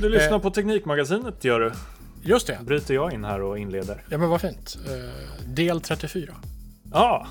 du 0.00 0.08
lyssnar 0.08 0.38
på 0.38 0.50
Teknikmagasinet 0.50 1.44
gör 1.44 1.60
du. 1.60 1.72
Just 2.22 2.46
det. 2.46 2.58
Bryter 2.62 2.94
jag 2.94 3.12
in 3.12 3.24
här 3.24 3.42
och 3.42 3.58
inleder. 3.58 4.02
Ja, 4.08 4.18
men 4.18 4.28
vad 4.28 4.40
fint. 4.40 4.78
Eh, 4.86 5.48
del 5.48 5.80
34. 5.80 6.34
Ja, 6.92 6.98
ah. 6.98 7.26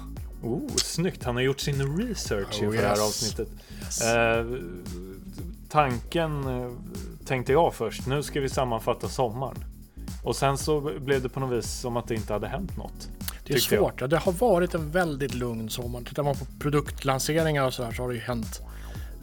oh, 0.47 0.75
snyggt. 0.75 1.23
Han 1.23 1.35
har 1.35 1.43
gjort 1.43 1.59
sin 1.59 1.97
research 1.97 2.59
Oh, 2.59 2.63
inför 2.63 2.81
det 2.81 2.87
här 2.87 2.95
yes. 2.95 3.07
avsnittet. 3.07 3.47
Yes. 3.79 4.01
Eh, 4.01 4.45
tanken 5.69 6.61
eh, 6.61 6.71
tänkte 7.25 7.51
jag 7.51 7.73
först. 7.73 8.07
Nu 8.07 8.23
ska 8.23 8.41
vi 8.41 8.49
sammanfatta 8.49 9.09
sommaren. 9.09 9.57
Och 10.23 10.35
sen 10.35 10.57
så 10.57 10.81
blev 10.99 11.21
det 11.21 11.29
på 11.29 11.39
något 11.39 11.57
vis 11.57 11.71
som 11.71 11.97
att 11.97 12.07
det 12.07 12.15
inte 12.15 12.33
hade 12.33 12.47
hänt 12.47 12.77
något. 12.77 13.09
det 13.43 13.53
är 13.53 13.55
jag. 13.55 13.61
svårt. 13.61 14.01
Ja, 14.01 14.07
det 14.07 14.17
har 14.17 14.31
varit 14.31 14.73
en 14.73 14.91
väldigt 14.91 15.33
lugn 15.33 15.69
sommar. 15.69 16.01
Tittar 16.01 16.23
man 16.23 16.35
på 16.35 16.45
produktlanseringar 16.59 17.65
och 17.65 17.73
sådär 17.73 17.91
så 17.91 18.01
har 18.03 18.09
det 18.09 18.15
ju 18.15 18.21
hänt 18.21 18.61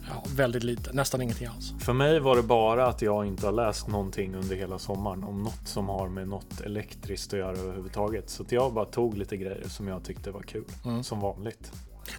ja, 0.09 0.23
väldigt 0.35 0.63
lite. 0.63 0.93
Nästan 0.93 1.21
ingenting 1.21 1.47
alls. 1.47 1.73
För 1.79 1.93
mig 1.93 2.19
var 2.19 2.35
det 2.35 2.43
bara 2.43 2.87
att 2.87 3.01
jag 3.01 3.25
inte 3.25 3.45
har 3.45 3.51
läst 3.53 3.87
någonting 3.87 4.35
under 4.35 4.55
hela 4.55 4.79
sommaren 4.79 5.23
om 5.23 5.43
något 5.43 5.67
som 5.67 5.89
har 5.89 6.09
med 6.09 6.27
något 6.27 6.61
elektriskt 6.61 7.33
att 7.33 7.39
göra 7.39 7.57
överhuvudtaget. 7.57 8.29
Så 8.29 8.45
jag 8.49 8.73
bara 8.73 8.85
tog 8.85 9.17
lite 9.17 9.37
grejer 9.37 9.67
som 9.69 9.87
jag 9.87 10.03
tyckte 10.03 10.31
var 10.31 10.41
kul. 10.41 10.65
Mm. 10.85 11.03
Som 11.03 11.19
vanligt. 11.19 11.71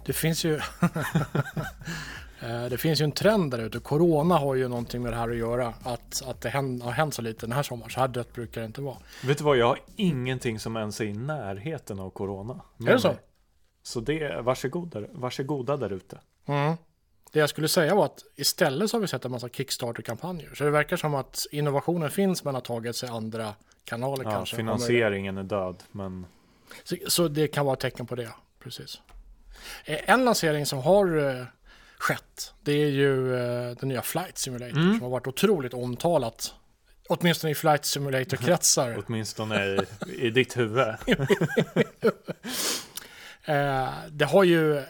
Det 0.05 0.13
finns 0.13 0.43
ju 0.45 0.59
Eh, 2.41 2.65
Det 2.65 2.77
finns 2.77 3.01
ju 3.01 3.03
en 3.03 3.11
trend 3.11 3.51
där 3.51 3.59
ute. 3.59 3.79
Corona 3.79 4.37
har 4.37 4.55
ju 4.55 4.67
någonting 4.67 5.01
med 5.01 5.11
det 5.13 5.15
här 5.17 5.29
att 5.29 5.37
göra. 5.37 5.73
Att, 5.83 6.23
att 6.27 6.41
det 6.41 6.49
hän- 6.49 6.81
har 6.81 6.91
hänt 6.91 7.13
så 7.13 7.21
lite 7.21 7.45
den 7.45 7.51
här 7.55 7.63
sommaren. 7.63 7.89
Så 7.91 7.99
här 7.99 8.07
dött 8.07 8.33
brukar 8.33 8.61
det 8.61 8.67
inte 8.67 8.81
vara. 8.81 8.97
Vet 9.25 9.37
du 9.37 9.43
vad, 9.43 9.57
jag 9.57 9.67
har 9.67 9.79
ingenting 9.95 10.59
som 10.59 10.77
ens 10.77 11.01
är 11.01 11.05
i 11.05 11.13
närheten 11.13 11.99
av 11.99 12.09
corona. 12.09 12.61
Är 12.79 12.85
det 12.85 12.99
så? 12.99 13.07
mig. 13.07 13.17
Så 13.83 13.99
det, 13.99 14.41
varsågoda, 14.41 14.99
varsågoda 15.11 15.77
där 15.77 15.93
ute. 15.93 16.19
Mm. 16.45 16.75
Det 17.37 17.41
jag 17.41 17.49
skulle 17.49 17.67
säga 17.67 17.95
var 17.95 18.05
att 18.05 18.23
istället 18.35 18.89
så 18.89 18.97
har 18.97 19.01
vi 19.01 19.07
sett 19.07 19.25
en 19.25 19.31
massa 19.31 19.49
Kickstarter-kampanjer. 19.49 20.55
Så 20.55 20.63
det 20.63 20.69
verkar 20.71 20.97
som 20.97 21.15
att 21.15 21.45
innovationen 21.51 22.09
finns 22.11 22.43
men 22.43 22.53
har 22.53 22.61
tagit 22.61 22.95
sig 22.95 23.09
andra 23.09 23.53
kanaler 23.83 24.23
Ja, 24.23 24.31
kanske. 24.31 24.55
finansieringen 24.55 25.37
är 25.37 25.43
död, 25.43 25.83
men 25.91 26.25
Så, 26.83 26.95
så 27.07 27.27
det 27.27 27.47
kan 27.47 27.65
vara 27.65 27.73
ett 27.73 27.79
tecken 27.79 28.05
på 28.05 28.15
det, 28.15 28.29
precis. 28.59 29.01
Eh, 29.85 30.09
En 30.09 30.25
lansering 30.25 30.65
som 30.65 30.79
har 30.79 31.17
eh, 31.39 31.45
skett, 31.97 32.53
det 32.61 32.71
är 32.71 32.89
ju 32.89 33.35
eh, 33.35 33.75
den 33.77 33.89
nya 33.89 34.01
Flight 34.01 34.37
Simulator 34.37 34.77
Mm. 34.79 34.93
som 34.93 35.01
har 35.01 35.09
varit 35.09 35.27
otroligt 35.27 35.73
omtalat. 35.73 36.53
Åtminstone 37.09 37.51
i 37.51 37.55
Flight 37.55 37.85
Simulator-kretsar. 37.85 39.03
åtminstone 39.07 39.65
i, 39.65 39.79
i 40.07 40.29
ditt 40.29 40.57
huvud. 40.57 40.95
Eh, 43.49 43.89
det 44.11 44.25
har 44.25 44.43
ju, 44.43 44.83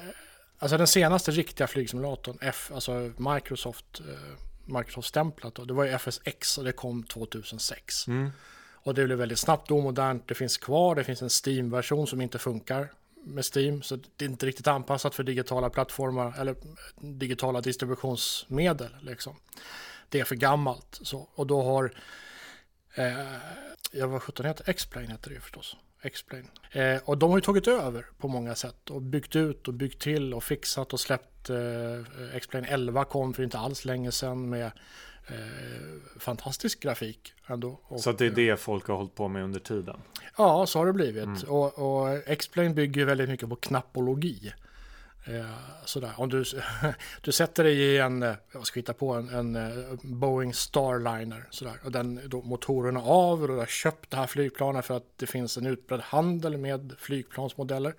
alltså 0.60 0.78
den 0.78 0.88
senaste 0.88 1.32
riktiga 1.32 1.68
flygsimulatorn, 1.68 2.38
F, 2.42 2.72
alltså 2.74 3.12
Microsoft, 3.18 4.00
eh, 4.00 4.76
Microsoft-stämplat 4.78 5.68
det 5.68 5.74
var 5.74 5.84
ju 5.84 5.92
FSX 5.92 6.58
och 6.58 6.64
det 6.64 6.72
kom 6.72 7.04
2006. 7.04 8.08
Mm. 8.08 8.32
Och 8.74 8.94
det 8.94 9.06
blev 9.06 9.18
väldigt 9.18 9.40
snabbt 9.40 9.72
omodernt, 9.72 10.28
det 10.28 10.36
finns 10.36 10.58
kvar, 10.58 10.96
det 10.96 11.04
finns 11.04 11.22
en 11.22 11.30
Steam-version 11.30 12.08
som 12.08 12.22
inte 12.22 12.40
funkar 12.40 12.92
med 13.24 13.46
Steam, 13.56 13.82
så 13.82 13.96
det 14.16 14.26
är 14.26 14.30
inte 14.30 14.46
riktigt 14.46 14.68
anpassat 14.68 15.16
för 15.16 15.24
digitala 15.24 15.70
plattformar 15.70 16.40
eller 16.40 16.56
digitala 16.96 17.62
distributionsmedel. 17.62 18.96
Liksom. 19.02 19.36
Det 20.10 20.20
är 20.20 20.24
för 20.24 20.36
gammalt. 20.36 21.00
Så. 21.02 21.30
Och 21.36 21.48
då 21.48 21.62
har, 21.62 21.94
eh, 22.96 23.36
jag 23.92 24.08
vad 24.08 24.22
sjutton 24.22 24.46
heter 24.46 24.70
X-Plane 24.70 25.08
heter 25.08 25.30
det 25.30 25.36
ju 25.36 25.42
förstås. 25.42 25.78
X-Plane. 26.08 26.46
Eh, 26.72 27.02
och 27.06 27.18
de 27.18 27.30
har 27.30 27.38
ju 27.38 27.42
tagit 27.42 27.68
över 27.68 28.06
på 28.18 28.28
många 28.28 28.56
sätt 28.56 28.90
och 28.90 29.02
byggt 29.02 29.36
ut 29.36 29.68
och 29.68 29.74
byggt 29.74 30.02
till 30.02 30.34
och 30.34 30.44
fixat 30.44 30.94
och 30.94 31.00
släppt. 31.00 31.50
Eh, 31.50 32.36
X-Plane 32.36 32.68
11 32.68 33.06
kom 33.06 33.34
för 33.34 33.44
inte 33.44 33.58
alls 33.58 33.86
länge 33.86 34.12
sedan 34.12 34.50
med 34.50 34.66
eh, 35.28 36.20
fantastisk 36.20 36.80
grafik 36.80 37.34
ändå. 37.48 37.80
Och, 37.84 38.00
Så 38.00 38.12
det 38.12 38.26
är 38.26 38.30
det 38.30 38.60
folk 38.60 38.88
har 38.88 38.96
hållit 38.96 39.16
på 39.16 39.28
med 39.28 39.44
under 39.44 39.60
tiden. 39.60 39.98
Ja, 40.38 40.66
så 40.66 40.80
har 40.80 40.86
det 40.86 40.94
blivit. 40.94 41.44
Och, 41.44 41.80
och 41.80 42.18
X-Plane 42.26 42.70
bygger 42.70 43.06
väldigt 43.06 43.30
mycket 43.30 43.50
på 43.50 43.56
knappologi. 43.56 44.54
Eh, 45.28 45.46
sådär. 45.86 46.14
Om 46.18 46.30
du, 46.30 46.44
du 47.22 47.32
sätter 47.32 47.64
dig 47.64 47.80
i 47.80 47.98
en, 47.98 48.24
eh, 48.24 48.36
jag 48.52 48.66
ska 48.66 48.80
hitta 48.80 48.94
på, 48.94 49.14
en, 49.14 49.30
en 49.30 49.56
eh, 49.56 49.94
Boeing 50.02 50.54
Starliner. 50.54 51.48
Sådär. 51.50 51.80
Och 51.84 51.92
den, 51.92 52.22
då, 52.26 52.42
motorerna 52.42 53.02
av 53.02 53.42
och 53.42 53.48
du 53.48 53.54
har 53.54 53.66
köpt 53.66 54.12
det 54.12 54.18
här 54.18 54.28
flygplanet 54.28 54.86
för 54.86 54.98
att 54.98 55.18
det 55.18 55.28
finns 55.28 55.58
en 55.58 55.66
utbredd 55.66 56.02
handel 56.02 56.58
med 56.58 56.96
flygplansmodeller. 57.00 57.96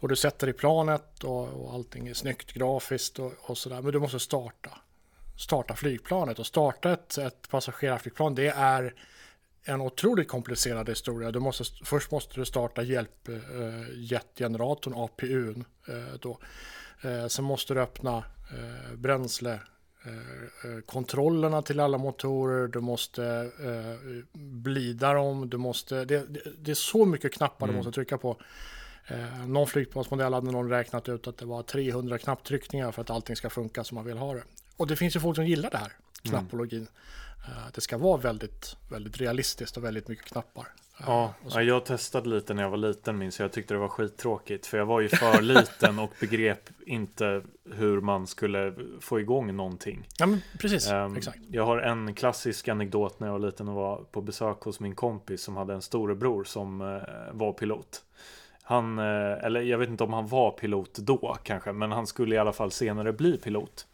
Och 0.00 0.08
du 0.08 0.16
sätter 0.16 0.48
i 0.48 0.52
planet 0.52 1.24
och, 1.24 1.48
och 1.48 1.74
allting 1.74 2.08
är 2.08 2.14
snyggt 2.14 2.52
grafiskt 2.52 3.18
och, 3.18 3.32
och 3.40 3.58
sådär. 3.58 3.82
Men 3.82 3.92
du 3.92 3.98
måste 3.98 4.20
starta. 4.20 4.70
Starta 5.38 5.74
flygplanet 5.74 6.38
och 6.38 6.46
starta 6.46 6.92
ett, 6.92 7.18
ett 7.18 7.48
passagerarflygplan. 7.50 8.34
Det 8.34 8.48
är 8.48 8.94
en 9.68 9.80
otroligt 9.80 10.28
komplicerad 10.28 10.88
historia. 10.88 11.32
Du 11.32 11.40
måste, 11.40 11.64
först 11.84 12.10
måste 12.10 12.40
du 12.40 12.44
starta 12.44 12.82
hjälpjetgeneratorn, 12.82 14.94
APUn. 14.96 15.64
Eh, 15.88 16.14
då. 16.20 16.38
Eh, 17.02 17.26
sen 17.26 17.44
måste 17.44 17.74
du 17.74 17.80
öppna 17.80 18.24
eh, 18.50 18.94
bränsle 18.96 19.60
eh, 20.04 20.12
eh, 20.70 20.80
kontrollerna 20.86 21.62
till 21.62 21.80
alla 21.80 21.98
motorer, 21.98 22.68
du 22.68 22.80
måste 22.80 23.50
eh, 23.60 23.94
blida 24.40 25.12
dem, 25.12 25.50
du 25.50 25.56
måste, 25.56 26.04
det, 26.04 26.26
det, 26.28 26.40
det 26.58 26.70
är 26.70 26.74
så 26.74 27.04
mycket 27.04 27.34
knappar 27.34 27.66
du 27.66 27.72
måste 27.72 27.92
trycka 27.92 28.18
på. 28.18 28.36
Eh, 29.06 29.46
någon 29.46 29.66
flygplansmodell 29.66 30.34
hade 30.34 30.50
någon 30.50 30.70
räknat 30.70 31.08
ut 31.08 31.26
att 31.26 31.38
det 31.38 31.46
var 31.46 31.62
300 31.62 32.18
knapptryckningar 32.18 32.92
för 32.92 33.02
att 33.02 33.10
allting 33.10 33.36
ska 33.36 33.50
funka 33.50 33.84
som 33.84 33.94
man 33.94 34.04
vill 34.04 34.18
ha 34.18 34.34
det. 34.34 34.42
Och 34.76 34.86
det 34.86 34.96
finns 34.96 35.16
ju 35.16 35.20
folk 35.20 35.36
som 35.36 35.46
gillar 35.46 35.70
det 35.70 35.78
här, 35.78 35.92
knappologin. 36.22 36.82
Eh, 36.82 36.88
det 37.74 37.80
ska 37.80 37.98
vara 37.98 38.16
väldigt, 38.16 38.76
väldigt 38.90 39.18
realistiskt 39.20 39.76
och 39.76 39.84
väldigt 39.84 40.08
mycket 40.08 40.24
knappar. 40.24 40.62
Eh, 40.62 41.04
Ja, 41.06 41.62
jag 41.62 41.84
testade 41.84 42.28
lite 42.28 42.54
när 42.54 42.62
jag 42.62 42.70
var 42.70 42.76
liten 42.76 43.18
minns 43.18 43.38
jag. 43.38 43.44
Jag 43.44 43.52
tyckte 43.52 43.74
det 43.74 43.78
var 43.80 43.88
skittråkigt. 43.88 44.66
För 44.66 44.78
jag 44.78 44.86
var 44.86 45.00
ju 45.00 45.08
för 45.08 45.42
liten 45.42 45.98
och 45.98 46.10
begrep 46.20 46.68
inte 46.86 47.42
hur 47.72 48.00
man 48.00 48.26
skulle 48.26 48.74
få 49.00 49.20
igång 49.20 49.56
någonting. 49.56 50.08
ja 50.18 50.26
men 50.26 50.40
precis, 50.58 50.90
Ehm, 50.90 51.16
exakt. 51.16 51.38
Jag 51.50 51.66
har 51.66 51.78
en 51.78 52.14
klassisk 52.14 52.68
anekdot 52.68 53.20
när 53.20 53.26
jag 53.26 53.32
var 53.32 53.46
liten 53.46 53.68
och 53.68 53.74
var 53.74 53.96
på 54.10 54.20
besök 54.22 54.60
hos 54.60 54.80
min 54.80 54.94
kompis 54.94 55.42
som 55.42 55.56
hade 55.56 55.74
en 55.74 55.82
storebror 55.82 56.44
som 56.44 56.80
eh, 56.80 56.86
var 57.32 57.52
pilot. 57.52 58.02
Han, 58.62 58.98
eh, 58.98 59.04
eller 59.44 59.60
jag 59.60 59.78
vet 59.78 59.88
inte 59.88 60.04
om 60.04 60.12
han 60.12 60.26
var 60.26 60.50
pilot 60.50 60.94
då 60.94 61.36
kanske, 61.42 61.72
men 61.72 61.92
han 61.92 62.06
skulle 62.06 62.34
i 62.34 62.38
alla 62.38 62.52
fall 62.52 62.70
senare 62.70 63.12
bli 63.12 63.38
pilot. 63.38 63.86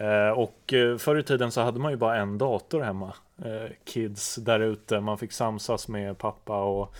Eh, 0.00 0.38
och 0.38 0.72
eh, 0.72 0.96
förr 0.96 1.18
i 1.18 1.22
tiden 1.22 1.52
så 1.52 1.60
hade 1.60 1.80
man 1.80 1.90
ju 1.90 1.96
bara 1.96 2.16
en 2.16 2.38
dator 2.38 2.80
hemma. 2.80 3.12
Eh, 3.44 3.70
kids 3.84 4.34
där 4.36 4.60
ute, 4.60 5.00
man 5.00 5.18
fick 5.18 5.32
samsas 5.32 5.88
med 5.88 6.18
pappa 6.18 6.62
och 6.62 6.94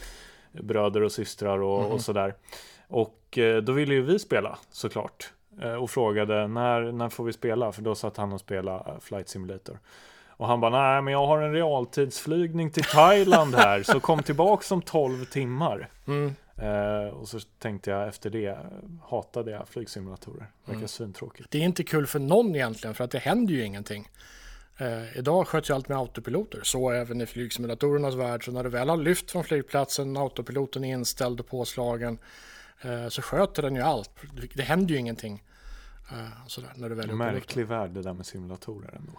bröder 0.52 1.02
och 1.02 1.12
systrar 1.12 1.58
och, 1.58 1.92
och 1.92 2.00
sådär. 2.00 2.34
Och 2.88 3.38
då 3.62 3.72
ville 3.72 3.94
ju 3.94 4.02
vi 4.02 4.18
spela 4.18 4.58
såklart. 4.70 5.32
Och 5.80 5.90
frågade 5.90 6.48
när, 6.48 6.92
när 6.92 7.08
får 7.08 7.24
vi 7.24 7.32
spela? 7.32 7.72
För 7.72 7.82
då 7.82 7.94
satt 7.94 8.16
han 8.16 8.32
och 8.32 8.40
spelade 8.40 9.00
Flight 9.00 9.28
Simulator. 9.28 9.78
Och 10.28 10.46
han 10.46 10.60
bara, 10.60 10.70
nej 10.70 11.02
men 11.02 11.12
jag 11.12 11.26
har 11.26 11.42
en 11.42 11.52
realtidsflygning 11.52 12.70
till 12.70 12.84
Thailand 12.84 13.54
här, 13.54 13.82
så 13.82 14.00
kom 14.00 14.22
tillbaks 14.22 14.72
om 14.72 14.82
12 14.82 15.24
timmar. 15.24 15.88
Mm. 16.06 16.34
Eh, 16.58 17.08
och 17.14 17.28
så 17.28 17.40
tänkte 17.58 17.90
jag 17.90 18.08
efter 18.08 18.30
det, 18.30 18.58
hatade 19.02 19.50
jag 19.50 19.68
flygsimulatorer. 19.68 20.50
Verkar 20.64 20.76
Mm. 20.78 20.88
svintråkigt. 20.88 21.50
Det 21.50 21.58
är 21.58 21.62
inte 21.62 21.84
kul 21.84 22.06
för 22.06 22.18
någon 22.18 22.54
egentligen 22.54 22.94
för 22.94 23.04
att 23.04 23.10
det 23.10 23.18
händer 23.18 23.54
ju 23.54 23.64
ingenting. 23.64 24.08
Eh, 24.78 25.18
idag 25.18 25.48
sköts 25.48 25.70
ju 25.70 25.74
allt 25.74 25.88
med 25.88 25.98
autopiloter, 25.98 26.60
så 26.64 26.90
även 26.90 27.20
i 27.20 27.26
flygsimulatorernas 27.26 28.14
värld. 28.14 28.44
Så 28.44 28.52
när 28.52 28.64
du 28.64 28.70
väl 28.70 28.88
har 28.88 28.96
lyft 28.96 29.30
från 29.30 29.44
flygplatsen, 29.44 30.16
autopiloten 30.16 30.84
är 30.84 30.92
inställd 30.94 31.40
och 31.40 31.46
påslagen, 31.46 32.18
eh, 32.82 33.08
så 33.08 33.22
sköter 33.22 33.62
den 33.62 33.74
ju 33.74 33.80
allt. 33.82 34.10
Det, 34.54 34.62
händer 34.62 34.94
ju 34.94 35.00
ingenting. 35.00 35.42
Eh, 36.12 36.46
sådär, 36.46 36.72
när 36.76 36.88
du 36.88 36.94
väl. 36.94 37.12
Märklig 37.12 37.66
värld 37.66 37.90
det 37.90 38.02
där 38.02 38.12
med 38.12 38.26
simulatorer 38.26 38.94
ändå. 38.96 39.12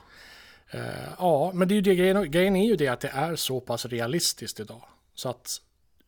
Eh, 0.71 1.09
ja, 1.19 1.51
men 1.53 1.67
det 1.67 1.73
är 1.73 1.75
ju 1.75 1.81
det, 1.81 1.95
grejen, 1.95 2.31
grejen 2.31 2.55
är 2.55 2.67
ju 2.67 2.75
det 2.75 2.87
att 2.87 2.99
det 2.99 3.07
är 3.13 3.35
så 3.35 3.59
pass 3.59 3.85
realistiskt 3.85 4.59
idag. 4.59 4.83
Så 5.13 5.29
att 5.29 5.61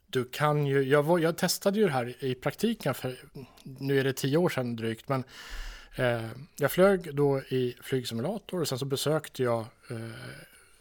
du 0.10 0.26
kan 0.26 0.66
ju, 0.66 0.84
jag, 0.84 1.04
var, 1.04 1.20
jag 1.20 1.38
testade 1.38 1.80
ju 1.80 1.86
det 1.86 1.92
här 1.92 2.24
i 2.24 2.36
praktiken 2.36 2.94
för, 2.94 3.20
nu 3.64 4.00
är 4.00 4.04
det 4.04 4.14
tio 4.14 4.38
år 4.38 4.50
sedan 4.50 4.76
drygt, 4.76 5.10
men 5.10 5.24
eh, 5.96 6.30
jag 6.56 6.72
flög 6.72 7.16
då 7.16 7.40
i 7.40 7.76
flygsimulator 7.82 8.62
och 8.62 8.68
sen 8.68 8.80
så 8.80 8.86
besökte 8.86 9.44
jag 9.44 9.60
eh, 9.90 9.98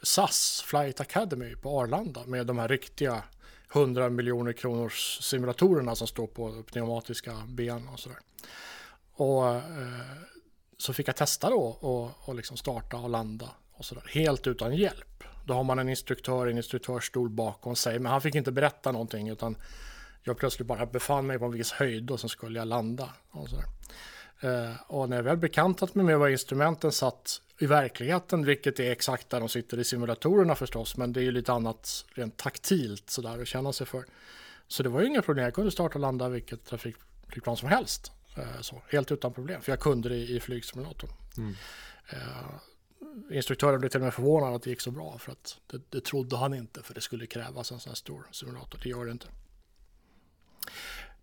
SAS 0.02 0.62
Flight 0.66 1.00
Academy 1.00 1.56
på 1.56 1.80
Arlanda 1.80 2.26
med 2.26 2.46
de 2.46 2.58
här 2.58 2.68
riktiga 2.68 3.22
100 3.72 4.10
miljoner 4.10 4.52
kronors 4.52 5.18
simulatorerna 5.22 5.94
som 5.94 6.06
står 6.06 6.26
på 6.26 6.62
pneumatiska 6.62 7.32
ben 7.48 7.88
och 7.88 8.00
sådär. 8.00 8.18
Och 9.12 9.54
eh, 9.54 9.62
så 10.78 10.92
fick 10.92 11.08
jag 11.08 11.16
testa 11.16 11.50
då 11.50 11.62
och, 11.62 12.28
och 12.28 12.34
liksom 12.34 12.56
starta 12.56 12.96
och 12.96 13.10
landa 13.10 13.50
och 13.72 13.84
sådär. 13.84 14.04
Helt 14.08 14.46
utan 14.46 14.76
hjälp. 14.76 15.24
Då 15.48 15.54
har 15.54 15.64
man 15.64 15.78
en 15.78 15.88
instruktör 15.88 16.46
i 16.46 16.50
en 16.50 16.56
instruktörsstol 16.56 17.28
bakom 17.28 17.76
sig. 17.76 17.98
Men 17.98 18.12
han 18.12 18.20
fick 18.20 18.34
inte 18.34 18.52
berätta 18.52 18.92
någonting 18.92 19.28
utan 19.28 19.56
jag 20.22 20.38
plötsligt 20.38 20.68
bara 20.68 20.86
befann 20.86 21.26
mig 21.26 21.38
på 21.38 21.44
en 21.44 21.52
viss 21.52 21.72
höjd 21.72 22.10
och 22.10 22.20
så 22.20 22.28
skulle 22.28 22.58
jag 22.58 22.68
landa. 22.68 23.10
Och. 23.30 23.48
Eh, 24.40 24.72
och 24.86 25.08
när 25.08 25.16
jag 25.16 25.22
väl 25.22 25.36
bekantat 25.36 25.94
mig 25.94 26.04
med 26.04 26.18
vad 26.18 26.30
instrumenten 26.30 26.92
satt 26.92 27.40
i 27.58 27.66
verkligheten, 27.66 28.44
vilket 28.44 28.80
är 28.80 28.90
exakt 28.90 29.30
där 29.30 29.40
de 29.40 29.48
sitter 29.48 29.78
i 29.78 29.84
simulatorerna 29.84 30.54
förstås, 30.54 30.96
men 30.96 31.12
det 31.12 31.20
är 31.20 31.24
ju 31.24 31.32
lite 31.32 31.52
annat 31.52 32.04
rent 32.14 32.36
taktilt 32.36 33.10
sådär 33.10 33.42
att 33.42 33.48
känna 33.48 33.72
sig 33.72 33.86
för. 33.86 34.04
Så 34.68 34.82
det 34.82 34.88
var 34.88 35.00
ju 35.00 35.06
inga 35.06 35.22
problem, 35.22 35.44
jag 35.44 35.54
kunde 35.54 35.70
starta 35.70 35.94
och 35.94 36.00
landa 36.00 36.28
vilket 36.28 36.64
trafikflygplan 36.64 37.56
som 37.56 37.68
helst. 37.68 38.12
Eh, 38.36 38.60
så, 38.60 38.82
helt 38.88 39.12
utan 39.12 39.32
problem, 39.32 39.62
för 39.62 39.72
jag 39.72 39.80
kunde 39.80 40.08
det 40.08 40.16
i 40.16 40.40
flygsimulatorn. 40.40 41.10
Mm. 41.38 41.54
Eh, 42.10 42.18
instruktören 43.30 43.80
blev 43.80 43.90
till 43.90 44.00
och 44.00 44.04
med 44.04 44.14
förvånad 44.14 44.54
att 44.54 44.62
det 44.62 44.70
gick 44.70 44.80
så 44.80 44.90
bra, 44.90 45.18
för 45.18 45.32
att 45.32 45.58
det, 45.66 45.80
det 45.90 46.00
trodde 46.00 46.36
han 46.36 46.54
inte, 46.54 46.82
för 46.82 46.94
det 46.94 47.00
skulle 47.00 47.26
krävas 47.26 47.72
en 47.72 47.80
sån 47.80 47.90
här 47.90 47.94
stor 47.94 48.26
simulator, 48.32 48.80
det 48.82 48.88
gör 48.88 49.04
det 49.04 49.10
inte. 49.10 49.26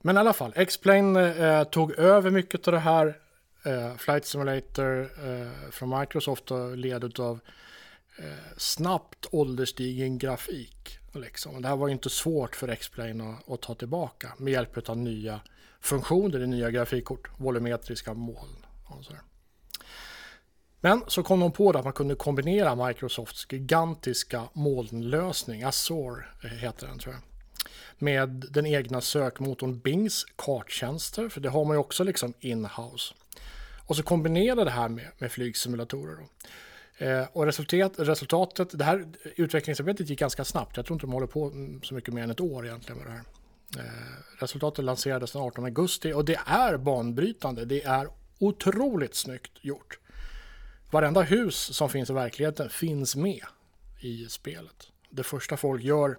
Men 0.02 0.16
i 0.18 0.20
alla 0.20 0.34
fall, 0.34 0.54
X-Plane 0.56 1.34
eh, 1.34 1.64
tog 1.64 1.92
över 1.92 2.32
mycket 2.32 2.68
av 2.68 2.74
det 2.74 2.80
här. 2.80 3.20
Eh, 3.64 3.96
Flight 3.96 4.26
Simulator 4.26 5.02
eh, 5.02 5.70
från 5.72 6.00
Microsoft 6.00 6.52
led 6.76 7.20
av 7.20 7.40
eh, 8.18 8.26
snabbt 8.58 9.26
ålderstigen 9.32 10.18
grafik. 10.18 11.00
Liksom. 11.14 11.62
Det 11.62 11.68
här 11.68 11.76
var 11.76 11.90
inte 11.90 12.10
svårt 12.10 12.56
för 12.56 12.68
X-Plane 12.68 13.34
att, 13.34 13.52
att, 13.52 13.62
ta 13.62 13.76
tillbaka 13.76 14.34
med 14.38 14.54
hjälp 14.54 14.90
av 14.90 14.98
nya 14.98 15.40
funktioner 15.80 16.44
i 16.44 16.48
nya 16.48 16.72
grafikkort, 16.72 17.40
volumetriska 17.40 18.14
moln. 18.14 18.66
Och 18.86 19.06
så 19.06 19.14
men 20.86 21.04
så 21.08 21.24
kom 21.24 21.40
de 21.40 21.52
på 21.52 21.70
att 21.70 21.84
man 21.84 21.94
kunde 21.94 22.16
kombinera 22.16 22.88
Microsofts 22.88 23.48
gigantiska 23.52 24.44
molnlösning, 24.54 25.64
Azure 25.64 26.26
eh, 26.44 26.50
heter 26.50 26.88
den 26.88 27.00
tror 27.00 27.14
jag 27.14 27.22
med 27.98 28.30
den 28.52 28.66
egna 28.66 29.02
sökmotorn 29.02 29.80
Bings 29.80 30.26
karttjänster, 30.36 31.30
för 31.30 31.42
det 31.42 31.50
har 31.50 31.66
man 31.66 31.76
ju 31.76 31.80
också 31.80 32.04
liksom 32.04 32.34
in-house. 32.40 33.14
Och 33.86 33.96
så 33.96 34.04
kombinera 34.04 34.64
det 34.64 34.72
här 34.72 34.90
med, 34.90 35.06
med 35.18 35.32
flygsimulatorer. 35.32 36.18
Eh, 36.98 37.24
och 37.34 37.46
resultat, 37.46 37.94
resultatet, 37.98 38.78
det 38.78 38.84
här 38.84 39.06
utvecklingsarbetet 39.36 40.10
gick 40.10 40.20
ganska 40.20 40.46
snabbt. 40.46 40.78
Jag 40.78 40.86
tror 40.86 40.96
inte 40.96 41.06
de 41.06 41.14
håller 41.14 41.28
på 41.28 41.52
så 41.84 41.96
mycket 41.96 42.14
mer 42.14 42.24
än 42.24 42.32
ett 42.32 42.42
år 42.42 42.66
egentligen 42.66 42.98
med 42.98 43.08
det 43.08 43.12
här. 43.12 43.24
Eh, 43.86 44.40
resultatet 44.40 44.86
lanserades 44.86 45.32
den 45.32 45.42
18 45.42 45.66
augusti 45.66 46.14
och 46.14 46.26
det 46.26 46.40
är 46.46 46.78
banbrytande. 46.78 47.66
Det 47.66 47.84
är 47.84 48.08
otroligt 48.40 49.16
snyggt 49.16 49.52
gjort. 49.62 50.00
Varenda 50.92 51.22
hus 51.22 51.56
som 51.56 51.90
finns 51.90 52.10
i 52.10 52.14
verkligheten 52.14 52.70
finns 52.70 53.16
med 53.16 53.46
i 54.00 54.26
spelet. 54.30 54.92
Det 55.10 55.24
första 55.24 55.58
folk 55.58 55.84
gör 55.84 56.18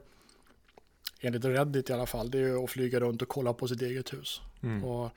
enligt 1.20 1.44
Reddit 1.44 1.90
i 1.90 1.92
alla 1.92 2.06
fall, 2.06 2.30
det 2.30 2.38
är 2.38 2.64
att 2.64 2.70
flyga 2.70 3.00
runt 3.00 3.22
och 3.22 3.28
kolla 3.28 3.52
på 3.52 3.68
sitt 3.68 3.82
eget 3.82 4.12
hus. 4.12 4.40
Mm. 4.62 4.84
Och 4.84 5.10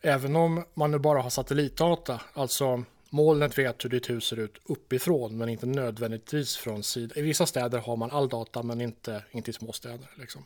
även 0.00 0.36
om 0.36 0.64
man 0.74 0.90
nu 0.90 0.98
bara 0.98 1.22
har 1.22 1.30
satellitdata, 1.30 2.20
alltså 2.32 2.84
molnet 3.10 3.58
vet 3.58 3.84
hur 3.84 3.90
ditt 3.90 4.10
hus 4.10 4.24
ser 4.24 4.38
ut 4.38 4.58
uppifrån, 4.64 5.38
men 5.38 5.48
inte 5.48 5.66
nödvändigtvis 5.66 6.56
från 6.56 6.82
sidan. 6.82 7.18
I 7.18 7.22
vissa 7.22 7.46
städer 7.46 7.78
har 7.78 7.96
man 7.96 8.10
all 8.10 8.28
data, 8.28 8.62
men 8.62 8.80
inte, 8.80 9.24
inte 9.30 9.50
i 9.50 9.54
småstäder. 9.54 10.10
Liksom. 10.18 10.44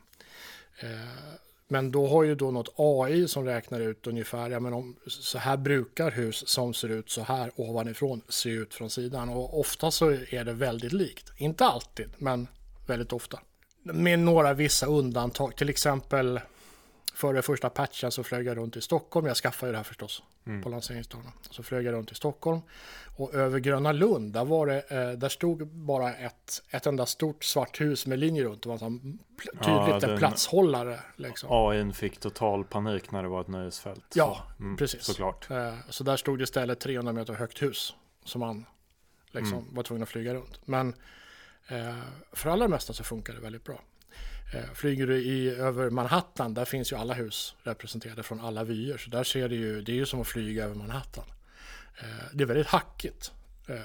Eh, 0.81 0.89
men 1.71 1.91
då 1.91 2.07
har 2.07 2.23
ju 2.23 2.35
då 2.35 2.51
något 2.51 2.75
AI 2.77 3.29
som 3.29 3.45
räknar 3.45 3.81
ut 3.81 4.07
ungefär, 4.07 4.51
ja 4.51 4.61
men 4.61 4.73
om 4.73 4.97
så 5.07 5.39
här 5.39 5.57
brukar 5.57 6.11
hus 6.11 6.49
som 6.49 6.75
ser 6.75 6.89
ut 6.89 7.11
så 7.11 7.23
här 7.23 7.51
ovanifrån 7.57 8.23
se 8.29 8.51
ut 8.51 8.75
från 8.75 8.91
sidan. 8.91 9.29
Och 9.29 9.61
ofta 9.61 9.91
så 9.91 10.11
är 10.11 10.45
det 10.45 10.53
väldigt 10.53 10.93
likt. 10.93 11.33
Inte 11.37 11.65
alltid, 11.65 12.09
men 12.19 12.49
väldigt 12.87 13.13
ofta. 13.13 13.41
Med 13.83 14.19
några 14.19 14.55
vissa 14.55 14.87
undantag, 14.87 15.57
till 15.57 15.69
exempel 15.69 16.41
före 17.15 17.43
första 17.43 17.71
patchen 17.71 18.11
så 18.11 18.23
flög 18.23 18.47
jag 18.47 18.57
runt 18.57 18.77
i 18.77 18.81
Stockholm. 18.81 19.27
Jag 19.27 19.37
skaffade 19.37 19.73
det 19.73 19.79
här 19.79 19.85
förstås 19.85 20.23
mm. 20.47 20.63
på 20.63 20.69
lanseringsdagen. 20.69 21.33
Så 21.51 21.63
flög 21.63 21.87
jag 21.87 21.93
runt 21.93 22.13
i 22.13 22.15
Stockholm 22.15 22.61
och 23.17 23.35
över 23.35 23.59
Gröna 23.59 23.93
Lund, 23.93 24.33
där, 24.33 24.45
var 24.45 24.67
det, 24.67 24.83
eh, 24.91 25.11
där 25.11 25.29
stod 25.29 25.67
bara 25.67 26.15
ett, 26.15 26.63
ett 26.71 26.87
enda 26.87 27.07
stort 27.07 27.45
svart 27.45 27.81
hus 27.81 28.07
med 28.07 28.19
linjer 28.19 28.45
runt. 28.45 28.63
Det 28.63 28.69
var 28.69 28.87
en 28.87 29.19
tydligt 29.41 30.03
ja, 30.03 30.09
en 30.09 30.19
platshållare. 30.19 31.01
Liksom. 31.17 31.49
AI 31.53 31.93
fick 31.93 32.21
total 32.21 32.65
panik 32.65 33.11
när 33.11 33.23
det 33.23 33.29
var 33.29 33.41
ett 33.41 33.49
nöjesfält. 33.49 34.05
Ja, 34.15 34.43
mm, 34.61 34.77
precis. 34.77 35.05
Såklart. 35.05 35.51
Eh, 35.51 35.75
så 35.89 36.05
där 36.05 36.17
stod 36.17 36.39
det 36.39 36.43
istället 36.43 36.81
300 36.81 37.13
meter 37.13 37.35
högt 37.35 37.63
hus 37.63 37.95
som 38.25 38.41
man 38.41 38.67
liksom 39.31 39.59
mm. 39.59 39.75
var 39.75 39.83
tvungen 39.83 40.03
att 40.03 40.09
flyga 40.09 40.35
runt. 40.35 40.61
Men 40.65 40.95
Eh, 41.71 41.95
för 42.33 42.51
allra 42.51 42.69
mesta 42.69 42.93
så 42.93 43.05
funkar 43.05 43.35
det 43.35 43.41
väldigt 43.41 43.65
bra. 43.65 43.81
Eh, 44.53 44.73
flyger 44.75 45.07
du 45.07 45.17
i, 45.17 45.51
över 45.51 45.91
Manhattan, 45.91 46.55
där 46.55 46.65
finns 46.65 46.93
ju 46.93 46.97
alla 46.97 47.15
hus 47.15 47.55
representerade 47.63 48.23
från 48.23 48.41
alla 48.41 48.65
vyer. 48.65 48.99
Så 48.99 49.11
där 49.11 49.25
ser 49.25 49.49
det 49.49 49.55
ju, 49.55 49.83
det 49.83 49.93
är 49.93 49.97
ju 49.97 50.07
som 50.07 50.21
att 50.21 50.27
flyga 50.27 50.65
över 50.65 50.75
Manhattan. 50.75 51.25
Eh, 52.01 52.07
det 52.33 52.45
är 52.45 52.47
väldigt 52.47 52.67
hackigt 52.67 53.33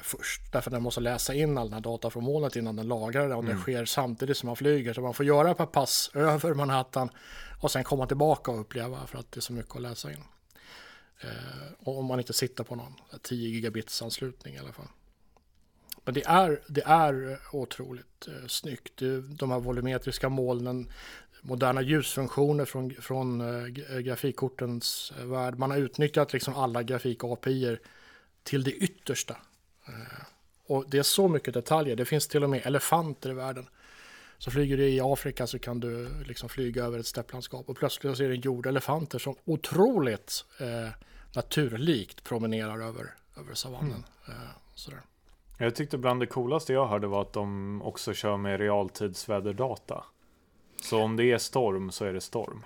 först, 0.02 0.52
därför 0.52 0.70
att 0.70 0.74
den 0.74 0.84
måste 0.84 1.02
läsa 1.02 1.34
in 1.34 1.58
all 1.58 1.66
den 1.66 1.74
här 1.74 1.82
data 1.82 2.10
från 2.10 2.24
molnet 2.24 2.56
innan 2.56 2.76
den 2.76 2.88
lagrar 2.88 3.30
det. 3.30 3.36
Och 3.36 3.44
mm. 3.44 3.56
det 3.56 3.62
sker 3.62 3.86
samtidigt 3.86 4.38
som 4.38 4.48
man 4.48 4.56
flyger. 4.56 4.94
Så 4.94 5.02
man 5.02 5.14
får 5.14 5.26
göra 5.26 5.52
ett 5.52 5.58
par 5.58 5.66
pass 5.66 6.12
över 6.14 6.54
Manhattan 6.54 7.10
och 7.62 7.72
sen 7.72 7.84
komma 7.84 8.08
tillbaka 8.08 8.52
och 8.52 8.60
uppleva 8.60 9.08
för 9.08 9.18
att 9.18 9.32
det 9.32 9.40
är 9.40 9.42
så 9.42 9.54
mycket 9.54 9.76
att 9.76 9.82
läsa 9.82 10.12
in. 10.12 10.24
Och 11.78 12.00
om 12.00 12.06
man 12.06 12.20
inte 12.20 12.34
sitter 12.34 12.64
på 12.64 12.76
någon 12.76 12.94
10 13.22 13.50
gigabits 13.50 14.02
anslutning 14.02 14.56
i 14.56 14.60
alla 14.60 14.74
fall. 14.74 14.88
Men 16.06 16.13
det 16.13 16.24
är, 16.25 16.62
det 16.68 16.84
är 16.86 17.40
otroligt 17.52 18.28
eh, 18.28 18.48
snyggt. 18.48 19.02
De 19.40 19.52
här 19.52 19.60
volumetriska 19.60 20.30
molnen, 20.30 20.92
moderna 21.42 21.81
ljusfunktioner 21.81 22.66
från, 22.66 22.94
från 22.94 23.42
eh, 23.42 24.00
grafikkortens 24.00 25.13
eh, 25.19 25.25
värld. 25.25 25.57
Man 25.57 25.72
har 25.72 25.78
utnyttjat 25.78 26.34
liksom 26.34 26.56
alla 26.56 26.84
grafik-API 26.84 27.78
till 28.44 28.63
det 28.63 28.72
yttersta. 28.72 29.36
Eh, 29.88 30.24
och 30.68 30.86
det 30.88 30.98
är 30.98 31.04
så 31.04 31.28
mycket 31.28 31.54
detaljer. 31.54 31.96
Det 31.96 32.06
finns 32.06 32.28
till 32.28 32.44
och 32.44 32.50
med 32.50 32.62
elefanter 32.66 33.30
i 33.30 33.34
världen. 33.34 33.68
Så 34.38 34.51
flyger 34.51 34.78
du 34.78 34.90
i 34.90 35.01
Afrika 35.04 35.48
så 35.48 35.60
kan 35.60 35.80
du 35.80 36.10
liksom 36.24 36.50
flyga 36.50 36.84
över 36.84 37.00
ett 37.00 37.08
stepplandskap 37.08 37.69
och 37.69 37.78
plötsligt 37.78 38.18
ser 38.18 38.30
du 38.30 38.36
jordelefanter 38.36 39.19
som 39.19 39.36
otroligt 39.46 40.46
eh, 40.60 40.90
naturlikt 41.36 42.24
promenerar 42.24 42.88
över, 42.88 43.13
över 43.38 43.54
savannen. 43.54 44.04
Mm. 44.28 44.40
Eh, 44.42 44.50
sådär. 44.75 45.01
Jag 45.57 45.75
tyckte 45.75 45.98
bland 45.98 46.19
det 46.19 46.25
coolaste 46.25 46.74
jag 46.74 46.88
hörde 46.88 47.07
var 47.07 47.22
att 47.22 47.34
de 47.34 47.81
också 47.81 48.13
kör 48.13 48.38
med 48.38 48.60
realtidsväderdata. 48.60 50.04
Så 50.81 51.02
om 51.02 51.16
det 51.16 51.31
är 51.31 51.38
storm 51.38 51.92
så 51.92 52.06
är 52.06 52.13
det 52.13 52.22
storm. 52.22 52.66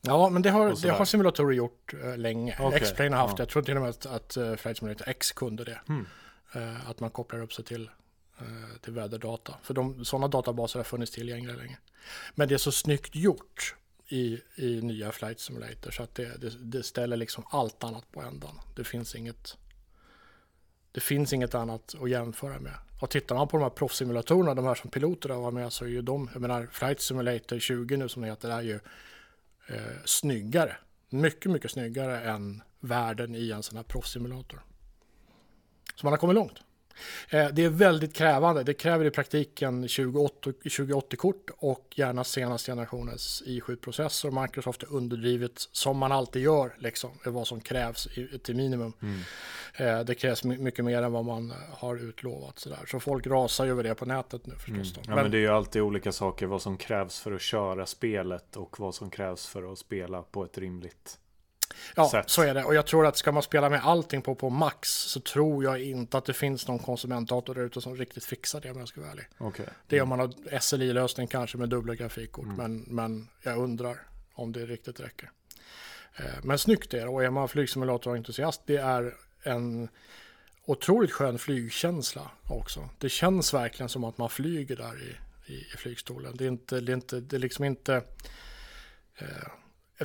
Ja, 0.00 0.28
men 0.28 0.42
det 0.42 0.50
har, 0.50 0.82
det 0.82 0.90
har 0.90 1.04
simulatorer 1.04 1.52
gjort 1.52 1.94
uh, 1.94 2.16
länge. 2.16 2.56
Okay. 2.60 2.80
X-Plane 2.80 3.16
har 3.16 3.22
haft 3.22 3.36
det. 3.36 3.40
Jag 3.40 3.48
tror 3.48 3.62
till 3.62 3.76
och 3.76 3.82
med 3.82 3.90
att, 3.90 4.06
att 4.06 4.36
uh, 4.36 4.56
Flight 4.56 4.78
Simulator 4.78 5.08
X 5.08 5.32
kunde 5.32 5.64
det. 5.64 5.80
Mm. 5.88 6.06
Uh, 6.56 6.90
att 6.90 7.00
man 7.00 7.10
kopplar 7.10 7.42
upp 7.42 7.52
sig 7.52 7.64
till, 7.64 7.90
till 8.80 8.92
väderdata. 8.92 9.54
För 9.62 9.74
de, 9.74 10.04
sådana 10.04 10.28
databaser 10.28 10.78
har 10.78 10.84
funnits 10.84 11.12
tillgängliga 11.12 11.56
länge. 11.56 11.78
Men 12.34 12.48
det 12.48 12.54
är 12.54 12.58
så 12.58 12.72
snyggt 12.72 13.14
gjort 13.14 13.74
i, 14.08 14.40
i 14.56 14.80
nya 14.82 15.12
Flight 15.12 15.40
Simulator 15.40 15.90
så 15.90 16.02
att 16.02 16.14
det, 16.14 16.40
det, 16.40 16.50
det 16.60 16.82
ställer 16.82 17.16
liksom 17.16 17.44
allt 17.50 17.84
annat 17.84 18.12
på 18.12 18.22
ändan. 18.22 18.60
Det 18.76 18.84
finns 18.84 19.14
inget 19.14 19.56
det 20.92 21.00
finns 21.00 21.32
inget 21.32 21.54
annat 21.54 21.94
att 22.02 22.10
jämföra 22.10 22.60
med. 22.60 22.74
Och 23.00 23.10
tittar 23.10 23.34
man 23.34 23.48
på 23.48 23.56
de 23.56 23.62
här 23.62 23.70
proffssimulatorerna, 23.70 24.54
de 24.54 24.64
här 24.64 24.74
som 24.74 24.90
piloterna 24.90 25.38
var 25.38 25.50
med, 25.50 25.72
så 25.72 25.84
är 25.84 25.88
ju 25.88 26.02
de, 26.02 26.30
jag 26.32 26.42
menar 26.42 26.68
Flight 26.72 27.00
Simulator 27.00 27.58
20 27.58 27.96
nu 27.96 28.08
som 28.08 28.22
det 28.22 28.28
heter, 28.28 28.50
är 28.50 28.62
ju 28.62 28.80
eh, 29.66 29.96
snyggare. 30.04 30.76
Mycket, 31.08 31.52
mycket 31.52 31.70
snyggare 31.70 32.20
än 32.20 32.62
världen 32.80 33.34
i 33.34 33.50
en 33.50 33.62
sån 33.62 33.76
här 33.76 33.84
proffssimulator. 33.84 34.62
Så 35.94 36.06
man 36.06 36.12
har 36.12 36.18
kommit 36.18 36.34
långt. 36.34 36.58
Eh, 37.30 37.48
det 37.52 37.64
är 37.64 37.68
väldigt 37.68 38.14
krävande. 38.14 38.62
Det 38.62 38.74
kräver 38.74 39.04
i 39.04 39.10
praktiken 39.10 39.86
2080-kort 39.86 41.50
och 41.58 41.86
gärna 41.94 42.24
senaste 42.24 42.70
generationens 42.70 43.42
i7-processor. 43.46 44.42
Microsoft 44.42 44.82
är 44.82 44.92
underdrivet 44.92 45.52
som 45.72 45.98
man 45.98 46.12
alltid 46.12 46.42
gör, 46.42 46.74
liksom, 46.78 47.10
vad 47.24 47.46
som 47.46 47.60
krävs 47.60 48.08
till 48.42 48.56
minimum. 48.56 48.92
Mm. 49.02 49.20
Eh, 49.74 50.04
det 50.04 50.14
krävs 50.14 50.44
mycket 50.44 50.84
mer 50.84 51.02
än 51.02 51.12
vad 51.12 51.24
man 51.24 51.52
har 51.72 51.96
utlovat. 51.96 52.58
Så, 52.58 52.68
där. 52.68 52.86
så 52.86 53.00
folk 53.00 53.26
rasar 53.26 53.66
över 53.66 53.82
det 53.82 53.94
på 53.94 54.06
nätet 54.06 54.46
nu 54.46 54.54
förstås. 54.54 54.76
Mm. 54.76 55.04
Ja, 55.08 55.14
men, 55.14 55.22
men 55.22 55.30
det 55.30 55.38
är 55.38 55.40
ju 55.40 55.48
alltid 55.48 55.82
olika 55.82 56.12
saker, 56.12 56.46
vad 56.46 56.62
som 56.62 56.76
krävs 56.76 57.20
för 57.20 57.32
att 57.32 57.40
köra 57.40 57.86
spelet 57.86 58.56
och 58.56 58.80
vad 58.80 58.94
som 58.94 59.10
krävs 59.10 59.46
för 59.46 59.72
att 59.72 59.78
spela 59.78 60.22
på 60.22 60.44
ett 60.44 60.58
rimligt 60.58 61.19
Ja, 61.96 62.10
sätt. 62.10 62.30
så 62.30 62.42
är 62.42 62.54
det. 62.54 62.64
Och 62.64 62.74
jag 62.74 62.86
tror 62.86 63.06
att 63.06 63.16
ska 63.16 63.32
man 63.32 63.42
spela 63.42 63.68
med 63.68 63.80
allting 63.84 64.22
på, 64.22 64.34
på 64.34 64.50
max 64.50 64.88
så 64.88 65.20
tror 65.20 65.64
jag 65.64 65.82
inte 65.82 66.18
att 66.18 66.24
det 66.24 66.32
finns 66.32 66.68
någon 66.68 66.78
konsumentdator 66.78 67.54
där 67.54 67.62
ute 67.62 67.80
som 67.80 67.96
riktigt 67.96 68.24
fixar 68.24 68.60
det 68.60 68.70
om 68.70 68.78
jag 68.78 68.88
ska 68.88 69.00
vara 69.00 69.10
ärlig. 69.10 69.26
Okay. 69.38 69.66
Det 69.86 69.98
är 69.98 70.02
om 70.02 70.08
man 70.08 70.18
har 70.18 70.58
SLI-lösning 70.60 71.26
kanske 71.26 71.58
med 71.58 71.68
dubbla 71.68 71.94
grafikkort, 71.94 72.44
mm. 72.44 72.56
men, 72.56 72.84
men 72.88 73.28
jag 73.42 73.58
undrar 73.58 73.96
om 74.34 74.52
det 74.52 74.66
riktigt 74.66 75.00
räcker. 75.00 75.30
Eh, 76.16 76.24
men 76.42 76.58
snyggt 76.58 76.94
är 76.94 77.00
det 77.00 77.08
och 77.08 77.24
är 77.24 77.30
man 77.30 77.48
flygsimulatorentusiast, 77.48 78.62
det 78.66 78.76
är 78.76 79.16
en 79.42 79.88
otroligt 80.64 81.12
skön 81.12 81.38
flygkänsla 81.38 82.30
också. 82.48 82.88
Det 82.98 83.08
känns 83.08 83.54
verkligen 83.54 83.88
som 83.88 84.04
att 84.04 84.18
man 84.18 84.28
flyger 84.28 84.76
där 84.76 85.02
i, 85.02 85.16
i, 85.52 85.56
i 85.56 85.76
flygstolen. 85.76 86.36
Det 86.36 86.44
är, 86.44 86.48
inte, 86.48 86.80
det 86.80 86.92
är, 86.92 86.94
inte, 86.94 87.20
det 87.20 87.36
är 87.36 87.40
liksom 87.40 87.64
inte... 87.64 88.02
Eh, 89.18 89.26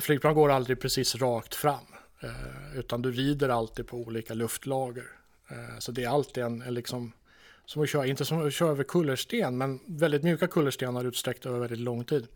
flygplan 0.00 0.34
går 0.34 0.50
aldrig 0.50 0.80
precis 0.80 1.14
rakt 1.14 1.54
fram. 1.54 1.86
Eh, 2.20 2.78
utan 2.78 3.02
du 3.02 3.12
rider 3.12 3.48
alltid 3.48 3.86
på 3.86 3.96
olika 3.96 4.34
luftlager. 4.34 5.06
Eh, 5.48 5.78
så 5.78 5.92
det 5.92 6.04
är 6.04 6.08
alltid 6.08 6.44
en, 6.44 6.62
en 6.62 6.74
liksom, 6.74 7.12
som 7.64 7.82
att 7.82 7.88
köra, 7.88 8.06
inte 8.06 8.24
som 8.24 8.46
att 8.46 8.52
köra 8.52 8.70
över 8.70 8.84
kullersten, 8.84 9.58
men 9.58 9.80
väldigt 9.86 10.22
mjuka 10.22 10.46
kullerstenar 10.46 11.04
utsträckta 11.04 11.48
över 11.48 11.58
väldigt 11.58 11.78
lång 11.78 12.04
tid. 12.04 12.28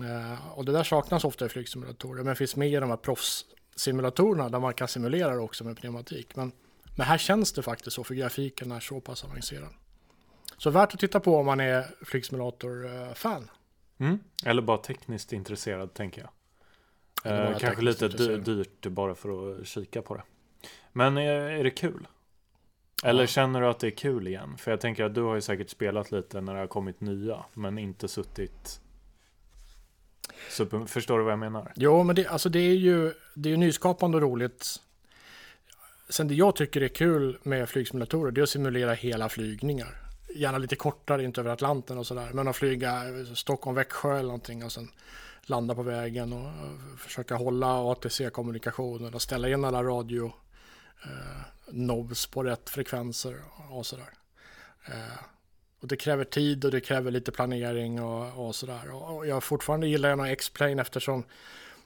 Eh, 0.00 0.58
och 0.58 0.64
det 0.64 0.72
där 0.72 0.84
saknas 0.84 1.24
ofta 1.24 1.46
i 1.46 1.48
flygsimulatorer, 1.48 2.24
men 2.24 2.36
finns 2.36 2.56
med 2.56 2.68
i 2.68 2.76
de 2.76 2.90
här 2.90 2.96
proffssimulatorerna 2.96 4.48
där 4.48 4.60
man 4.60 4.74
kan 4.74 4.88
simulera 4.88 5.34
det 5.34 5.40
också 5.40 5.64
med 5.64 5.76
pneumatik. 5.76 6.36
Men, 6.36 6.52
men 6.96 7.06
här 7.06 7.18
känns 7.18 7.52
det 7.52 7.62
faktiskt 7.62 7.96
så, 7.96 8.04
för 8.04 8.14
grafiken 8.14 8.72
är 8.72 8.80
så 8.80 9.00
pass 9.00 9.24
avancerad. 9.24 9.70
Så 10.58 10.70
värt 10.70 10.94
att 10.94 11.00
titta 11.00 11.20
på 11.20 11.36
om 11.36 11.46
man 11.46 11.60
är 11.60 11.86
flygsimulator-fan. 12.04 13.50
Mm. 13.98 14.18
Eller 14.44 14.62
bara 14.62 14.78
tekniskt 14.78 15.32
intresserad 15.32 15.94
tänker 15.94 16.20
jag. 16.20 16.30
Eh, 17.24 17.58
kanske 17.58 17.82
lite 17.82 18.08
dyrt 18.36 18.86
bara 18.86 19.14
för 19.14 19.60
att 19.60 19.66
kika 19.66 20.02
på 20.02 20.14
det. 20.14 20.22
Men 20.92 21.16
är, 21.16 21.32
är 21.32 21.64
det 21.64 21.70
kul? 21.70 22.06
Eller 23.04 23.20
ja. 23.20 23.26
känner 23.26 23.60
du 23.60 23.66
att 23.66 23.78
det 23.78 23.86
är 23.86 23.90
kul 23.90 24.26
igen? 24.26 24.56
För 24.58 24.70
jag 24.70 24.80
tänker 24.80 25.04
att 25.04 25.14
du 25.14 25.22
har 25.22 25.34
ju 25.34 25.40
säkert 25.40 25.70
spelat 25.70 26.12
lite 26.12 26.40
när 26.40 26.54
det 26.54 26.60
har 26.60 26.66
kommit 26.66 27.00
nya, 27.00 27.44
men 27.54 27.78
inte 27.78 28.08
suttit 28.08 28.80
Super, 30.48 30.86
förstår 30.86 31.18
du 31.18 31.24
vad 31.24 31.32
jag 31.32 31.38
menar? 31.38 31.72
Jo, 31.76 32.02
men 32.02 32.16
det, 32.16 32.26
alltså 32.26 32.48
det 32.48 32.58
är 32.58 32.74
ju 32.74 33.12
det 33.34 33.52
är 33.52 33.56
nyskapande 33.56 34.16
och 34.16 34.22
roligt. 34.22 34.76
Sen 36.08 36.28
det 36.28 36.34
jag 36.34 36.56
tycker 36.56 36.80
är 36.80 36.88
kul 36.88 37.38
med 37.42 37.68
flygsimulatorer, 37.68 38.30
det 38.30 38.40
är 38.40 38.42
att 38.42 38.48
simulera 38.48 38.92
hela 38.92 39.28
flygningar. 39.28 39.96
Gärna 40.34 40.58
lite 40.58 40.76
kortare, 40.76 41.24
inte 41.24 41.40
över 41.40 41.50
Atlanten 41.50 41.98
och 41.98 42.06
sådär. 42.06 42.30
Men 42.32 42.48
att 42.48 42.56
flyga 42.56 43.02
Stockholm-Växjö 43.34 44.12
eller 44.12 44.22
någonting 44.22 44.64
och 44.64 44.72
sen 44.72 44.88
landa 45.42 45.74
på 45.74 45.82
vägen 45.82 46.32
och 46.32 46.46
eh, 46.46 46.96
försöka 46.96 47.36
hålla 47.36 47.92
ATC-kommunikationen 47.92 49.14
och 49.14 49.22
ställa 49.22 49.48
in 49.48 49.64
alla 49.64 49.82
radio 49.82 50.32
eh, 51.04 51.42
nobs 51.68 52.26
på 52.26 52.42
rätt 52.42 52.70
frekvenser 52.70 53.36
och 53.70 53.86
sådär. 53.86 54.10
Eh, 54.86 55.24
och 55.80 55.88
det 55.88 55.96
kräver 55.96 56.24
tid 56.24 56.64
och 56.64 56.70
det 56.70 56.80
kräver 56.80 57.10
lite 57.10 57.32
planering 57.32 58.02
och, 58.02 58.46
och 58.46 58.54
sådär. 58.54 58.90
Och 58.90 59.26
jag 59.26 59.42
fortfarande 59.42 59.88
gillar 59.88 60.16
nog 60.16 60.28
X-Plane 60.28 60.82
eftersom 60.82 61.24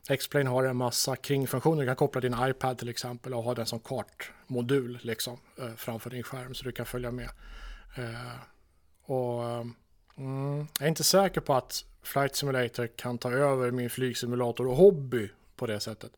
X-Plane 0.09 0.51
har 0.51 0.65
en 0.65 0.77
massa 0.77 1.17
kringfunktioner. 1.17 1.83
Du 1.83 1.87
kan 1.87 1.97
koppla 1.97 2.21
din 2.21 2.37
iPad 2.41 2.79
till 2.79 2.89
exempel 2.89 3.35
och 3.35 3.43
ha 3.43 3.55
den 3.55 3.67
som 3.67 3.81
kartmodul 3.81 4.99
liksom 5.03 5.39
eh, 5.59 5.75
framför 5.77 6.11
din 6.11 6.23
skärm 6.23 6.55
så 6.55 6.65
du 6.65 6.73
kan 6.73 6.87
följa 6.87 7.11
med. 7.11 7.31
Eh, 7.97 8.37
och 9.05 9.45
mm, 10.17 10.67
jag 10.79 10.85
är 10.85 10.89
inte 10.89 11.05
säker 11.05 11.41
på 11.41 11.55
att 11.55 11.85
Flight 12.05 12.37
Simulator 12.37 12.87
kan 12.87 13.19
ta 13.19 13.31
över 13.31 13.71
min 13.71 13.91
flygsimulator 13.91 14.67
och 14.67 14.77
hobby 14.77 15.31
på 15.57 15.67
det 15.67 15.81
sättet. 15.81 16.13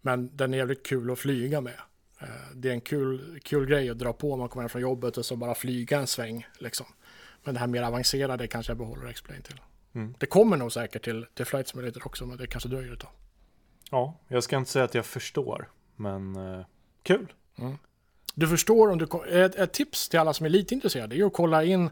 Men 0.00 0.36
den 0.36 0.54
är 0.54 0.58
jävligt 0.58 0.86
kul 0.86 1.10
att 1.10 1.18
flyga 1.18 1.60
med. 1.60 1.80
Eh, 2.20 2.28
det 2.54 2.68
är 2.68 2.72
en 2.72 2.80
kul, 2.80 3.40
kul 3.44 3.66
grej 3.66 3.90
att 3.90 3.98
dra 3.98 4.12
på 4.12 4.32
om 4.32 4.38
man 4.38 4.48
kommer 4.48 4.62
hem 4.62 4.68
från 4.68 4.82
jobbet 4.82 5.16
och 5.16 5.26
så 5.26 5.36
bara 5.36 5.54
flyga 5.54 5.98
en 5.98 6.06
sväng. 6.06 6.46
Liksom. 6.58 6.86
Men 7.44 7.54
det 7.54 7.60
här 7.60 7.66
mer 7.66 7.82
avancerade 7.82 8.46
kanske 8.46 8.70
jag 8.70 8.78
behåller 8.78 9.06
X-Plane 9.06 9.42
till. 9.42 9.60
Mm. 9.92 10.14
Det 10.18 10.26
kommer 10.26 10.56
nog 10.56 10.72
säkert 10.72 11.04
till, 11.04 11.26
till 11.34 11.44
Flight 11.44 11.68
Simulator 11.68 12.06
också, 12.06 12.26
men 12.26 12.38
det 12.38 12.46
kanske 12.46 12.68
dröjer 12.68 12.92
ett 12.92 13.00
tag. 13.00 13.10
Ja, 13.90 14.18
jag 14.28 14.44
ska 14.44 14.56
inte 14.56 14.70
säga 14.70 14.84
att 14.84 14.94
jag 14.94 15.06
förstår, 15.06 15.68
men 15.96 16.36
uh, 16.36 16.64
kul. 17.02 17.32
Mm. 17.58 17.78
Du 18.34 18.48
förstår 18.48 18.90
om 18.90 18.98
du... 18.98 19.06
Ett, 19.44 19.54
ett, 19.54 19.72
tips 19.72 20.08
till 20.08 20.18
alla 20.18 20.32
som 20.32 20.46
är 20.46 20.50
lite 20.50 20.74
intresserade 20.74 21.16
är 21.16 21.24
att 21.24 21.32
kolla 21.32 21.64
in 21.64 21.90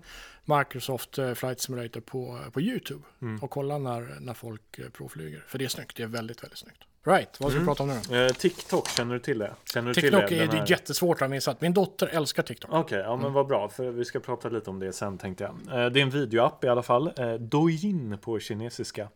Microsoft 0.58 1.18
eh, 1.18 1.34
Flight 1.34 1.60
Simulator 1.60 2.00
på, 2.00 2.38
på 2.52 2.60
YouTube. 2.60 3.02
Mm. 3.22 3.42
Och 3.42 3.50
kolla 3.50 3.78
när, 3.78 4.20
när 4.20 4.34
folk 4.34 4.80
provflyger. 4.92 5.44
För 5.48 5.58
det 5.58 5.64
är 5.64 5.68
snyggt, 5.68 5.96
det 5.96 6.02
är 6.02 6.06
väldigt, 6.06 6.42
väldigt 6.42 6.58
snyggt. 6.58 6.84
Right, 7.04 7.40
vad 7.40 7.50
ska 7.50 7.60
mm. 7.60 7.62
vi 7.62 7.66
prata 7.66 7.82
om 7.82 8.00
nu? 8.10 8.26
Eh, 8.26 8.32
TikTok, 8.32 8.88
känner 8.88 9.14
du 9.14 9.20
till 9.20 9.38
det? 9.38 9.54
Känner 9.72 9.88
du 9.88 9.94
TikTok 9.94 10.28
till 10.28 10.38
det? 10.38 10.44
är 10.44 10.48
här... 10.48 10.70
jättesvårt 10.70 11.22
att 11.22 11.30
minnas. 11.30 11.60
Min 11.60 11.74
dotter 11.74 12.06
älskar 12.06 12.42
TikTok. 12.42 12.70
Okej, 12.70 12.80
okay, 12.80 12.98
ja 12.98 13.16
men 13.16 13.20
mm. 13.20 13.32
vad 13.32 13.46
bra. 13.46 13.68
För 13.68 13.90
vi 13.90 14.04
ska 14.04 14.20
prata 14.20 14.48
lite 14.48 14.70
om 14.70 14.78
det 14.78 14.92
sen 14.92 15.18
tänkte 15.18 15.44
jag. 15.44 15.84
Eh, 15.84 15.90
det 15.90 16.00
är 16.00 16.02
en 16.02 16.10
videoapp 16.10 16.64
i 16.64 16.68
alla 16.68 16.82
fall. 16.82 17.12
Eh, 17.16 17.34
Douyin 17.34 18.18
på 18.18 18.38
kinesiska. 18.38 19.08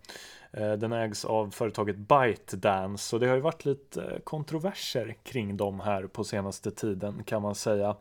Eh, 0.53 0.73
den 0.73 0.93
ägs 0.93 1.25
av 1.25 1.51
företaget 1.51 1.97
ByteDance 1.97 3.17
och 3.17 3.21
det 3.21 3.27
har 3.27 3.35
ju 3.35 3.41
varit 3.41 3.65
lite 3.65 4.21
kontroverser 4.25 5.17
kring 5.23 5.57
dem 5.57 5.81
här 5.81 6.07
på 6.07 6.25
senaste 6.25 6.71
tiden 6.71 7.25
kan 7.25 7.43
man 7.43 7.55
säga. 7.55 7.97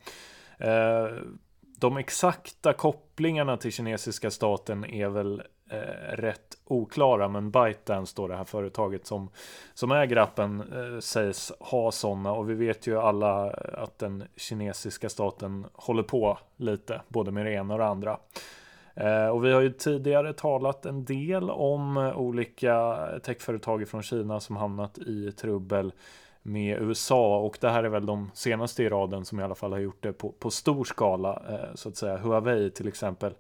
De 1.84 1.98
exakta 1.98 2.74
kopplingarna 2.74 3.58
till 3.58 3.72
kinesiska 3.72 4.32
staten 4.32 4.86
är 4.86 5.10
väl 5.10 5.44
eh, 5.70 6.16
rätt 6.16 6.58
oklara, 6.66 7.28
men 7.28 7.52
ByteDance 7.52 8.14
då 8.16 8.28
det 8.28 8.36
här 8.36 8.44
företaget 8.44 9.06
som, 9.06 9.30
som 9.74 9.92
äger 9.92 10.16
appen 10.16 10.60
eh, 10.60 11.00
sägs 11.00 11.52
ha 11.60 11.92
sådana 11.92 12.32
och 12.32 12.50
vi 12.50 12.54
vet 12.54 12.88
ju 12.88 13.00
alla 13.00 13.50
att 13.74 14.00
den 14.00 14.24
kinesiska 14.36 15.10
staten 15.10 15.66
håller 15.74 16.04
på 16.04 16.38
lite, 16.58 17.02
både 17.08 17.32
med 17.32 17.46
det 17.46 17.52
ena 17.52 17.74
och 17.74 17.80
det 17.80 17.86
andra. 17.86 18.18
Eh, 18.96 19.28
och 19.28 19.46
vi 19.46 19.52
har 19.52 19.62
ju 19.62 19.72
tidigare 19.72 20.34
talat 20.34 20.86
en 20.86 21.06
del 21.06 21.50
om 21.50 21.98
olika 21.98 22.98
techföretag 23.24 23.88
från 23.88 24.04
Kina 24.04 24.40
som 24.40 24.56
hamnat 24.56 24.98
i 24.98 25.32
trubbel 25.32 25.94
med 26.44 26.82
USA 26.82 27.38
och 27.38 27.58
det 27.62 27.70
här 27.70 27.84
är 27.84 27.90
väl 27.90 28.06
de 28.06 28.32
senaste 28.34 28.84
i 28.84 28.90
raden 28.90 29.26
som 29.26 29.40
i 29.40 29.44
alla 29.44 29.56
fall 29.56 29.72
har 29.72 29.80
gjort 29.80 30.04
det 30.04 30.14
på, 30.14 30.32
på 30.32 30.52
stor 30.52 30.84
skala 30.84 31.42
eh, 31.50 31.76
så 31.76 31.90
att 31.90 31.98
säga. 31.98 32.18
Huawei 32.18 32.70
till 32.70 32.88
exempel 32.88 33.34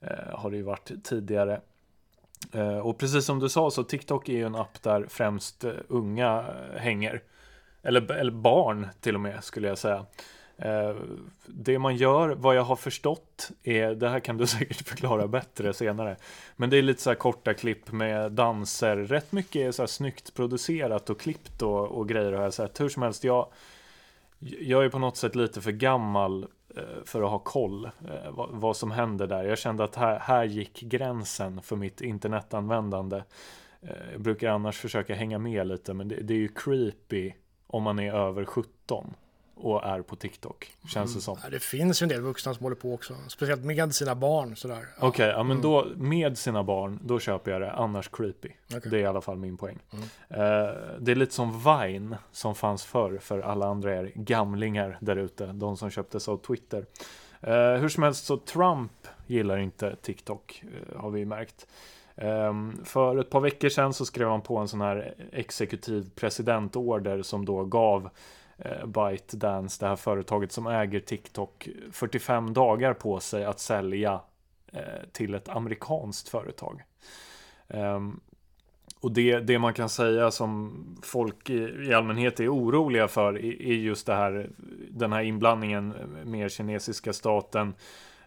eh, 0.00 0.38
har 0.38 0.50
det 0.50 0.56
ju 0.56 0.62
varit 0.62 1.04
tidigare. 1.04 1.60
Eh, 2.52 2.78
och 2.78 2.98
precis 2.98 3.24
som 3.24 3.38
du 3.38 3.48
sa 3.48 3.70
så 3.70 3.84
TikTok 3.84 4.28
är 4.28 4.32
ju 4.32 4.46
en 4.46 4.54
app 4.54 4.82
där 4.82 5.06
främst 5.08 5.64
eh, 5.64 5.72
unga 5.88 6.38
eh, 6.38 6.80
hänger. 6.80 7.22
Eller, 7.82 8.12
eller 8.12 8.32
barn 8.32 8.88
till 9.00 9.14
och 9.14 9.20
med 9.20 9.44
skulle 9.44 9.68
jag 9.68 9.78
säga. 9.78 10.06
Eh, 10.56 10.94
det 11.46 11.78
man 11.78 11.96
gör, 11.96 12.28
vad 12.28 12.56
jag 12.56 12.62
har 12.62 12.76
förstått, 12.76 13.50
är, 13.62 13.94
det 13.94 14.08
här 14.08 14.20
kan 14.20 14.36
du 14.36 14.46
säkert 14.46 14.88
förklara 14.88 15.28
bättre 15.28 15.74
senare, 15.74 16.16
men 16.56 16.70
det 16.70 16.76
är 16.76 16.82
lite 16.82 17.02
så 17.02 17.10
här 17.10 17.14
korta 17.14 17.54
klipp 17.54 17.92
med 17.92 18.32
danser, 18.32 18.96
rätt 18.96 19.32
mycket 19.32 19.56
är 19.56 19.72
så 19.72 19.82
här 19.82 19.86
snyggt 19.86 20.34
producerat 20.34 21.10
och 21.10 21.20
klippt 21.20 21.62
och, 21.62 21.88
och 21.88 22.08
grejer 22.08 22.32
har 22.32 22.42
jag 22.42 22.54
sett. 22.54 22.80
Hur 22.80 22.88
som 22.88 23.02
helst, 23.02 23.24
jag, 23.24 23.46
jag 24.38 24.84
är 24.84 24.88
på 24.88 24.98
något 24.98 25.16
sätt 25.16 25.34
lite 25.34 25.60
för 25.60 25.72
gammal 25.72 26.46
eh, 26.76 26.82
för 27.04 27.22
att 27.22 27.30
ha 27.30 27.38
koll 27.38 27.84
eh, 27.84 28.30
vad, 28.30 28.48
vad 28.50 28.76
som 28.76 28.90
händer 28.90 29.26
där. 29.26 29.44
Jag 29.44 29.58
kände 29.58 29.84
att 29.84 29.96
här, 29.96 30.18
här 30.18 30.44
gick 30.44 30.80
gränsen 30.80 31.62
för 31.62 31.76
mitt 31.76 32.00
internetanvändande. 32.00 33.22
Jag 34.12 34.20
brukar 34.20 34.50
annars 34.50 34.78
försöka 34.78 35.14
hänga 35.14 35.38
med 35.38 35.66
lite, 35.66 35.94
men 35.94 36.08
det, 36.08 36.16
det 36.16 36.34
är 36.34 36.38
ju 36.38 36.48
creepy 36.48 37.32
om 37.66 37.82
man 37.82 37.98
är 37.98 38.12
över 38.12 38.44
17 38.44 39.14
och 39.56 39.84
är 39.84 40.02
på 40.02 40.16
TikTok. 40.16 40.72
Känns 40.88 41.10
mm. 41.10 41.14
det 41.14 41.20
som. 41.20 41.38
Ja, 41.42 41.50
det 41.50 41.62
finns 41.62 42.02
ju 42.02 42.04
en 42.04 42.08
del 42.08 42.20
vuxna 42.20 42.54
som 42.54 42.62
håller 42.62 42.76
på 42.76 42.94
också. 42.94 43.14
Speciellt 43.28 43.64
med 43.64 43.94
sina 43.94 44.14
barn 44.14 44.56
sådär. 44.56 44.74
Ja. 44.74 44.80
Okej, 44.96 45.08
okay, 45.08 45.28
ja 45.28 45.42
men 45.42 45.50
mm. 45.50 45.62
då 45.62 45.86
med 45.96 46.38
sina 46.38 46.62
barn, 46.62 46.98
då 47.02 47.18
köper 47.20 47.50
jag 47.50 47.60
det. 47.60 47.72
Annars 47.72 48.08
creepy. 48.08 48.48
Okay. 48.76 48.90
Det 48.90 48.96
är 48.96 49.00
i 49.00 49.06
alla 49.06 49.20
fall 49.20 49.36
min 49.36 49.56
poäng. 49.56 49.78
Mm. 49.92 50.04
Uh, 50.04 50.74
det 51.00 51.12
är 51.12 51.16
lite 51.16 51.34
som 51.34 51.62
Vine 51.64 52.16
som 52.32 52.54
fanns 52.54 52.84
förr 52.84 53.18
för 53.18 53.40
alla 53.40 53.66
andra 53.66 53.96
er 53.96 54.12
gamlingar 54.14 54.98
där 55.00 55.16
ute. 55.16 55.46
De 55.46 55.76
som 55.76 55.90
köptes 55.90 56.28
av 56.28 56.36
Twitter. 56.36 56.86
Uh, 57.46 57.80
hur 57.80 57.88
som 57.88 58.02
helst 58.02 58.24
så 58.24 58.36
Trump 58.36 58.92
gillar 59.26 59.58
inte 59.58 59.96
TikTok 59.96 60.64
uh, 60.64 61.00
har 61.00 61.10
vi 61.10 61.24
märkt. 61.24 61.66
Um, 62.16 62.84
för 62.84 63.18
ett 63.18 63.30
par 63.30 63.40
veckor 63.40 63.68
sedan 63.68 63.94
så 63.94 64.06
skrev 64.06 64.28
han 64.28 64.40
på 64.40 64.56
en 64.56 64.68
sån 64.68 64.80
här 64.80 65.14
exekutiv 65.32 66.10
presidentorder 66.14 67.22
som 67.22 67.44
då 67.44 67.64
gav 67.64 68.10
eh, 68.58 68.86
ByteDance, 68.86 69.84
det 69.84 69.88
här 69.88 69.96
företaget 69.96 70.52
som 70.52 70.66
äger 70.66 71.00
TikTok, 71.00 71.68
45 71.92 72.54
dagar 72.54 72.94
på 72.94 73.20
sig 73.20 73.44
att 73.44 73.60
sälja 73.60 74.20
eh, 74.72 74.80
till 75.12 75.34
ett 75.34 75.48
amerikanskt 75.48 76.28
företag. 76.28 76.82
Ehm, 77.68 78.20
och 79.00 79.12
det, 79.12 79.40
det 79.40 79.58
man 79.58 79.74
kan 79.74 79.88
säga 79.88 80.30
som 80.30 80.84
folk 81.02 81.50
i, 81.50 81.86
i 81.88 81.94
allmänhet 81.94 82.40
är 82.40 82.54
oroliga 82.54 83.08
för 83.08 83.38
är, 83.44 83.74
just 83.74 84.06
det 84.06 84.14
här, 84.14 84.50
den 84.90 85.12
här 85.12 85.22
inblandningen 85.22 85.94
eh, 85.94 86.24
med 86.24 86.50
kinesiska 86.50 87.12
staten 87.12 87.74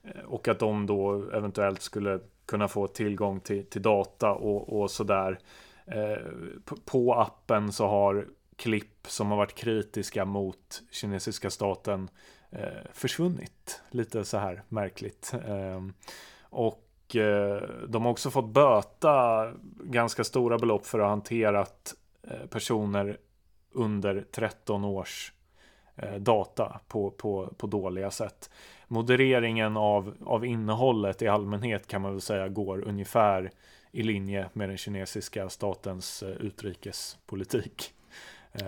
eh, 0.04 0.24
och 0.26 0.48
att 0.48 0.60
de 0.60 0.86
då 0.86 1.30
eventuellt 1.32 1.82
skulle 1.82 2.20
kunna 2.46 2.68
få 2.68 2.88
tillgång 2.88 3.40
till, 3.40 3.66
till 3.66 3.82
data 3.82 4.32
och, 4.32 4.82
och 4.82 4.92
sådär. 4.92 5.40
Eh, 5.86 6.18
på 6.86 7.14
appen 7.14 7.72
så 7.72 7.88
har 7.88 8.28
klipp 8.58 9.08
som 9.08 9.30
har 9.30 9.38
varit 9.38 9.56
kritiska 9.56 10.26
mot 10.26 10.82
kinesiska 10.92 11.50
staten 11.50 12.10
eh, 12.52 12.92
försvunnit. 12.94 13.82
Lite 13.92 14.26
så 14.26 14.38
här 14.38 14.64
märkligt. 14.70 15.34
Eh, 15.34 15.82
och 16.42 17.16
eh, 17.16 17.62
de 17.88 18.06
har 18.06 18.12
också 18.12 18.32
fått 18.32 18.50
böta 18.50 19.48
ganska 19.84 20.24
stora 20.24 20.58
belopp 20.58 20.86
för 20.86 21.00
att 21.00 21.04
ha 21.04 21.10
hanterat 21.10 21.94
eh, 22.24 22.48
personer 22.50 23.18
under 23.72 24.26
13 24.32 24.86
års 24.86 25.34
eh, 25.96 26.16
data 26.16 26.80
på, 26.88 27.12
på, 27.12 27.54
på 27.58 27.68
dåliga 27.68 28.12
sätt. 28.12 28.50
Modereringen 28.88 29.78
av, 29.78 30.16
av 30.26 30.46
innehållet 30.46 31.22
i 31.22 31.28
allmänhet 31.28 31.88
kan 31.88 32.02
man 32.02 32.12
väl 32.12 32.22
säga 32.22 32.48
går 32.48 32.88
ungefär 32.88 33.52
i 33.92 34.04
linje 34.04 34.50
med 34.54 34.70
den 34.70 34.78
kinesiska 34.78 35.50
statens 35.50 36.24
eh, 36.24 36.30
utrikespolitik. 36.30 37.94
Eh, 38.54 38.62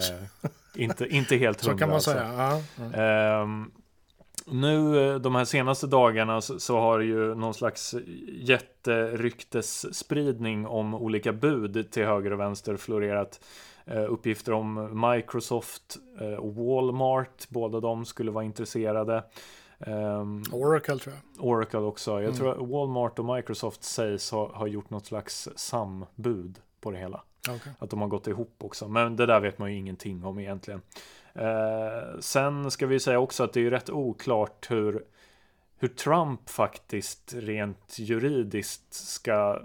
inte, 0.76 1.08
inte 1.08 1.36
helt 1.36 1.66
hundra. 1.66 1.74
Så 1.78 1.80
kan 1.80 1.90
man 1.90 1.96
alltså. 1.96 2.12
säga. 2.12 2.62
Ja. 2.76 3.42
Eh, 3.42 3.48
nu 4.46 5.10
eh, 5.10 5.16
de 5.16 5.36
här 5.36 5.46
senaste 5.46 5.88
dagarna 5.88 6.42
så, 6.42 6.60
så 6.60 6.80
har 6.80 7.00
ju 7.00 7.36
någon 7.36 7.54
slags 7.54 7.96
jätteryktesspridning 8.28 10.68
om 10.68 10.96
olika 10.96 11.34
bud 11.34 11.92
till 11.92 12.06
höger 12.06 12.34
och 12.34 12.40
vänster 12.40 12.78
florerat. 12.78 13.40
Eh, 13.86 14.12
uppgifter 14.12 14.54
om 14.54 15.02
Microsoft 15.12 15.98
och 16.40 16.56
Walmart, 16.56 17.50
båda 17.50 17.80
de 17.80 18.06
skulle 18.06 18.32
vara 18.32 18.44
intresserade. 18.44 19.24
Um, 19.88 20.44
Oracle 20.52 20.98
tror 20.98 21.16
jag. 21.16 21.46
Oracle 21.46 21.80
också. 21.80 22.12
Jag 22.12 22.24
mm. 22.24 22.36
tror 22.36 22.52
att 22.52 22.70
Walmart 22.70 23.20
och 23.20 23.36
Microsoft 23.36 23.84
sägs 23.84 24.32
ha, 24.32 24.58
ha 24.58 24.68
gjort 24.68 24.90
något 24.90 25.06
slags 25.06 25.50
sambud 25.56 26.60
på 26.82 26.92
det 26.92 26.98
hela. 26.98 27.24
Okay. 27.40 27.74
Att 27.80 27.90
de 27.90 28.02
har 28.02 28.08
gått 28.08 28.28
ihop 28.28 28.56
också. 28.58 28.88
Men 28.88 29.16
det 29.16 29.26
där 29.26 29.40
vet 29.40 29.60
man 29.60 29.72
ju 29.72 29.78
ingenting 29.78 30.24
om 30.24 30.40
egentligen. 30.40 30.82
Eh, 31.34 32.20
sen 32.20 32.72
ska 32.72 32.88
vi 32.88 33.00
säga 33.00 33.20
också 33.20 33.44
att 33.44 33.54
det 33.54 33.66
är 33.66 33.72
rätt 33.72 33.90
oklart 33.90 34.72
hur, 34.72 35.06
hur 35.78 35.88
Trump 35.88 36.50
faktiskt 36.50 37.34
rent 37.38 38.00
juridiskt 38.00 38.94
ska 38.94 39.62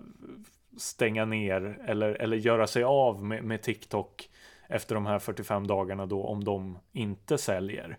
stänga 0.76 1.24
ner 1.24 1.78
eller, 1.86 2.14
eller 2.14 2.36
göra 2.36 2.66
sig 2.66 2.84
av 2.84 3.24
med, 3.24 3.44
med 3.44 3.62
TikTok 3.62 4.30
efter 4.68 4.94
de 4.94 5.06
här 5.06 5.18
45 5.18 5.66
dagarna 5.66 6.06
då 6.06 6.24
om 6.24 6.44
de 6.44 6.78
inte 6.92 7.38
säljer. 7.38 7.98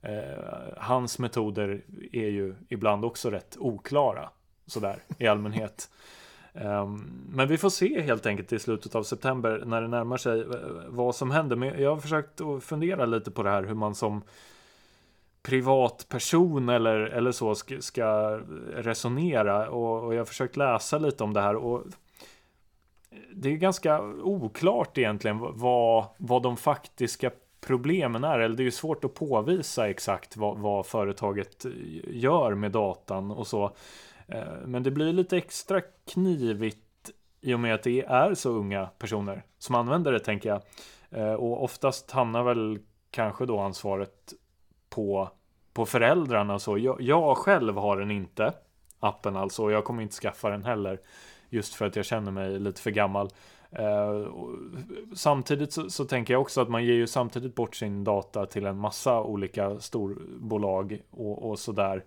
Eh, 0.00 0.74
hans 0.76 1.18
metoder 1.18 1.84
är 2.12 2.28
ju 2.28 2.54
ibland 2.68 3.04
också 3.04 3.30
rätt 3.30 3.56
oklara 3.58 4.30
sådär 4.66 5.02
i 5.18 5.26
allmänhet. 5.26 5.90
Ehm, 6.54 7.10
men 7.28 7.48
vi 7.48 7.58
får 7.58 7.70
se 7.70 8.02
helt 8.02 8.26
enkelt 8.26 8.52
i 8.52 8.58
slutet 8.58 8.94
av 8.94 9.02
september 9.02 9.62
när 9.66 9.82
det 9.82 9.88
närmar 9.88 10.16
sig 10.16 10.40
eh, 10.40 10.46
vad 10.88 11.14
som 11.14 11.30
händer. 11.30 11.56
Men 11.56 11.82
jag 11.82 11.90
har 11.94 12.00
försökt 12.00 12.40
att 12.40 12.64
fundera 12.64 13.06
lite 13.06 13.30
på 13.30 13.42
det 13.42 13.50
här 13.50 13.62
hur 13.62 13.74
man 13.74 13.94
som 13.94 14.22
privatperson 15.42 16.68
eller, 16.68 17.00
eller 17.00 17.32
så 17.32 17.54
ska, 17.54 17.80
ska 17.80 18.38
resonera 18.74 19.70
och, 19.70 20.04
och 20.04 20.14
jag 20.14 20.20
har 20.20 20.24
försökt 20.24 20.56
läsa 20.56 20.98
lite 20.98 21.24
om 21.24 21.32
det 21.32 21.40
här 21.40 21.56
och 21.56 21.84
det 23.34 23.48
är 23.48 23.56
ganska 23.56 24.00
oklart 24.22 24.98
egentligen 24.98 25.38
vad, 25.38 26.04
vad 26.16 26.42
de 26.42 26.56
faktiska 26.56 27.30
problemen 27.60 28.24
är. 28.24 28.38
Eller 28.38 28.56
det 28.56 28.62
är 28.62 28.64
ju 28.64 28.70
svårt 28.70 29.04
att 29.04 29.14
påvisa 29.14 29.88
exakt 29.88 30.36
vad, 30.36 30.58
vad 30.58 30.86
företaget 30.86 31.66
gör 32.06 32.54
med 32.54 32.72
datan 32.72 33.30
och 33.30 33.46
så. 33.46 33.72
Eh, 34.28 34.54
men 34.66 34.82
det 34.82 34.90
blir 34.90 35.12
lite 35.12 35.36
extra 35.36 35.80
knivigt 36.12 37.10
i 37.40 37.54
och 37.54 37.60
med 37.60 37.74
att 37.74 37.82
det 37.82 38.04
är 38.04 38.34
så 38.34 38.50
unga 38.50 38.86
personer 38.86 39.42
som 39.58 39.74
använder 39.74 40.12
det 40.12 40.20
tänker 40.20 40.48
jag. 40.48 40.62
Eh, 41.10 41.34
och 41.34 41.64
oftast 41.64 42.10
hamnar 42.10 42.42
väl 42.42 42.78
kanske 43.10 43.46
då 43.46 43.58
ansvaret 43.58 44.32
på, 44.90 45.30
på 45.72 45.86
föräldrarna. 45.86 46.58
Så 46.58 46.78
jag, 46.78 47.00
jag 47.00 47.36
själv 47.36 47.76
har 47.76 47.96
den 47.96 48.10
inte, 48.10 48.52
appen 49.00 49.36
alltså, 49.36 49.62
och 49.62 49.72
jag 49.72 49.84
kommer 49.84 50.02
inte 50.02 50.14
skaffa 50.14 50.50
den 50.50 50.64
heller. 50.64 51.00
Just 51.48 51.74
för 51.74 51.86
att 51.86 51.96
jag 51.96 52.04
känner 52.04 52.32
mig 52.32 52.58
lite 52.58 52.80
för 52.80 52.90
gammal. 52.90 53.30
Eh, 53.70 54.32
samtidigt 55.14 55.72
så, 55.72 55.90
så, 55.90 56.04
tänker 56.04 56.34
jag 56.34 56.40
också 56.40 56.60
att 56.60 56.68
man 56.68 56.84
ger 56.84 56.94
ju 56.94 57.06
samtidigt 57.06 57.54
bort 57.54 57.76
sin 57.76 58.04
data 58.04 58.46
till 58.46 58.66
en 58.66 58.78
massa 58.78 59.22
olika 59.22 59.80
storbolag 59.80 61.00
och, 61.10 61.50
och 61.50 61.58
sådär. 61.58 62.04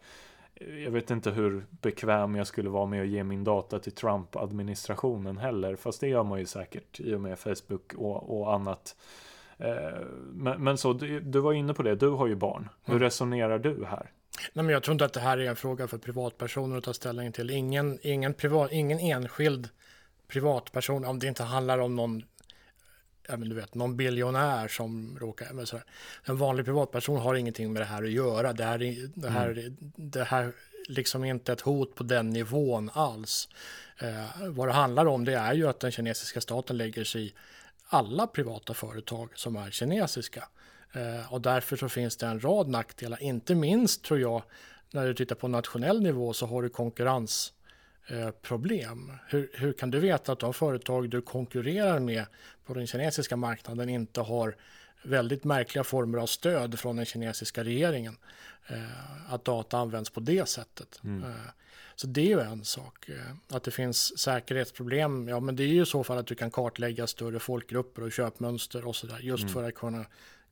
Jag 0.60 0.92
vet 0.92 1.12
inte 1.12 1.32
hur 1.32 1.66
bekväm 1.82 2.36
jag 2.36 2.48
skulle 2.48 2.70
vara 2.70 2.86
med 2.86 3.02
att 3.02 3.08
ge 3.08 3.24
min 3.24 3.44
data 3.44 3.80
till 3.80 3.92
Trump-administrationen 3.92 5.38
heller. 5.38 5.76
Fast 5.76 6.02
det 6.02 6.08
gör 6.08 6.24
man 6.24 6.40
ju 6.40 6.46
säkert 6.46 7.00
i 7.00 7.14
och 7.14 7.22
med 7.22 7.40
Facebook 7.40 7.94
och, 7.94 8.40
och 8.40 8.54
annat. 8.54 8.96
Uh, 9.62 9.68
men, 10.32 10.64
men, 10.64 10.78
så, 10.78 10.94
du, 10.94 11.20
du, 11.20 11.40
var 11.40 11.54
inne 11.54 11.74
på 11.74 11.84
det, 11.84 11.96
du 11.96 12.10
har 12.10 12.28
ju 12.28 12.36
barn. 12.36 12.70
Hur 12.84 12.94
mm. 12.94 13.04
resonerar 13.04 13.60
du 13.60 13.86
här? 13.86 14.12
Nej, 14.54 14.66
men 14.66 14.70
jag 14.70 14.84
tror 14.84 14.94
inte 14.94 15.06
att 15.06 15.14
det 15.14 15.20
här 15.20 15.38
är 15.38 15.50
en 15.50 15.56
fråga 15.56 15.88
för 15.88 15.98
privatpersoner 15.98 16.78
att 16.78 16.84
ta 16.84 16.94
ställning 16.94 17.32
till. 17.32 17.50
Ingen, 17.50 18.00
ingen, 18.02 18.34
privat, 18.34 18.72
ingen 18.72 19.00
enskild 19.00 19.70
privatperson, 20.28 21.06
om 21.06 21.20
det 21.20 21.28
inte 21.28 21.44
handlar 21.44 21.80
om 21.80 21.96
någon 21.96 22.24
ja, 23.28 23.38
men 23.38 23.50
du 23.50 23.56
vet, 23.56 23.76
någon 23.76 23.98
biljonär 23.98 24.68
som 24.68 25.18
råkar... 25.20 25.54
Men 25.54 25.68
så 25.68 25.78
här, 25.78 25.86
en 26.24 26.38
vanlig 26.38 26.66
privatperson 26.66 27.20
har 27.20 27.36
ingenting 27.36 27.74
med 27.74 27.82
det 27.82 27.86
här 27.86 28.04
att 28.04 28.12
göra. 28.12 28.54
Det 28.54 28.64
här, 28.64 29.08
det 29.16 29.30
här, 29.30 29.52
mm. 29.52 29.76
det 29.96 30.24
här 30.24 30.52
liksom 30.88 31.24
inte 31.24 31.54
ett 31.54 31.62
hot 31.62 31.96
på 31.96 32.04
den 32.04 32.30
nivån 32.30 32.90
alls. 32.94 33.50
Eh, 34.00 34.48
vad 34.50 34.68
det 34.68 34.74
handlar 34.74 35.06
om 35.06 35.26
det 35.26 35.34
är 35.34 35.54
ju 35.54 35.68
att 35.68 35.80
den 35.80 35.92
kinesiska 35.92 36.42
staten 36.42 36.78
lägger 36.78 37.04
sig 37.04 37.26
i 37.26 37.34
alla 37.88 38.28
privata 38.28 38.74
företag 38.74 39.30
som 39.36 39.56
är 39.56 39.72
kinesiska. 39.72 40.48
Eh, 40.94 41.34
och 41.34 41.42
därför 41.42 41.78
så 41.78 41.90
finns 41.90 42.18
det 42.18 42.26
en 42.26 42.40
rad 42.40 42.68
nackdelar, 42.68 43.24
inte 43.24 43.56
minst 43.56 44.04
tror 44.04 44.20
jag 44.20 44.44
när 44.92 45.08
du 45.08 45.14
tittar 45.14 45.36
på 45.36 45.48
nationell 45.48 46.02
nivå 46.02 46.34
så 46.34 46.46
har 46.46 46.62
du 46.62 46.70
konkurrens 46.70 47.54
Eh, 48.08 48.30
problem. 48.32 49.12
Hur, 49.28 49.52
hur 49.54 49.74
kan 49.74 49.92
du 49.92 50.00
veta 50.00 50.32
att 50.32 50.40
de 50.40 50.54
företag 50.54 51.10
du 51.10 51.22
konkurrerar 51.22 52.00
med 52.00 52.26
på 52.66 52.74
den 52.74 52.88
kinesiska 52.88 53.36
marknaden 53.36 53.90
inte 53.90 54.22
har 54.22 54.56
väldigt 55.04 55.44
märkliga 55.44 55.84
former 55.84 56.18
av 56.18 56.28
stöd 56.28 56.80
från 56.80 56.96
den 56.96 57.06
kinesiska 57.06 57.64
regeringen? 57.64 58.18
Eh, 58.68 59.34
att 59.34 59.46
data 59.46 59.78
används 59.78 60.10
på 60.10 60.20
det 60.20 60.50
sättet. 60.50 61.00
Mm. 61.04 61.24
Eh, 61.24 61.30
så 61.96 62.08
det 62.08 62.22
är 62.22 62.26
ju 62.26 62.40
en 62.40 62.66
sak. 62.66 63.10
Att 63.50 63.64
det 63.64 63.72
finns 63.72 64.20
säkerhetsproblem, 64.20 65.28
ja 65.28 65.40
men 65.40 65.56
det 65.56 65.64
är 65.64 65.68
ju 65.68 65.82
i 65.82 65.86
så 65.86 66.04
fall 66.04 66.18
att 66.18 66.28
du 66.28 66.36
kan 66.36 66.52
kartlägga 66.52 67.08
större 67.08 67.40
folkgrupper 67.40 68.04
och 68.04 68.12
köpmönster 68.12 68.88
och 68.88 68.96
sådär 68.96 69.20
just 69.22 69.42
mm. 69.42 69.54
för 69.54 69.64
att 69.64 69.76
kunna, 69.76 70.06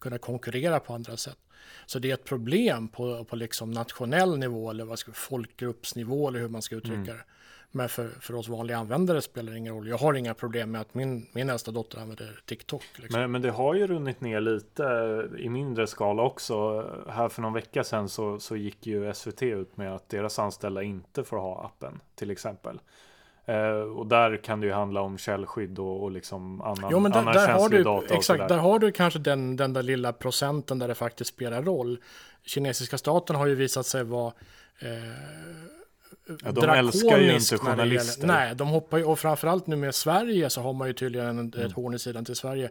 kunna 0.03 0.17
konkurrera 0.17 0.79
på 0.79 0.93
andra 0.93 1.17
sätt. 1.17 1.37
Så 1.85 1.99
det 1.99 2.09
är 2.09 2.13
ett 2.13 2.23
problem 2.23 2.87
på, 2.87 3.23
på 3.23 3.35
liksom 3.35 3.71
nationell 3.71 4.37
nivå 4.37 4.69
eller 4.69 4.85
vad 4.85 4.99
ska, 4.99 5.11
folkgruppsnivå 5.11 6.27
eller 6.27 6.39
hur 6.39 6.49
man 6.49 6.61
ska 6.61 6.75
uttrycka 6.75 6.95
mm. 6.95 7.05
det. 7.05 7.23
Men 7.75 7.89
för, 7.89 8.09
för 8.19 8.35
oss 8.35 8.47
vanliga 8.47 8.77
användare 8.77 9.21
spelar 9.21 9.51
det 9.51 9.57
ingen 9.57 9.73
roll. 9.73 9.87
Jag 9.87 9.97
har 9.97 10.13
inga 10.13 10.33
problem 10.33 10.71
med 10.71 10.81
att 10.81 10.93
min, 10.93 11.27
min 11.31 11.49
äldsta 11.49 11.71
dotter 11.71 11.99
använder 11.99 12.39
TikTok. 12.45 12.83
Liksom. 12.95 13.19
Men, 13.19 13.31
men 13.31 13.41
det 13.41 13.51
har 13.51 13.73
ju 13.73 13.87
runnit 13.87 14.21
ner 14.21 14.41
lite 14.41 14.83
i 15.39 15.49
mindre 15.49 15.87
skala 15.87 16.23
också. 16.23 16.85
Här 17.09 17.29
för 17.29 17.41
någon 17.41 17.53
vecka 17.53 17.83
sedan 17.83 18.09
så, 18.09 18.39
så 18.39 18.55
gick 18.55 18.87
ju 18.87 19.13
SVT 19.13 19.43
ut 19.43 19.77
med 19.77 19.95
att 19.95 20.09
deras 20.09 20.39
anställda 20.39 20.83
inte 20.83 21.23
får 21.23 21.37
ha 21.37 21.65
appen 21.65 21.99
till 22.15 22.31
exempel. 22.31 22.79
Eh, 23.45 23.97
och 23.97 24.07
där 24.07 24.37
kan 24.37 24.59
det 24.61 24.67
ju 24.67 24.73
handla 24.73 25.01
om 25.01 25.17
källskydd 25.17 25.79
och, 25.79 26.03
och 26.03 26.11
liksom 26.11 26.61
annan, 26.61 26.89
jo, 26.91 26.99
men 26.99 27.11
där, 27.11 27.19
annan 27.19 27.33
där 27.33 27.47
har 27.47 27.69
du, 27.69 27.83
data. 27.83 28.15
Exakt, 28.15 28.49
där 28.49 28.57
har 28.57 28.79
du 28.79 28.91
kanske 28.91 29.19
den, 29.19 29.55
den 29.55 29.73
där 29.73 29.83
lilla 29.83 30.13
procenten 30.13 30.79
där 30.79 30.87
det 30.87 30.95
faktiskt 30.95 31.33
spelar 31.33 31.63
roll. 31.63 31.97
Kinesiska 32.45 32.97
staten 32.97 33.35
har 33.35 33.45
ju 33.45 33.55
visat 33.55 33.85
sig 33.85 34.03
vara 34.03 34.33
eh, 34.79 34.87
Ja, 36.43 36.51
de 36.51 36.69
älskar 36.69 37.17
ju 37.17 37.33
inte 37.33 37.57
journalister. 37.57 38.27
nej, 38.27 38.55
de 38.55 38.67
hoppar 38.67 38.97
ju, 38.97 39.03
och 39.03 39.19
framförallt 39.19 39.67
nu 39.67 39.75
med 39.75 39.95
Sverige 39.95 40.49
så 40.49 40.61
har 40.61 40.73
man 40.73 40.87
ju 40.87 40.93
tydligen 40.93 41.49
ett 41.49 41.55
mm. 41.55 41.71
horn 41.71 41.93
i 41.93 41.99
sidan 41.99 42.25
till 42.25 42.35
Sverige. 42.35 42.69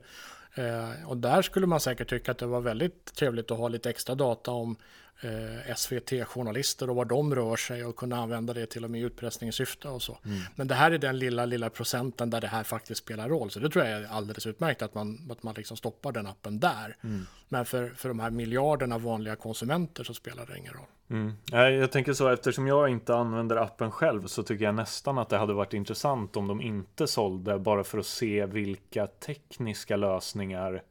Eh, 0.55 1.09
och 1.09 1.17
där 1.17 1.43
skulle 1.43 1.67
man 1.67 1.81
säkert 1.81 2.11
tycka 2.11 2.31
att 2.31 2.39
det 2.39 2.47
var 2.47 2.61
väldigt 2.61 3.15
trevligt 3.15 3.51
att 3.51 3.59
ha 3.59 3.69
lite 3.69 3.91
extra 3.91 4.15
data 4.15 4.51
om 4.51 4.77
eh, 5.25 5.75
SVT-journalister 5.75 6.91
och 6.91 6.97
var 6.97 7.05
de 7.05 7.35
rör 7.35 7.57
sig 7.57 7.85
och 7.85 7.97
kunna 7.97 8.17
använda 8.17 8.53
det 8.53 8.67
till 8.67 8.85
och 8.85 8.91
med 8.91 9.01
i 9.01 9.05
utpressningssyfte 9.05 9.89
och 9.89 10.03
så. 10.03 10.19
Mm. 10.25 10.41
Men 10.55 10.69
det 10.69 10.75
här 10.75 10.91
är 10.91 10.99
den 10.99 11.19
lilla, 11.19 11.47
lilla 11.47 11.71
procenten 11.71 12.31
där 12.31 12.41
det 12.41 12.47
här 12.47 12.65
faktiskt 12.65 13.03
spelar 13.03 13.29
roll. 13.29 13.51
Så 13.51 13.61
det 13.61 13.71
tror 13.71 13.85
jag 13.85 14.03
är 14.03 14.07
alldeles 14.07 14.47
utmärkt 14.47 14.83
att 14.83 14.95
man, 14.95 15.31
att 15.31 15.43
man 15.43 15.55
liksom 15.55 15.77
stoppar 15.77 16.13
den 16.13 16.27
appen 16.27 16.61
där. 16.61 16.97
Mm. 17.05 17.27
Men 17.49 17.65
för, 17.65 17.89
för 17.89 18.09
de 18.09 18.21
här 18.21 18.31
miljarderna 18.31 18.99
vanliga 18.99 19.37
konsumenter 19.37 20.05
så 20.05 20.15
spelar 20.15 20.47
det 20.47 20.59
ingen 20.59 20.73
roll. 20.73 20.87
Mm. 21.11 21.33
Jag 21.81 21.93
tänker 21.93 22.13
så, 22.13 22.29
eftersom 22.29 22.67
jag 22.67 22.89
inte 22.89 23.15
använder 23.15 23.57
appen 23.57 23.91
själv 23.91 24.27
så 24.27 24.43
tycker 24.43 24.65
jag 24.65 24.75
nästan 24.75 25.19
att 25.19 25.29
det 25.29 25.39
hade 25.39 25.53
varit 25.53 25.75
intressant 25.75 26.37
om 26.37 26.49
de 26.49 26.61
inte 26.61 27.07
sålde 27.07 27.59
bara 27.59 27.85
för 27.85 27.99
att 27.99 28.07
se 28.07 28.47
vilka 28.47 29.07
tekniska 29.07 29.97
lösningar 29.97 30.83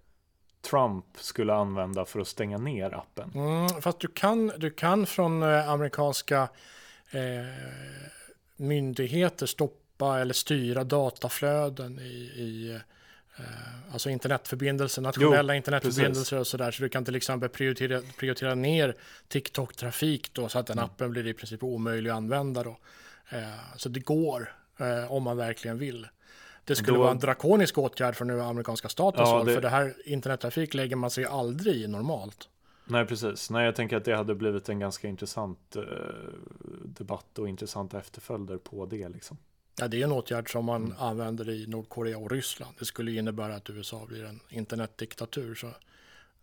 Trump 0.61 1.05
skulle 1.15 1.53
använda 1.53 2.05
för 2.05 2.19
att 2.19 2.27
stänga 2.27 2.57
ner 2.57 2.95
appen. 2.95 3.31
Mm, 3.35 3.81
fast 3.81 3.99
du 3.99 4.07
kan, 4.07 4.51
du 4.57 4.69
kan 4.69 5.05
från 5.05 5.43
eh, 5.43 5.69
amerikanska 5.69 6.49
eh, 7.11 7.21
myndigheter 8.55 9.45
stoppa 9.45 10.19
eller 10.19 10.33
styra 10.33 10.83
dataflöden 10.83 11.99
i, 11.99 12.31
i 12.35 12.79
eh, 13.37 13.93
alltså 13.93 14.09
internetförbindelser, 14.09 15.01
nationella 15.01 15.53
jo, 15.53 15.57
internetförbindelser 15.57 16.37
precis. 16.37 16.39
och 16.39 16.47
sådär. 16.47 16.71
Så 16.71 16.83
du 16.83 16.89
kan 16.89 17.05
till 17.05 17.15
exempel 17.15 17.49
prioritera, 17.49 18.01
prioritera 18.17 18.55
ner 18.55 18.95
TikTok-trafik 19.27 20.33
då 20.33 20.49
så 20.49 20.59
att 20.59 20.67
den 20.67 20.77
mm. 20.77 20.85
appen 20.85 21.11
blir 21.11 21.27
i 21.27 21.33
princip 21.33 21.63
omöjlig 21.63 22.09
att 22.09 22.17
använda 22.17 22.63
då. 22.63 22.77
Eh, 23.29 23.75
så 23.77 23.89
det 23.89 23.99
går 23.99 24.55
eh, 24.77 25.11
om 25.11 25.23
man 25.23 25.37
verkligen 25.37 25.77
vill 25.77 26.07
det 26.65 26.75
skulle 26.75 26.97
då... 26.97 27.01
vara 27.01 27.11
en 27.11 27.19
drakonisk 27.19 27.77
åtgärd 27.77 28.15
från 28.15 28.27
den 28.27 28.41
amerikanska 28.41 28.89
statens 28.89 29.29
ja, 29.29 29.37
håll. 29.37 29.45
Det... 29.45 29.53
För 29.53 29.61
det 29.61 29.69
här 29.69 29.93
internettrafik 30.05 30.73
lägger 30.73 30.95
man 30.95 31.09
sig 31.09 31.25
aldrig 31.25 31.75
i 31.75 31.87
normalt. 31.87 32.49
Nej, 32.85 33.05
precis. 33.05 33.49
Nej, 33.49 33.65
jag 33.65 33.75
tänker 33.75 33.97
att 33.97 34.05
det 34.05 34.15
hade 34.15 34.35
blivit 34.35 34.69
en 34.69 34.79
ganska 34.79 35.07
intressant 35.07 35.75
eh, 35.75 35.83
debatt 36.85 37.39
och 37.39 37.49
intressanta 37.49 37.99
efterföljder 37.99 38.57
på 38.57 38.85
det. 38.85 39.09
Liksom. 39.09 39.37
Ja, 39.79 39.87
det 39.87 40.01
är 40.01 40.03
en 40.03 40.11
åtgärd 40.11 40.51
som 40.51 40.65
man 40.65 40.83
mm. 40.83 40.97
använder 40.99 41.49
i 41.49 41.67
Nordkorea 41.67 42.17
och 42.17 42.31
Ryssland. 42.31 42.75
Det 42.79 42.85
skulle 42.85 43.11
innebära 43.11 43.55
att 43.55 43.69
USA 43.69 44.05
blir 44.07 44.25
en 44.25 44.39
internetdiktatur. 44.49 45.55
Så... 45.55 45.67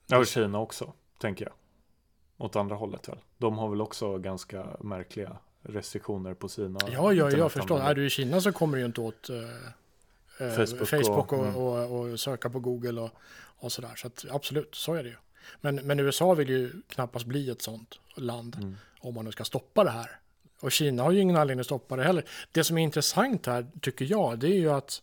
Ja, 0.06 0.18
och 0.18 0.26
Kina 0.26 0.60
också, 0.60 0.92
tänker 1.18 1.44
jag. 1.44 1.54
Åt 2.46 2.56
andra 2.56 2.76
hållet 2.76 3.08
väl. 3.08 3.18
De 3.38 3.58
har 3.58 3.68
väl 3.68 3.80
också 3.80 4.18
ganska 4.18 4.66
märkliga 4.80 5.36
restriktioner 5.62 6.34
på 6.34 6.48
sina 6.48 6.78
Ja, 6.92 7.12
ja, 7.12 7.30
jag 7.30 7.52
förstår. 7.52 7.80
Är 7.80 7.94
du 7.94 8.06
i 8.06 8.10
Kina 8.10 8.40
så 8.40 8.52
kommer 8.52 8.76
du 8.76 8.80
ju 8.80 8.86
inte 8.86 9.00
åt 9.00 9.30
uh, 9.30 9.36
Facebook, 10.38 10.88
Facebook 10.88 11.32
och, 11.32 11.44
mm. 11.44 11.56
och, 11.56 11.90
och, 11.90 12.10
och, 12.10 12.20
söka 12.20 12.50
på 12.50 12.60
Google 12.60 13.00
och, 13.00 13.10
och 13.58 13.72
sådär. 13.72 13.94
Så 13.96 14.06
att, 14.06 14.24
absolut, 14.30 14.74
så 14.74 14.94
är 14.94 15.02
det 15.02 15.08
ju. 15.08 15.16
Men, 15.60 15.74
men 15.74 16.00
USA 16.00 16.34
vill 16.34 16.48
ju 16.48 16.72
knappast 16.88 17.26
bli 17.26 17.50
ett 17.50 17.62
sånt 17.62 17.98
land 18.14 18.56
mm. 18.56 18.76
om 19.00 19.14
man 19.14 19.24
nu 19.24 19.32
ska 19.32 19.44
stoppa 19.44 19.84
det 19.84 19.90
här. 19.90 20.18
Och 20.60 20.72
Kina 20.72 21.02
har 21.02 21.12
ju 21.12 21.20
ingen 21.20 21.36
anledning 21.36 21.60
att 21.60 21.66
stoppa 21.66 21.96
det 21.96 22.04
heller. 22.04 22.24
Det 22.52 22.64
som 22.64 22.78
är 22.78 22.82
intressant 22.82 23.46
här, 23.46 23.66
tycker 23.80 24.04
jag, 24.04 24.38
det 24.38 24.46
är 24.46 24.58
ju 24.58 24.70
att 24.70 25.02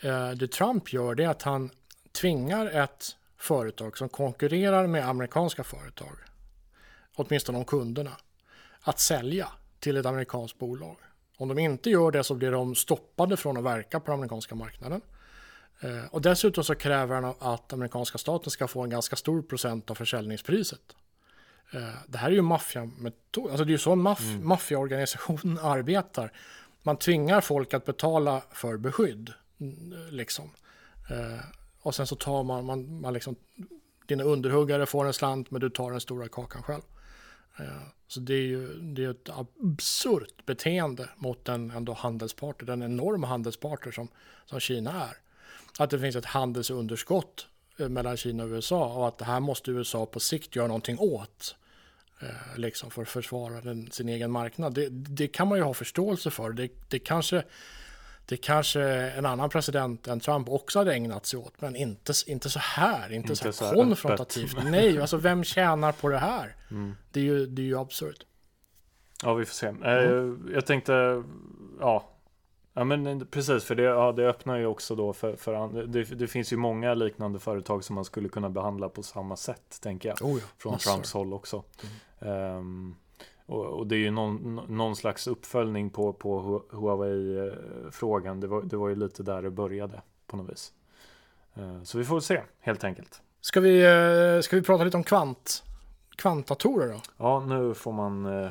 eh, 0.00 0.30
det 0.30 0.52
Trump 0.52 0.92
gör, 0.92 1.14
det 1.14 1.24
är 1.24 1.28
att 1.28 1.42
han 1.42 1.70
tvingar 2.12 2.66
ett 2.66 3.16
företag 3.36 3.98
som 3.98 4.08
konkurrerar 4.08 4.86
med 4.86 5.08
amerikanska 5.08 5.64
företag, 5.64 6.16
åtminstone 7.14 7.58
om 7.58 7.64
kunderna, 7.64 8.16
att 8.80 9.00
sälja 9.00 9.48
till 9.80 9.96
ett 9.96 10.06
amerikanskt 10.06 10.58
bolag. 10.58 10.96
Om 11.42 11.48
de 11.48 11.58
inte 11.58 11.90
gör 11.90 12.10
det 12.10 12.24
så 12.24 12.34
blir 12.34 12.50
de 12.50 12.74
stoppade 12.74 13.36
från 13.36 13.56
att 13.56 13.64
verka 13.64 14.00
på 14.00 14.06
den 14.06 14.14
amerikanska 14.14 14.54
marknaden. 14.54 15.00
Eh, 15.80 16.04
och 16.10 16.22
dessutom 16.22 16.64
så 16.64 16.74
kräver 16.74 17.14
han 17.14 17.34
att 17.38 17.72
amerikanska 17.72 18.18
staten 18.18 18.50
ska 18.50 18.68
få 18.68 18.82
en 18.82 18.90
ganska 18.90 19.16
stor 19.16 19.42
procent 19.42 19.90
av 19.90 19.94
försäljningspriset. 19.94 20.80
Eh, 21.72 21.94
det 22.06 22.18
här 22.18 22.28
är 22.28 22.34
ju 22.34 22.42
maffiametod, 22.42 23.50
alltså 23.50 23.64
det 23.64 23.70
är 23.70 23.72
ju 23.72 23.78
så 23.78 23.92
en 23.92 24.02
maff 24.02 24.20
mm. 24.20 24.48
maffiaorganisation 24.48 25.58
arbetar. 25.62 26.32
Man 26.82 26.96
tvingar 26.96 27.40
folk 27.40 27.74
att 27.74 27.84
betala 27.84 28.42
för 28.52 28.76
beskydd, 28.76 29.32
liksom. 30.10 30.50
Eh, 31.10 31.44
och 31.80 31.94
sen 31.94 32.06
så 32.06 32.16
tar 32.16 32.42
man, 32.42 32.64
man, 32.64 33.00
man 33.00 33.12
liksom, 33.12 33.36
dina 34.06 34.24
underhuggare 34.24 34.86
får 34.86 35.04
en 35.04 35.12
slant 35.12 35.50
men 35.50 35.60
du 35.60 35.70
tar 35.70 35.90
den 35.90 36.00
stora 36.00 36.28
kakan 36.28 36.62
själv. 36.62 36.82
Eh, 37.58 37.82
så 38.08 38.20
det 38.20 38.34
är 38.34 38.46
ju 38.46 38.74
det 38.74 39.04
är 39.04 39.10
ett 39.10 39.28
absurt 39.30 40.46
beteende 40.46 41.08
mot 41.16 41.48
en 41.48 41.70
ändå 41.70 41.92
handelspartner, 41.92 42.66
den 42.66 42.82
enorma 42.82 43.26
handelspartner 43.26 43.92
som, 43.92 44.08
som 44.46 44.60
Kina 44.60 44.90
är 44.90 45.16
att 45.78 45.90
det 45.90 45.98
finns 45.98 46.16
ett 46.16 46.24
handelsunderskott 46.24 47.46
eh, 47.78 47.88
mellan 47.88 48.16
Kina 48.16 48.44
och 48.44 48.48
USA 48.48 48.94
och 48.94 49.08
att 49.08 49.18
det 49.18 49.24
här 49.24 49.40
måste 49.40 49.70
USA 49.70 50.06
på 50.06 50.20
sikt 50.20 50.56
göra 50.56 50.66
någonting 50.66 50.98
åt. 50.98 51.56
Eh, 52.20 52.58
liksom 52.58 52.90
för 52.90 53.02
att 53.02 53.08
försvara 53.08 53.60
den, 53.60 53.90
sin 53.90 54.08
egen 54.08 54.30
marknad. 54.30 54.74
Det, 54.74 54.88
det, 54.90 55.28
kan 55.28 55.48
man 55.48 55.58
ju 55.58 55.64
ha 55.64 55.74
förståelse 55.74 56.30
för. 56.30 56.52
Det, 56.52 56.68
det, 56.88 56.98
kanske, 56.98 57.44
det 58.26 58.36
kanske 58.36 58.82
en 58.90 59.26
annan 59.26 59.50
president 59.50 60.08
än 60.08 60.20
Trump 60.20 60.48
också 60.48 60.78
hade 60.78 60.94
ägnat 60.94 61.26
sig 61.26 61.38
åt, 61.38 61.60
men 61.60 61.76
inte, 61.76 62.12
inte 62.26 62.50
så 62.50 62.58
här, 62.58 63.12
inte, 63.12 63.32
inte 63.32 63.52
så 63.52 63.64
här 63.64 63.74
konfrontativt. 63.74 64.58
Öppet. 64.58 64.70
Nej, 64.70 64.98
alltså 65.00 65.16
vem 65.16 65.44
tjänar 65.44 65.92
på 65.92 66.08
det 66.08 66.18
här? 66.18 66.56
Mm. 66.70 66.94
Det 67.10 67.20
är 67.20 67.24
ju, 67.24 67.46
det 67.46 67.62
är 67.62 67.66
ju 67.66 67.78
absurt. 67.78 68.26
Ja, 69.22 69.34
vi 69.34 69.44
får 69.44 69.54
se. 69.54 69.66
Mm. 69.66 70.50
Jag 70.54 70.66
tänkte, 70.66 71.22
ja, 71.80 72.12
Ja 72.74 72.84
men 72.84 73.26
precis, 73.26 73.64
för 73.64 73.74
det, 73.74 73.82
ja, 73.82 74.12
det 74.12 74.28
öppnar 74.28 74.58
ju 74.58 74.66
också 74.66 74.94
då 74.94 75.12
för, 75.12 75.36
för 75.36 75.86
det, 75.86 76.04
det, 76.04 76.26
finns 76.26 76.52
ju 76.52 76.56
många 76.56 76.94
liknande 76.94 77.38
företag 77.38 77.84
som 77.84 77.94
man 77.94 78.04
skulle 78.04 78.28
kunna 78.28 78.50
behandla 78.50 78.88
på 78.88 79.02
samma 79.02 79.36
sätt, 79.36 79.78
tänker 79.82 80.08
jag. 80.08 80.22
Oh 80.22 80.38
ja, 80.38 80.46
från 80.58 80.72
massor. 80.72 80.90
Trumps 80.90 81.12
håll 81.12 81.32
också. 81.32 81.62
Mm. 82.20 82.56
Um, 82.56 82.96
och, 83.52 83.78
och, 83.78 83.86
det 83.86 83.96
är 83.96 83.98
ju 83.98 84.10
någon, 84.10 84.60
någon 84.68 84.96
slags 84.96 85.26
uppföljning 85.26 85.90
på, 85.90 86.12
på 86.12 86.62
Huawei-frågan. 86.70 88.40
Det 88.40 88.46
var, 88.46 88.62
det 88.62 88.76
var 88.76 88.88
ju 88.88 88.94
lite 88.94 89.22
där 89.22 89.42
det 89.42 89.50
började 89.50 90.02
på 90.26 90.36
något 90.36 90.52
vis. 90.52 90.72
Uh, 91.58 91.82
så 91.82 91.98
vi 91.98 92.04
får 92.04 92.20
se, 92.20 92.40
helt 92.60 92.84
enkelt. 92.84 93.22
Ska 93.40 93.60
vi, 93.60 93.86
uh, 93.86 94.40
ska 94.40 94.56
vi 94.56 94.62
prata 94.62 94.84
lite 94.84 94.96
om 94.96 95.04
kvant, 95.04 95.62
kvantdatorer 96.16 96.88
då? 96.88 97.00
Ja, 97.16 97.40
nu 97.40 97.74
får 97.74 97.92
man 97.92 98.26
uh, 98.26 98.50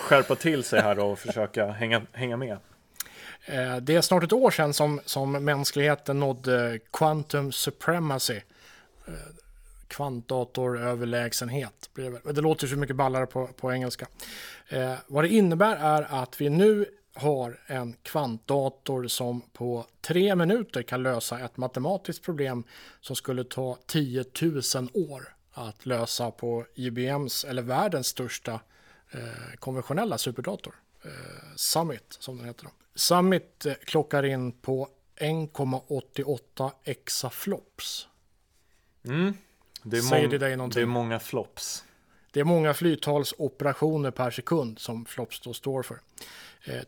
skärpa 0.00 0.34
till 0.34 0.64
sig 0.64 0.80
här 0.80 0.98
och 0.98 1.18
försöka 1.18 1.66
hänga, 1.66 2.02
hänga 2.12 2.36
med. 2.36 2.58
Eh, 3.46 3.76
det 3.76 3.96
är 3.96 4.00
snart 4.00 4.22
ett 4.22 4.32
år 4.32 4.50
sedan 4.50 4.74
som, 4.74 5.00
som 5.04 5.32
mänskligheten 5.32 6.20
nådde 6.20 6.78
quantum 6.92 7.52
supremacy. 7.52 8.40
Kvantdatoröverlägsenhet. 9.90 11.90
Det 12.24 12.40
låter 12.40 12.66
så 12.66 12.76
mycket 12.76 12.96
ballare 12.96 13.26
på, 13.26 13.46
på 13.46 13.72
engelska. 13.72 14.06
Eh, 14.68 14.94
vad 15.06 15.24
det 15.24 15.28
innebär 15.28 15.76
är 15.76 16.22
att 16.22 16.40
vi 16.40 16.48
nu 16.48 16.86
har 17.14 17.60
en 17.66 17.96
kvantdator 18.02 19.06
som 19.06 19.40
på 19.40 19.86
tre 20.00 20.34
minuter 20.34 20.82
kan 20.82 21.02
lösa 21.02 21.40
ett 21.40 21.56
matematiskt 21.56 22.24
problem 22.24 22.64
som 23.00 23.16
skulle 23.16 23.44
ta 23.44 23.78
10 23.86 24.24
000 24.42 24.62
år 24.94 25.34
att 25.52 25.86
lösa 25.86 26.30
på 26.30 26.66
IBMs 26.74 27.44
eller 27.44 27.62
världens 27.62 28.06
största 28.06 28.60
eh, 29.10 29.54
konventionella 29.58 30.18
superdator. 30.18 30.74
Eh, 31.04 31.10
Summit 31.56 32.16
som 32.20 32.36
den 32.36 32.46
heter. 32.46 32.64
Då. 32.64 32.70
Summit 32.94 33.66
eh, 33.66 33.74
klockar 33.74 34.22
in 34.22 34.52
på 34.52 34.88
1,88 35.16 36.70
exaflops. 36.84 38.08
Mm. 39.04 39.34
Det 39.82 39.96
är, 39.96 40.00
Säger 40.00 40.28
det, 40.28 40.38
dig 40.38 40.56
det 40.56 40.80
är 40.80 40.86
många 40.86 41.20
flops. 41.20 41.84
Det 42.32 42.40
är 42.40 42.44
många 42.44 42.74
flyttalsoperationer 42.74 44.10
per 44.10 44.30
sekund 44.30 44.78
som 44.78 45.04
flops 45.04 45.40
då 45.40 45.52
står 45.52 45.82
för. 45.82 46.00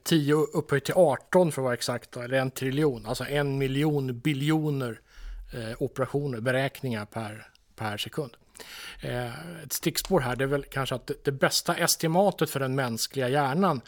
10 0.02 0.34
eh, 0.34 0.38
upphöjt 0.52 0.84
till 0.84 0.94
18 0.94 1.52
för 1.52 1.62
att 1.62 1.64
vara 1.64 1.74
exakt, 1.74 2.16
eller 2.16 2.38
en 2.38 2.50
triljon, 2.50 3.06
alltså 3.06 3.24
en 3.24 3.58
miljon 3.58 4.18
biljoner 4.18 5.00
eh, 5.52 5.82
operationer, 5.82 6.40
beräkningar 6.40 7.04
per, 7.04 7.46
per 7.76 7.96
sekund. 7.96 8.36
Eh, 9.00 9.62
ett 9.62 9.72
stickspår 9.72 10.20
här, 10.20 10.36
det 10.36 10.44
är 10.44 10.48
väl 10.48 10.64
kanske 10.64 10.94
att 10.94 11.06
det, 11.06 11.24
det 11.24 11.32
bästa 11.32 11.76
estimatet 11.76 12.50
för 12.50 12.60
den 12.60 12.74
mänskliga 12.74 13.28
hjärnan 13.28 13.80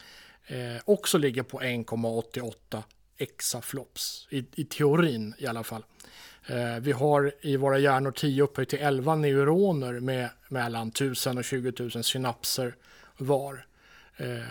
eh, 0.47 0.81
också 0.85 1.17
ligger 1.17 1.43
på 1.43 1.61
1,88 1.61 2.83
exaflops, 3.17 4.27
i, 4.29 4.45
i 4.55 4.65
teorin 4.65 5.35
i 5.37 5.47
alla 5.47 5.63
fall. 5.63 5.83
Eh, 6.47 6.79
vi 6.79 6.91
har 6.91 7.31
i 7.41 7.57
våra 7.57 7.77
hjärnor 7.77 8.11
10 8.11 8.43
upphöjt 8.43 8.69
till 8.69 8.79
11 8.79 9.15
neuroner 9.15 9.99
med 9.99 10.29
mellan 10.47 10.87
1000 10.87 11.37
och 11.37 11.43
20 11.43 11.73
000 11.79 12.03
synapser 12.03 12.75
var. 13.17 13.65
Eh, 14.17 14.43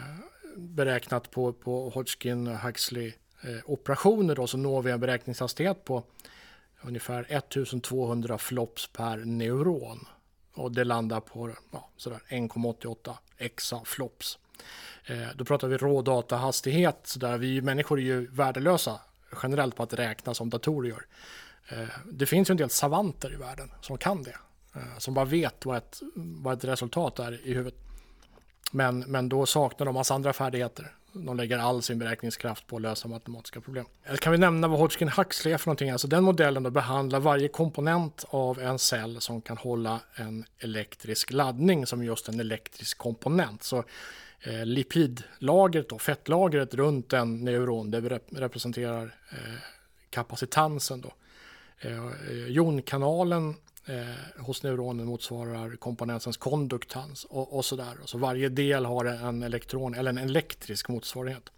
beräknat 0.56 1.30
på, 1.30 1.52
på 1.52 1.90
Hodgkin 1.90 2.46
och 2.46 2.58
Huxley 2.58 3.12
eh, 3.42 3.58
operationer 3.64 4.34
då 4.34 4.46
så 4.46 4.56
når 4.56 4.82
vi 4.82 4.90
en 4.90 5.00
beräkningshastighet 5.00 5.84
på 5.84 6.04
ungefär 6.82 7.26
1200 7.28 8.38
flops 8.38 8.86
per 8.86 9.16
neuron. 9.16 10.06
Och 10.54 10.72
det 10.72 10.84
landar 10.84 11.20
på 11.20 11.50
ja, 11.72 11.90
1,88 11.98 13.14
exaflops. 13.38 14.38
Eh, 15.06 15.28
då 15.34 15.44
pratar 15.44 15.68
vi 15.68 15.76
rådatahastighet, 15.76 17.00
så 17.04 17.18
där 17.18 17.38
vi 17.38 17.62
människor 17.62 17.98
är 17.98 18.02
ju 18.02 18.26
värdelösa 18.26 19.00
generellt 19.42 19.76
på 19.76 19.82
att 19.82 19.94
räkna 19.94 20.34
som 20.34 20.50
datorer 20.50 20.88
gör. 20.88 21.06
Eh, 21.68 21.88
det 22.12 22.26
finns 22.26 22.50
ju 22.50 22.52
en 22.52 22.56
del 22.56 22.70
savanter 22.70 23.32
i 23.32 23.36
världen 23.36 23.70
som 23.80 23.98
kan 23.98 24.22
det, 24.22 24.36
eh, 24.74 24.98
som 24.98 25.14
bara 25.14 25.24
vet 25.24 25.66
vad 25.66 25.76
ett, 25.76 26.02
vad 26.14 26.58
ett 26.58 26.64
resultat 26.64 27.18
är 27.18 27.46
i 27.46 27.54
huvudet. 27.54 27.80
Men, 28.70 28.98
men 28.98 29.28
då 29.28 29.46
saknar 29.46 29.86
de 29.86 29.94
massa 29.94 30.14
andra 30.14 30.32
färdigheter. 30.32 30.92
De 31.12 31.36
lägger 31.36 31.58
all 31.58 31.82
sin 31.82 31.98
beräkningskraft 31.98 32.66
på 32.66 32.76
att 32.76 32.82
lösa 32.82 33.08
matematiska 33.08 33.60
problem. 33.60 33.86
Eh, 34.04 34.16
kan 34.16 34.32
vi 34.32 34.38
nämna 34.38 34.68
vad 34.68 34.78
Hodgkin 34.78 35.08
Huxley 35.08 35.54
är 35.54 35.58
för 35.58 35.66
någonting? 35.66 35.90
Alltså 35.90 36.08
den 36.08 36.24
modellen 36.24 36.62
då 36.62 36.70
behandlar 36.70 37.20
varje 37.20 37.48
komponent 37.48 38.24
av 38.28 38.60
en 38.60 38.78
cell 38.78 39.20
som 39.20 39.40
kan 39.40 39.56
hålla 39.56 40.00
en 40.14 40.44
elektrisk 40.58 41.32
laddning 41.32 41.86
som 41.86 42.04
just 42.04 42.28
en 42.28 42.40
elektrisk 42.40 42.98
komponent. 42.98 43.62
Så 43.62 43.84
eh, 44.40 44.64
lipidlagret, 44.66 45.88
då, 45.88 45.98
fettlagret 45.98 46.74
runt 46.74 47.12
en 47.12 47.44
neuron, 47.44 47.90
det 47.90 48.00
rep 48.00 48.22
representerar 48.30 49.14
eh, 49.30 49.38
kapacitansen. 50.10 51.00
Då. 51.00 51.12
Eh, 51.80 52.06
eh, 52.06 52.46
jonkanalen 52.48 53.54
eh, 53.86 54.42
hos 54.44 54.62
neuronen 54.62 55.06
motsvarar 55.06 55.76
komponentens 55.76 56.36
konduktans 56.36 57.24
och, 57.24 57.56
och 57.56 57.64
sådär. 57.64 57.96
Så 58.04 58.18
varje 58.18 58.48
del 58.48 58.84
har 58.84 59.04
en 59.04 59.42
elektron 59.42 59.94
eller 59.94 60.10
en 60.10 60.18
elektrisk 60.18 60.88
motsvarighet. 60.88 61.50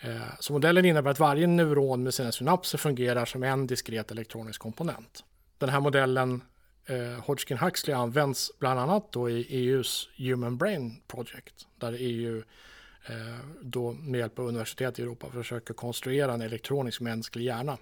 Eh, 0.00 0.20
så 0.40 0.52
modellen 0.52 0.84
innebär 0.84 1.10
att 1.10 1.20
varje 1.20 1.46
neuron 1.46 2.02
med 2.02 2.14
sina 2.14 2.32
synapser 2.32 2.78
fungerar 2.78 3.24
som 3.24 3.42
en 3.42 3.66
diskret 3.66 4.10
elektronisk 4.10 4.60
komponent. 4.60 5.24
Den 5.58 5.68
här 5.68 5.80
modellen 5.80 6.42
eh, 6.86 7.24
Hodgkin 7.24 7.58
Huxley 7.58 7.96
används 7.96 8.52
bland 8.58 8.80
annat 8.80 9.12
då 9.12 9.30
i 9.30 9.46
EUs 9.48 10.08
Human 10.16 10.56
Brain 10.56 11.00
Project 11.06 11.66
där 11.78 11.96
EU 11.98 12.42
eh, 13.06 13.14
då 13.60 13.92
med 13.92 14.18
hjälp 14.18 14.38
av 14.38 14.46
universitet 14.46 14.98
i 14.98 15.02
Europa 15.02 15.30
försöker 15.30 15.74
konstruera 15.74 16.32
en 16.32 16.42
elektronisk 16.42 17.00
mänsklig 17.00 17.44
hjärna. 17.44 17.78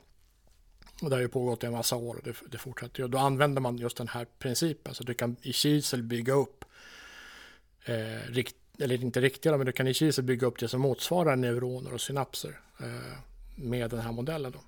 Och 1.02 1.10
det 1.10 1.16
har 1.16 1.20
ju 1.20 1.28
pågått 1.28 1.62
i 1.62 1.66
en 1.66 1.72
massa 1.72 1.96
år 1.96 2.14
och 2.14 2.22
det, 2.24 2.36
det 2.46 2.58
fortsätter 2.58 3.02
ju. 3.02 3.08
Då 3.08 3.18
använder 3.18 3.60
man 3.60 3.78
just 3.78 3.96
den 3.96 4.08
här 4.08 4.26
principen 4.38 4.94
så 4.94 5.04
du 5.04 5.14
kan 5.14 5.36
i 5.42 5.52
kisel 5.52 6.02
bygga 6.02 6.32
upp 6.32 6.64
eh, 7.84 8.32
rikt, 8.32 8.56
eller 8.78 9.02
inte 9.02 9.20
riktiga, 9.20 9.56
men 9.56 9.66
du 9.66 9.72
kan 9.72 9.86
i 9.86 9.94
kisel 9.94 10.24
bygga 10.24 10.46
upp 10.46 10.58
det 10.58 10.68
som 10.68 10.80
motsvarar 10.80 11.36
neuroner 11.36 11.94
och 11.94 12.00
synapser 12.00 12.60
eh, 12.80 13.18
med 13.54 13.90
den 13.90 14.00
här 14.00 14.12
modellen. 14.12 14.52
Då. 14.52 14.58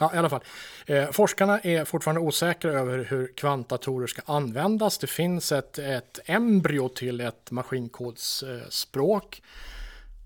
Ja, 0.00 0.14
i 0.14 0.18
alla 0.18 0.30
fall. 0.30 0.44
Eh, 0.86 1.10
forskarna 1.10 1.60
är 1.60 1.84
fortfarande 1.84 2.20
osäkra 2.20 2.72
över 2.72 3.04
hur 3.04 3.32
kvantdatorer 3.36 4.06
ska 4.06 4.22
användas. 4.24 4.98
Det 4.98 5.06
finns 5.06 5.52
ett, 5.52 5.78
ett 5.78 6.20
embryo 6.24 6.88
till 6.88 7.20
ett 7.20 7.50
maskinkodsspråk. 7.50 9.42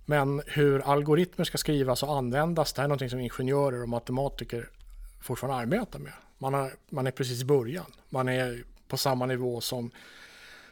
Men 0.06 0.42
hur 0.46 0.80
algoritmer 0.80 1.44
ska 1.44 1.58
skrivas 1.58 2.02
och 2.02 2.16
användas, 2.16 2.72
det 2.72 2.80
här 2.80 2.88
är 2.88 2.88
något 2.88 3.10
som 3.10 3.20
ingenjörer 3.20 3.82
och 3.82 3.88
matematiker 3.88 4.68
fortfarande 5.20 5.62
arbetar 5.62 5.98
med. 5.98 6.12
Man, 6.38 6.54
har, 6.54 6.72
man 6.90 7.06
är 7.06 7.10
precis 7.10 7.42
i 7.42 7.44
början. 7.44 7.92
Man 8.08 8.28
är 8.28 8.64
på 8.88 8.96
samma 8.96 9.26
nivå 9.26 9.60
som 9.60 9.90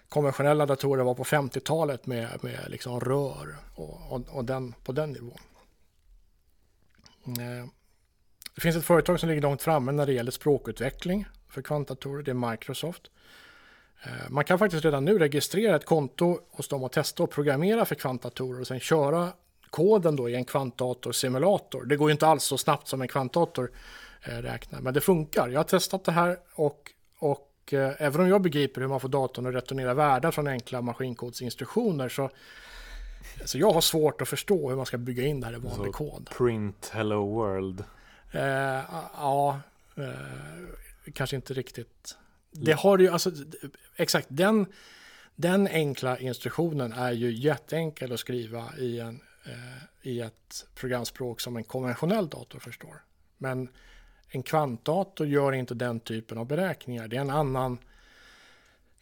konventionella 0.09 0.67
datorer 0.67 1.05
var 1.05 1.15
på 1.15 1.25
50-talet 1.25 2.07
med, 2.07 2.45
med 2.45 2.61
liksom 2.69 3.01
rör 3.01 3.57
och, 3.75 4.13
och, 4.13 4.29
och, 4.29 4.45
den, 4.45 4.75
på 4.85 4.93
den 4.93 5.13
nivån. 5.13 5.39
Eh, 7.27 7.69
det 8.55 8.61
finns 8.61 8.77
ett 8.77 8.85
företag 8.85 9.21
som 9.21 9.29
ligger 9.29 9.43
långt 9.43 9.63
framme 9.63 9.93
när 9.93 10.07
det 10.07 10.13
gäller 10.13 10.31
språkutveckling 10.31 11.27
för 11.49 11.63
kvantdatorer. 11.63 12.23
Det 12.23 12.31
är 12.31 12.51
Microsoft. 12.51 13.11
Eh, 14.03 14.31
man 14.31 14.45
kan 14.45 14.59
faktiskt 14.59 14.85
redan 14.85 15.05
nu 15.05 15.19
registrera 15.19 15.77
ett 15.77 15.85
konto 15.85 16.41
hos 16.51 16.69
dem 16.69 16.83
och 16.83 16.93
testa 16.93 17.23
och 17.23 17.31
programmera 17.31 17.85
för 17.85 17.95
kvantdatorer 17.95 18.61
och 18.61 18.67
sen 18.67 18.81
köra 18.81 19.33
koden 19.71 20.17
då 20.17 20.29
i 20.29 20.35
en 20.35 20.45
kvantdatorsimulator. 20.45 21.85
Det 21.85 21.97
går 21.97 22.09
ju 22.09 22.13
inte 22.13 22.27
alls 22.27 22.45
så 22.45 22.59
snabbt 22.59 22.89
som 22.89 23.03
en 23.03 23.09
kvantdator 23.09 23.71
eh, 24.29 24.43
räknar, 24.43 24.81
men 24.81 24.95
det 24.95 25.01
funkar. 25.01 25.49
Jag 25.49 25.59
har 25.59 25.64
testat 25.64 26.05
det 26.05 26.12
här 26.12 26.38
och, 26.55 26.93
och 27.19 27.73
eh, 27.73 27.93
även 27.99 28.21
om 28.21 28.29
jag 28.29 28.43
begriper 28.43 28.81
hur 28.81 28.88
man 28.88 29.01
får 29.01 29.09
datorn 29.09 29.47
att 29.47 29.55
returnera 29.55 29.95
värden 29.95 30.33
från 30.33 30.47
enkla 30.47 30.83
maskinkodsinstruktioner 30.83 32.09
så 32.09 32.31
så 33.45 33.59
jag 33.59 33.73
har 33.73 33.81
svårt 33.81 34.21
att 34.21 34.29
förstå 34.29 34.69
hur 34.69 34.77
man 34.77 34.87
ska 34.87 34.99
bygga 34.99 35.27
in 35.27 35.41
det 35.41 35.47
här 35.47 35.55
i 35.55 35.59
vanlig 35.59 35.87
så 35.87 35.93
kod. 35.93 36.31
Print 36.31 36.91
hello 36.95 37.35
world. 37.35 37.85
Eh, 38.33 38.43
ja, 39.14 39.61
eh, 39.97 41.12
kanske 41.12 41.37
inte 41.37 41.55
riktigt. 41.55 42.17
Det 42.51 42.73
har 42.73 42.99
ju, 42.99 43.09
alltså 43.09 43.31
exakt 43.97 44.27
den, 44.31 44.67
den 45.35 45.69
enkla 45.69 46.19
instruktionen 46.19 46.93
är 46.93 47.12
ju 47.12 47.33
jätteenkel 47.33 48.12
att 48.12 48.21
skriva 48.21 48.77
i, 48.79 49.01
en, 49.01 49.21
eh, 49.45 50.09
i 50.11 50.21
ett 50.21 50.67
programspråk 50.75 51.41
som 51.41 51.57
en 51.57 51.64
konventionell 51.64 52.29
dator 52.29 52.59
förstår. 52.59 53.03
Men 53.38 53.69
en 54.31 54.43
kvantdator 54.43 55.27
gör 55.27 55.53
inte 55.53 55.75
den 55.75 56.01
typen 56.01 56.38
av 56.38 56.47
beräkningar. 56.47 57.09
Det 57.09 57.17
är 57.17 57.21
en 57.21 57.31
annan, 57.31 57.79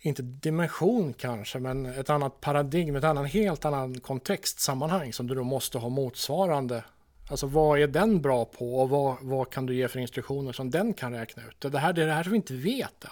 inte 0.00 0.22
dimension 0.22 1.12
kanske, 1.12 1.58
men 1.58 1.86
ett 1.86 2.10
annat 2.10 2.40
paradigm, 2.40 2.96
ett 2.96 3.04
annat, 3.04 3.32
helt 3.32 3.64
annan 3.64 4.00
kontext, 4.00 4.60
sammanhang 4.60 5.12
som 5.12 5.26
du 5.26 5.34
då 5.34 5.44
måste 5.44 5.78
ha 5.78 5.88
motsvarande 5.88 6.82
Alltså 7.28 7.46
vad 7.46 7.80
är 7.80 7.86
den 7.86 8.22
bra 8.22 8.44
på 8.44 8.80
och 8.80 8.88
vad, 8.88 9.16
vad 9.20 9.50
kan 9.50 9.66
du 9.66 9.74
ge 9.74 9.88
för 9.88 9.98
instruktioner 9.98 10.52
som 10.52 10.70
den 10.70 10.94
kan 10.94 11.12
räkna 11.12 11.42
ut? 11.42 11.72
Det 11.72 11.78
här 11.78 11.92
det 11.92 12.02
är 12.02 12.06
det 12.06 12.12
här 12.12 12.22
som 12.22 12.32
vi 12.32 12.36
inte 12.36 12.54
vet 12.54 13.04
än. 13.04 13.10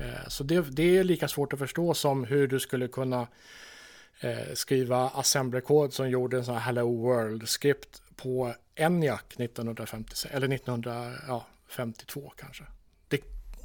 Eh, 0.00 0.28
så 0.28 0.44
det, 0.44 0.60
det, 0.60 0.98
är 0.98 1.04
lika 1.04 1.28
svårt 1.28 1.52
att 1.52 1.58
förstå 1.58 1.94
som 1.94 2.24
hur 2.24 2.48
du 2.48 2.60
skulle 2.60 2.88
kunna 2.88 3.26
eh, 4.20 4.54
skriva 4.54 5.08
assemblerkod 5.08 5.92
som 5.92 6.10
gjorde 6.10 6.36
en 6.36 6.44
sån 6.44 6.54
här 6.54 6.60
Hello 6.60 7.02
World-skript 7.02 8.02
på 8.16 8.54
ENIAC 8.78 9.20
1956, 9.36 10.34
eller 10.34 10.54
1952 10.54 12.32
kanske. 12.36 12.64
Det 13.08 13.20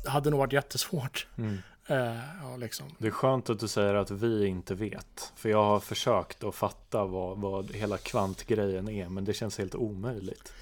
hade 0.07 0.29
nog 0.29 0.39
varit 0.39 0.53
jättesvårt. 0.53 1.27
Mm. 1.37 1.57
Uh, 1.91 2.19
ja, 2.41 2.57
liksom. 2.57 2.95
Det 2.97 3.07
är 3.07 3.11
skönt 3.11 3.49
att 3.49 3.59
du 3.59 3.67
säger 3.67 3.93
att 3.93 4.11
vi 4.11 4.45
inte 4.45 4.75
vet. 4.75 5.33
För 5.35 5.49
jag 5.49 5.63
har 5.63 5.79
försökt 5.79 6.43
att 6.43 6.55
fatta 6.55 7.05
vad, 7.05 7.37
vad 7.37 7.71
hela 7.71 7.97
kvantgrejen 7.97 8.89
är. 8.89 9.09
Men 9.09 9.25
det 9.25 9.33
känns 9.33 9.57
helt 9.57 9.75
omöjligt. 9.75 10.53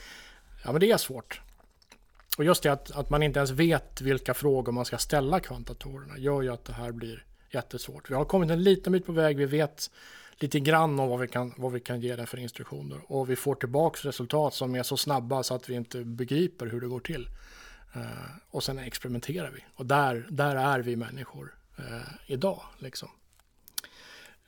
Ja, 0.63 0.71
men 0.71 0.81
det 0.81 0.91
är 0.91 0.97
svårt. 0.97 1.41
Och 2.37 2.43
just 2.43 2.63
det 2.63 2.71
att, 2.71 2.91
att 2.91 3.09
man 3.09 3.23
inte 3.23 3.39
ens 3.39 3.51
vet 3.51 4.01
vilka 4.01 4.33
frågor 4.33 4.71
man 4.71 4.85
ska 4.85 4.97
ställa 4.97 5.39
kvantdatorerna 5.39 6.17
gör 6.17 6.41
ju 6.41 6.53
att 6.53 6.65
det 6.65 6.73
här 6.73 6.91
blir 6.91 7.25
jättesvårt. 7.49 8.09
Vi 8.09 8.15
har 8.15 8.25
kommit 8.25 8.51
en 8.51 8.63
liten 8.63 8.93
bit 8.93 9.05
på 9.05 9.11
väg. 9.11 9.37
Vi 9.37 9.45
vet 9.45 9.91
lite 10.41 10.59
grann 10.59 10.99
om 10.99 11.09
vad 11.09 11.19
vi 11.19 11.27
kan, 11.27 11.53
vad 11.57 11.71
vi 11.71 11.79
kan 11.79 12.01
ge 12.01 12.15
det 12.15 12.25
för 12.25 12.37
instruktioner. 12.37 13.01
Och 13.07 13.29
vi 13.29 13.35
får 13.35 13.55
tillbaka 13.55 14.07
resultat 14.07 14.53
som 14.53 14.75
är 14.75 14.83
så 14.83 14.97
snabba 14.97 15.43
så 15.43 15.55
att 15.55 15.69
vi 15.69 15.73
inte 15.73 16.03
begriper 16.03 16.65
hur 16.65 16.81
det 16.81 16.87
går 16.87 16.99
till. 16.99 17.29
Uh, 17.95 18.03
och 18.49 18.63
sen 18.63 18.79
experimenterar 18.79 19.51
vi. 19.51 19.65
Och 19.75 19.85
där, 19.85 20.27
där 20.29 20.55
är 20.55 20.79
vi 20.79 20.95
människor 20.95 21.55
uh, 21.79 21.85
idag. 22.25 22.61
Liksom. 22.77 23.09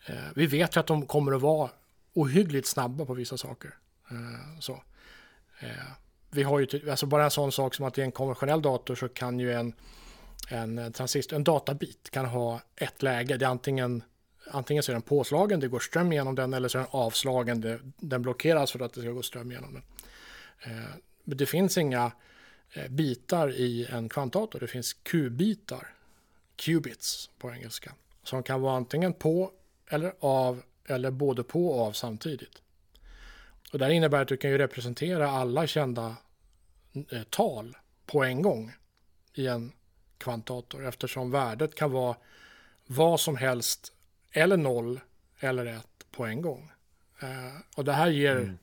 Uh, 0.10 0.16
vi 0.36 0.46
vet 0.46 0.76
ju 0.76 0.80
att 0.80 0.88
de 0.88 1.06
kommer 1.06 1.32
att 1.32 1.42
vara 1.42 1.70
ohyggligt 2.14 2.68
snabba 2.68 3.06
på 3.06 3.14
vissa 3.14 3.38
saker. 3.38 3.74
så. 4.60 4.84
vi 6.32 6.44
har 6.44 6.60
ju 6.60 6.90
alltså 6.90 7.06
bara 7.06 7.24
en 7.24 7.32
sån 7.32 7.52
sak 7.52 7.76
som 7.76 7.86
att 7.86 7.98
i 7.98 8.02
en 8.02 8.12
konventionell 8.12 8.62
dator 8.62 8.96
så 8.96 9.10
kan 9.10 9.40
ju 9.40 9.54
en, 9.54 9.74
en 10.50 10.94
transistor, 10.94 11.36
en 11.36 11.44
databit 11.44 12.10
kan 12.10 12.26
ha 12.26 12.62
ett 12.76 13.02
läge. 13.02 13.38
Det 13.38 13.46
är 13.46 13.50
antingen 13.50 14.04
Antingen 14.54 14.84
så 14.84 14.92
är 14.92 14.94
den 14.94 15.02
påslagen, 15.02 15.60
det 15.60 15.68
går 15.68 15.80
ström 15.80 16.13
genom 16.13 16.36
den, 16.36 16.54
eller 16.54 16.68
så 16.68 16.78
är 16.78 16.82
den 16.82 16.92
avslagen, 16.92 17.62
det, 17.62 17.80
den 17.98 18.22
blockeras 18.22 18.72
för 18.72 18.80
att 18.80 18.94
det 18.94 19.02
ska 19.02 19.10
gå 19.10 19.22
ström 19.22 19.52
genom 19.52 19.74
den. 19.74 19.84
Eh, 20.60 20.89
men 21.24 21.38
det 21.38 21.46
finns 21.46 21.78
inga 21.78 22.12
Eh, 22.74 22.89
bitar 22.89 23.52
i 23.52 23.88
en 23.92 24.10
kvantdator. 24.10 24.60
Det 24.60 24.68
finns 24.68 24.94
kubitar, 24.94 25.88
qubits 26.56 27.30
på 27.38 27.52
engelska, 27.52 27.94
som 28.24 28.44
kan 28.44 28.62
vara 28.62 28.76
antingen 28.76 29.13
på 29.13 29.52
eller 29.89 30.13
av 30.20 30.63
eller 30.86 31.12
både 31.12 31.44
på 31.44 31.68
och 31.68 31.86
av 31.86 31.92
samtidigt. 31.92 32.62
Och 33.72 33.80
det 33.80 33.86
här 33.86 33.92
innebär 33.92 34.22
att 34.22 34.28
du 34.28 34.38
kan 34.38 34.52
ju 34.52 34.58
representera 34.58 35.30
alla 35.30 35.68
kända 35.68 36.16
eh, 37.10 37.24
tal 37.30 37.78
på 38.06 38.24
en 38.24 38.42
gång 38.42 38.74
i 39.34 39.48
en 39.48 39.72
kvantdator 40.18 40.88
eftersom 40.88 41.32
värdet 41.32 41.76
kan 41.76 41.92
vara 41.92 42.16
vad 42.86 43.20
som 43.20 43.38
helst 43.38 43.94
eller 44.34 44.58
noll 44.58 45.00
eller 45.39 45.65
ett 45.65 46.06
på 46.12 46.26
en 46.26 46.41
gång. 46.41 46.72
Eh, 47.22 47.28
och 47.76 47.86
det 47.86 47.93
här 47.93 48.10
ger 48.10 48.36
mm. 48.36 48.58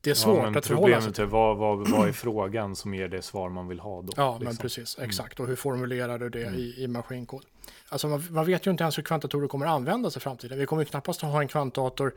Det 0.00 0.10
är 0.10 0.14
svårt 0.14 0.38
ja, 0.52 0.58
att 0.58 0.66
förhålla 0.66 1.00
sig 1.00 1.12
till. 1.12 1.24
Vad, 1.24 1.56
vad, 1.56 1.88
vad 1.88 2.08
är 2.08 2.12
frågan 2.12 2.76
som 2.76 2.94
ger 2.94 3.08
det 3.08 3.22
svar 3.22 3.48
man 3.48 3.68
vill 3.68 3.80
ha 3.80 4.02
då? 4.02 4.12
Ja, 4.16 4.32
liksom. 4.32 4.44
men 4.44 4.56
precis. 4.56 4.98
Mm. 4.98 5.08
Exakt. 5.08 5.40
Och 5.40 5.46
hur 5.46 5.56
formulerar 5.56 6.18
du 6.18 6.28
det 6.28 6.42
mm. 6.42 6.54
i, 6.54 6.74
i 6.82 6.88
maskinkod? 6.88 7.44
Alltså 7.88 8.08
man, 8.08 8.24
man, 8.30 8.46
vet 8.46 8.66
ju 8.66 8.70
inte 8.70 8.84
ens 8.84 8.98
hur 8.98 9.02
kvantdatorer 9.02 9.48
kommer 9.48 9.66
användas 9.66 10.16
i 10.16 10.20
framtiden. 10.20 10.58
Vi 10.58 10.66
kommer 10.66 10.82
ju 10.82 10.86
knappast 10.86 11.24
att 11.24 11.30
ha 11.30 11.40
en 11.40 11.48
kvantdator 11.48 12.14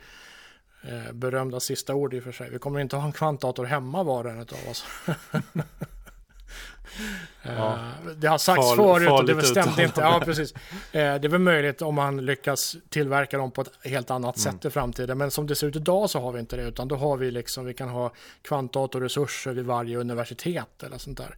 eh, 0.84 1.14
berömda 1.14 1.60
sista 1.60 1.96
ord 1.96 2.14
i 2.14 2.20
och 2.20 2.24
för 2.24 2.32
sig. 2.32 2.50
Vi 2.50 2.60
kommer 2.60 2.80
inte 2.80 2.96
att 2.96 3.02
ha 3.02 3.08
en 3.08 3.14
kvantdator 3.14 3.66
hemma 3.66 4.04
var 4.04 4.24
och 4.24 4.32
en 4.32 4.40
av 4.40 4.70
oss. 4.72 4.86
Ja. 7.44 7.74
Eh, 7.74 8.12
det 8.18 8.28
har 8.28 8.38
sagts 8.38 8.68
Far, 8.68 8.76
förut 8.76 9.10
och 9.10 9.26
det 9.26 9.44
stämde 9.44 9.84
inte. 9.84 10.02
Ja, 10.02 10.22
precis. 10.26 10.54
Eh, 10.54 10.60
det 10.92 11.00
är 11.02 11.28
väl 11.28 11.42
möjligt 11.42 11.82
om 11.82 11.96
man 11.96 12.26
lyckas 12.26 12.76
tillverka 12.90 13.38
dem 13.38 13.52
på 13.52 13.62
ett 13.62 13.72
helt 13.84 14.12
annat 14.12 14.38
mm. 14.38 14.54
sätt 14.54 14.66
i 14.66 14.70
framtiden. 14.70 15.18
Men 15.18 15.32
som 15.32 15.48
det 15.48 15.56
ser 15.56 15.68
ut 15.68 15.76
idag 15.76 16.10
så 16.10 16.20
har 16.20 16.32
vi 16.32 16.40
inte 16.40 16.56
det. 16.56 16.64
Utan 16.64 16.88
då 16.88 16.96
har 16.96 17.18
vi 17.18 17.32
liksom, 17.32 17.66
vi 17.66 17.74
kan 17.74 17.90
ha 17.90 18.12
kvantdatorresurser 18.42 19.52
vid 19.52 19.66
varje 19.66 19.98
universitet 19.98 20.84
eller 20.84 20.98
sånt 20.98 21.18
där. 21.18 21.36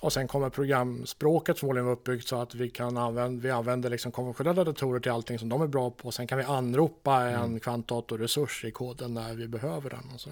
Och 0.00 0.12
sen 0.12 0.28
kommer 0.28 0.50
programspråket 0.50 1.58
förmodligen 1.58 1.84
vara 1.84 1.96
uppbyggt 1.96 2.28
så 2.28 2.40
att 2.40 2.54
vi 2.54 2.70
kan 2.70 2.96
använda, 2.96 3.42
vi 3.42 3.50
använder 3.50 3.90
liksom 3.90 4.12
konventionella 4.12 4.64
datorer 4.64 5.00
till 5.00 5.12
allting 5.12 5.38
som 5.38 5.48
de 5.48 5.62
är 5.62 5.66
bra 5.66 5.90
på. 5.90 6.12
Sen 6.12 6.26
kan 6.26 6.38
vi 6.38 6.44
anropa 6.44 7.20
en 7.20 7.34
mm. 7.34 7.60
kvantdatorresurs 7.60 8.64
i 8.64 8.70
koden 8.70 9.14
när 9.14 9.34
vi 9.34 9.48
behöver 9.48 9.90
den. 9.90 10.10
Och 10.14 10.20
så. 10.20 10.30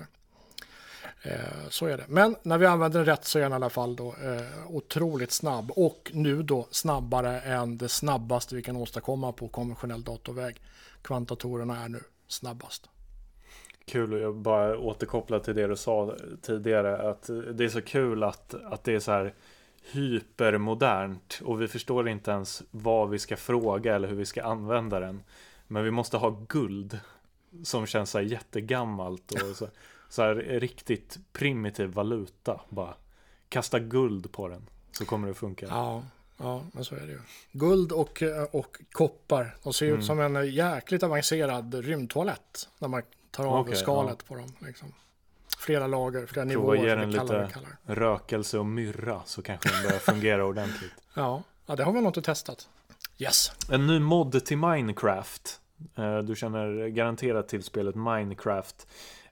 Eh, 1.27 1.69
så 1.69 1.87
är 1.87 1.97
det. 1.97 2.05
Men 2.09 2.37
när 2.43 2.59
vi 2.59 2.67
använder 2.67 2.99
den 2.99 3.07
rätt 3.07 3.25
så 3.25 3.39
är 3.39 3.43
den 3.43 3.53
i 3.53 3.55
alla 3.55 3.71
fall 3.71 3.97
då 3.97 4.07
eh, 4.09 4.75
otroligt 4.75 5.33
snabb 5.33 5.71
och 5.71 6.11
nu 6.15 6.43
då 6.43 6.69
snabbare 6.71 7.41
än 7.41 7.79
det 7.79 7.89
snabbaste 7.89 8.55
vi 8.55 8.63
kan 8.63 8.77
åstadkomma 8.77 9.33
på 9.33 9.49
konventionell 9.49 10.03
datorväg. 10.03 10.61
Kvantatorerna 11.03 11.85
är 11.85 11.89
nu 11.89 12.01
snabbast. 12.29 12.89
Kul, 13.85 14.21
jag 14.21 14.35
bara 14.35 14.79
återkoppla 14.79 15.41
till 15.41 15.55
det 15.55 15.67
du 15.67 15.77
sa 15.77 16.17
tidigare. 16.43 17.11
Att 17.11 17.31
det 17.53 17.65
är 17.65 17.69
så 17.69 17.83
kul 17.83 18.23
att, 18.23 18.55
att 18.65 18.85
det 18.85 18.95
är 18.95 19.01
så 19.01 19.13
här 19.13 19.35
hypermodernt 19.93 21.41
och 21.45 21.63
vi 21.63 21.69
förstår 21.69 22.09
inte 22.09 22.31
ens 22.31 22.63
vad 22.71 23.11
vi 23.11 23.19
ska 23.19 23.37
fråga 23.37 23.95
eller 23.95 24.09
hur 24.09 24.17
vi 24.17 24.27
ska 24.27 24.43
använda 24.43 25.01
den. 25.01 25.23
Men 25.67 25.85
vi 25.85 25.91
måste 25.91 26.17
ha 26.17 26.45
guld 26.49 26.99
som 27.65 27.87
känns 27.87 28.11
så 28.11 28.19
här 28.19 28.25
jättegammalt. 28.25 29.33
Och 29.33 29.57
så. 29.57 29.69
Så 30.09 30.23
här 30.23 30.35
riktigt 30.35 31.19
primitiv 31.33 31.91
valuta. 31.91 32.61
Bara 32.69 32.95
kasta 33.49 33.79
guld 33.79 34.33
på 34.33 34.49
den. 34.49 34.69
Så 34.91 35.05
kommer 35.05 35.29
det 35.29 35.35
funka. 35.35 35.67
Ja, 35.67 36.03
ja 36.37 36.65
men 36.73 36.85
så 36.85 36.95
är 36.95 37.01
det 37.01 37.13
ju. 37.13 37.21
Guld 37.53 37.93
och, 37.93 38.23
och 38.51 38.77
koppar. 38.93 39.57
De 39.63 39.73
ser 39.73 39.87
mm. 39.87 39.99
ut 39.99 40.05
som 40.05 40.21
en 40.21 40.51
jäkligt 40.51 41.03
avancerad 41.03 41.75
rymdtoalett. 41.75 42.69
När 42.79 42.89
man 42.89 43.03
tar 43.31 43.47
av 43.47 43.61
okay, 43.61 43.77
skalet 43.77 44.19
ja. 44.21 44.25
på 44.29 44.35
dem. 44.35 44.53
Liksom. 44.59 44.93
Flera 45.59 45.87
lager, 45.87 46.27
flera 46.27 46.47
Prova 46.47 46.73
nivåer. 46.73 46.77
Prova 46.77 46.89
ge 46.89 46.95
den 46.95 47.11
lite 47.11 47.51
rökelse 47.85 48.59
och 48.59 48.67
myrra. 48.67 49.23
Så 49.25 49.43
kanske 49.43 49.69
den 49.69 49.83
börjar 49.83 49.99
fungera 49.99 50.45
ordentligt. 50.47 50.93
Ja. 51.15 51.43
ja, 51.67 51.77
det 51.77 51.85
har 51.85 51.93
vi 51.93 52.01
nog 52.01 52.09
inte 52.09 52.23
testat. 52.23 52.69
Yes. 53.19 53.53
En 53.71 53.87
ny 53.87 53.99
mod 53.99 54.45
till 54.45 54.59
Minecraft 54.59 55.61
Eh, 55.95 56.19
du 56.19 56.37
känner 56.37 56.89
garanterat 56.89 57.49
till 57.49 57.63
spelet 57.63 57.95
Minecraft. 57.95 58.87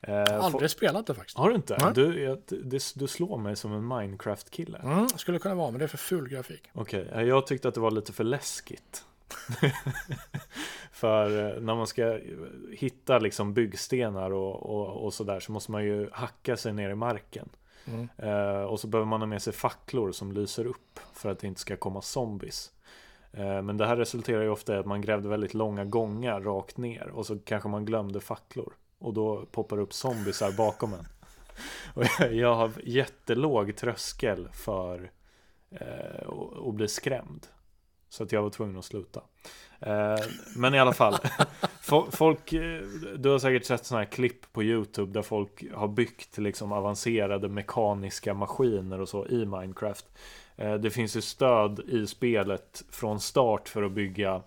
Eh, 0.09 0.45
Aldrig 0.45 0.71
spelat 0.71 1.07
det 1.07 1.15
faktiskt. 1.15 1.39
Har 1.39 1.49
du 1.49 1.55
inte? 1.55 1.93
Du, 1.95 2.23
jag, 2.23 2.39
det, 2.47 2.93
du 2.95 3.07
slår 3.07 3.39
mig 3.39 3.57
som 3.57 3.73
en 3.73 3.89
Minecraft-kille. 3.89 4.79
Mm, 4.79 5.09
skulle 5.09 5.39
kunna 5.39 5.55
vara, 5.55 5.71
men 5.71 5.79
det 5.79 5.85
är 5.85 5.89
för 5.89 5.99
ful 5.99 6.29
grafik. 6.29 6.63
Okej, 6.73 7.03
okay. 7.03 7.25
jag 7.25 7.47
tyckte 7.47 7.69
att 7.69 7.75
det 7.75 7.81
var 7.81 7.91
lite 7.91 8.13
för 8.13 8.25
läskigt. 8.25 9.05
för 10.93 11.57
eh, 11.57 11.61
när 11.61 11.75
man 11.75 11.87
ska 11.87 12.19
hitta 12.71 13.19
liksom 13.19 13.55
byggstenar 13.55 14.31
och, 14.31 14.63
och, 14.63 15.05
och 15.05 15.15
sådär 15.15 15.41
så 15.41 15.53
måste 15.53 15.71
man 15.71 15.85
ju 15.85 16.09
hacka 16.13 16.57
sig 16.57 16.73
ner 16.73 16.91
i 16.91 16.95
marken. 16.95 17.49
Mm. 17.87 18.09
Uh, 18.23 18.63
och 18.63 18.81
så 18.81 18.87
behöver 18.87 19.09
man 19.09 19.21
ha 19.21 19.27
med 19.27 19.43
sig 19.43 19.53
facklor 19.53 20.13
som 20.13 20.33
lyser 20.33 20.67
upp 20.67 21.01
för 21.13 21.31
att 21.31 21.39
det 21.39 21.47
inte 21.47 21.61
ska 21.61 21.77
komma 21.77 22.03
zombies. 22.03 22.73
Uh, 23.39 23.63
men 23.63 23.77
det 23.77 23.87
här 23.87 23.97
resulterar 23.97 24.43
ju 24.43 24.49
ofta 24.49 24.75
i 24.75 24.79
att 24.79 24.87
man 24.87 25.01
grävde 25.01 25.29
väldigt 25.29 25.55
långa 25.55 25.85
gångar 25.85 26.41
rakt 26.41 26.77
ner 26.77 27.09
och 27.09 27.27
så 27.27 27.39
kanske 27.39 27.69
man 27.69 27.85
glömde 27.85 28.21
facklor. 28.21 28.73
Och 29.05 29.15
då 29.15 29.47
poppar 29.51 29.79
upp 29.79 29.93
zombisar 29.93 30.53
bakom 30.53 30.93
en. 30.93 31.07
Och 31.95 32.33
jag 32.33 32.55
har 32.55 32.73
jättelåg 32.85 33.77
tröskel 33.77 34.49
för 34.53 35.11
uh, 35.73 36.69
att 36.69 36.75
bli 36.75 36.89
skrämd. 36.89 37.47
Så 38.09 38.23
att 38.23 38.33
jag 38.33 38.43
var 38.43 38.51
tvungen 38.51 38.79
att 38.79 38.85
sluta. 38.85 39.21
Eh, 39.81 40.25
men 40.57 40.75
i 40.75 40.79
alla 40.79 40.93
fall. 40.93 41.17
folk, 42.11 42.53
eh, 42.53 42.81
du 43.17 43.29
har 43.29 43.39
säkert 43.39 43.65
sett 43.65 43.87
sådana 43.87 44.05
här 44.05 44.11
klipp 44.11 44.53
på 44.53 44.63
YouTube 44.63 45.13
där 45.13 45.23
folk 45.23 45.73
har 45.75 45.89
byggt 45.89 46.39
liksom 46.39 46.73
avancerade 46.73 47.49
mekaniska 47.49 48.35
maskiner 48.35 49.01
och 49.01 49.09
så 49.09 49.27
i 49.27 49.47
Minecraft. 49.47 50.07
Eh, 50.57 50.75
det 50.75 50.91
finns 50.91 51.17
ju 51.17 51.21
stöd 51.21 51.81
i 51.89 52.07
spelet 52.07 52.85
från 52.91 53.21
start 53.21 53.69
för 53.69 53.83
att 53.83 53.93
bygga 53.93 54.43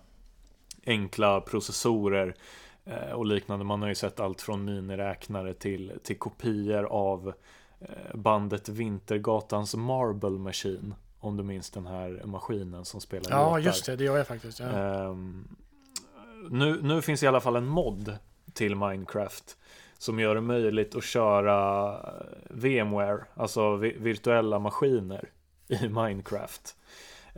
enkla 0.86 1.40
processorer 1.40 2.34
och 3.14 3.26
liknande. 3.26 3.64
Man 3.64 3.82
har 3.82 3.88
ju 3.88 3.94
sett 3.94 4.20
allt 4.20 4.42
från 4.42 4.64
miniräknare 4.64 5.54
till, 5.54 5.92
till 6.02 6.18
kopior 6.18 6.84
av 6.84 7.32
bandet 8.14 8.68
Vintergatans 8.68 9.74
Marble 9.74 10.30
Machine. 10.38 10.94
Om 11.20 11.36
du 11.36 11.42
minns 11.42 11.70
den 11.70 11.86
här 11.86 12.22
maskinen 12.24 12.84
som 12.84 13.00
spelar 13.00 13.30
Ja, 13.30 13.44
låtar. 13.44 13.58
just 13.58 13.86
det. 13.86 13.96
Det 13.96 14.04
gör 14.04 14.16
jag 14.16 14.26
faktiskt. 14.26 14.60
Ja. 14.60 15.04
Um, 15.04 15.56
nu, 16.50 16.82
nu 16.82 17.02
finns 17.02 17.22
i 17.22 17.26
alla 17.26 17.40
fall 17.40 17.56
en 17.56 17.66
mod 17.66 18.16
till 18.52 18.76
Minecraft 18.76 19.56
som 19.98 20.18
gör 20.20 20.34
det 20.34 20.40
möjligt 20.40 20.94
att 20.96 21.04
köra 21.04 21.96
VMware, 22.50 23.24
alltså 23.34 23.76
virtuella 23.76 24.58
maskiner 24.58 25.28
i 25.68 25.88
Minecraft. 25.88 26.76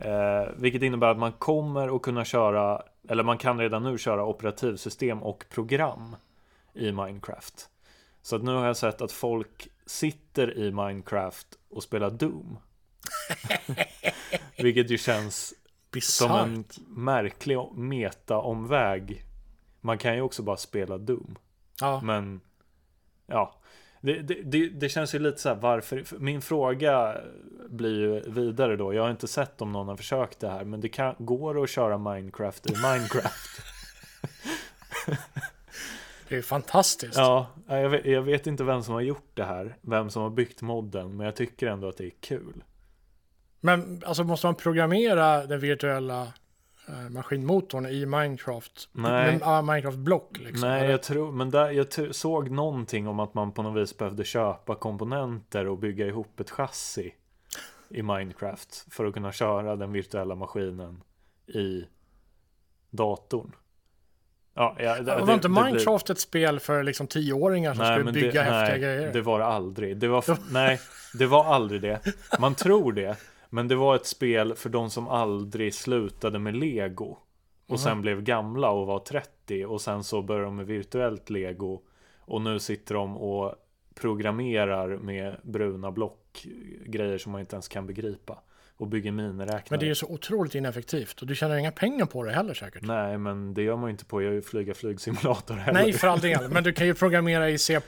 Eh, 0.01 0.49
vilket 0.57 0.81
innebär 0.81 1.07
att 1.07 1.17
man 1.17 1.31
kommer 1.31 1.95
att 1.95 2.01
kunna 2.01 2.25
köra, 2.25 2.81
eller 3.09 3.23
man 3.23 3.37
kan 3.37 3.59
redan 3.59 3.83
nu 3.83 3.97
köra 3.97 4.25
operativsystem 4.25 5.23
och 5.23 5.45
program 5.49 6.15
i 6.73 6.91
Minecraft. 6.91 7.69
Så 8.21 8.35
att 8.35 8.43
nu 8.43 8.51
har 8.55 8.65
jag 8.65 8.77
sett 8.77 9.01
att 9.01 9.11
folk 9.11 9.67
sitter 9.85 10.57
i 10.57 10.71
Minecraft 10.71 11.47
och 11.69 11.83
spelar 11.83 12.09
Doom. 12.09 12.57
Vilket 14.57 14.89
ju 14.89 14.97
känns 14.97 15.53
Bizarrt. 15.91 16.29
som 16.29 16.39
en 16.39 16.65
märklig 16.87 17.57
meta-omväg. 17.73 19.25
Man 19.81 19.97
kan 19.97 20.15
ju 20.15 20.21
också 20.21 20.43
bara 20.43 20.57
spela 20.57 20.97
Doom. 20.97 21.37
Ja. 21.79 22.01
Men, 22.03 22.41
ja. 23.27 23.55
Det, 24.01 24.21
det, 24.21 24.41
det, 24.43 24.69
det, 24.69 24.89
känns 24.89 25.15
ju 25.15 25.19
lite 25.19 25.41
så 25.41 25.49
här, 25.49 25.55
varför? 25.55 26.03
Min 26.19 26.41
fråga 26.41 27.17
blir 27.69 27.99
ju 27.99 28.31
vidare 28.31 28.75
då. 28.75 28.93
Jag 28.93 29.03
har 29.03 29.11
inte 29.11 29.27
sett 29.27 29.61
om 29.61 29.71
någon 29.71 29.87
har 29.87 29.95
försökt 29.95 30.39
det 30.39 30.49
här. 30.49 30.63
Men 30.63 30.81
det 30.81 30.89
kan, 30.89 31.15
går 31.19 31.63
att 31.63 31.69
köra 31.69 31.97
Minecraft 31.97 32.71
i 32.71 32.73
Minecraft. 32.73 33.61
Det 36.29 36.37
är 36.37 36.41
fantastiskt. 36.41 37.17
Ja, 37.17 37.47
jag 37.67 37.89
vet, 37.89 38.05
jag 38.05 38.21
vet, 38.21 38.47
inte 38.47 38.63
vem 38.63 38.83
som 38.83 38.93
har 38.93 39.01
gjort 39.01 39.31
det 39.33 39.43
här. 39.43 39.77
Vem 39.81 40.09
som 40.09 40.21
har 40.21 40.29
byggt 40.29 40.61
modden. 40.61 41.17
Men 41.17 41.25
jag 41.25 41.35
tycker 41.35 41.67
ändå 41.67 41.89
att 41.89 41.97
det 41.97 42.05
är 42.05 42.13
kul. 42.19 42.63
Men 43.59 44.01
alltså 44.05 44.23
måste 44.23 44.47
man 44.47 44.55
programmera 44.55 45.45
den 45.45 45.59
virtuella 45.59 46.33
maskinmotorn 47.09 47.85
i 47.85 48.05
Minecraft? 48.05 48.89
Nej. 48.91 49.31
Med, 49.31 49.41
uh, 49.41 49.61
Minecraft 49.61 49.97
block 49.97 50.37
liksom? 50.39 50.69
Nej, 50.69 50.89
jag 50.89 51.03
tror, 51.03 51.31
men 51.31 51.49
där, 51.49 51.71
jag 51.71 52.15
såg 52.15 52.51
någonting 52.51 53.07
om 53.07 53.19
att 53.19 53.33
man 53.33 53.51
på 53.51 53.63
något 53.63 53.81
vis 53.81 53.97
behövde 53.97 54.23
köpa 54.23 54.75
komponenter 54.75 55.67
och 55.67 55.77
bygga 55.77 56.07
ihop 56.07 56.39
ett 56.39 56.49
chassi 56.49 57.13
i 57.89 58.01
Minecraft 58.01 58.85
för 58.91 59.05
att 59.05 59.13
kunna 59.13 59.31
köra 59.31 59.75
den 59.75 59.91
virtuella 59.91 60.35
maskinen 60.35 61.03
i 61.47 61.85
datorn. 62.89 63.55
Ja, 64.53 64.75
ja, 64.79 64.95
det, 64.95 65.15
det 65.15 65.21
var 65.21 65.33
inte 65.33 65.49
Minecraft 65.49 66.05
blir... 66.05 66.13
ett 66.13 66.19
spel 66.19 66.59
för 66.59 66.83
liksom 66.83 67.07
tioåringar 67.07 67.73
som 67.73 67.83
nej, 67.83 67.99
skulle 67.99 68.11
bygga 68.11 68.43
det, 68.43 68.51
häftiga 68.51 68.69
nej, 68.69 68.79
grejer? 68.79 69.13
det 69.13 69.21
var 69.21 69.39
det 69.39 69.45
aldrig. 69.45 69.97
Det 69.97 70.07
var, 70.07 70.37
nej, 70.51 70.79
det 71.13 71.25
var 71.25 71.45
aldrig 71.45 71.81
det. 71.81 71.99
Man 72.39 72.55
tror 72.55 72.93
det. 72.93 73.17
Men 73.53 73.67
det 73.67 73.75
var 73.75 73.95
ett 73.95 74.05
spel 74.05 74.55
för 74.55 74.69
de 74.69 74.89
som 74.89 75.07
aldrig 75.07 75.73
slutade 75.73 76.39
med 76.39 76.55
lego. 76.55 77.17
Och 77.67 77.79
sen 77.79 77.91
mm. 77.91 78.01
blev 78.01 78.21
gamla 78.21 78.69
och 78.69 78.87
var 78.87 78.99
30 78.99 79.65
och 79.65 79.81
sen 79.81 80.03
så 80.03 80.21
började 80.21 80.45
de 80.45 80.55
med 80.55 80.65
virtuellt 80.65 81.29
lego. 81.29 81.81
Och 82.19 82.41
nu 82.41 82.59
sitter 82.59 82.95
de 82.95 83.17
och 83.17 83.55
programmerar 83.95 84.97
med 84.97 85.35
bruna 85.43 85.91
block. 85.91 86.47
Grejer 86.85 87.17
som 87.17 87.31
man 87.31 87.41
inte 87.41 87.55
ens 87.55 87.67
kan 87.67 87.87
begripa. 87.87 88.43
Och 88.77 88.87
bygger 88.87 89.11
miniräknare. 89.11 89.63
Men 89.69 89.79
det 89.79 89.85
är 89.85 89.87
ju 89.87 89.95
så 89.95 90.07
otroligt 90.07 90.55
ineffektivt. 90.55 91.21
Och 91.21 91.27
du 91.27 91.35
tjänar 91.35 91.55
inga 91.55 91.71
pengar 91.71 92.05
på 92.05 92.23
det 92.23 92.31
heller 92.31 92.53
säkert. 92.53 92.83
Nej, 92.83 93.17
men 93.17 93.53
det 93.53 93.63
gör 93.63 93.75
man 93.75 93.89
ju 93.89 93.91
inte 93.91 94.05
på. 94.05 94.21
Jag 94.21 94.35
är 94.35 94.41
flyga 94.41 94.73
flygsimulator 94.73 95.55
heller. 95.55 95.83
Nej, 95.83 95.93
för 95.93 96.07
all 96.07 96.19
del. 96.19 96.49
Men 96.49 96.63
du 96.63 96.73
kan 96.73 96.87
ju 96.87 96.93
programmera 96.93 97.49
i 97.49 97.57
C++ 97.57 97.81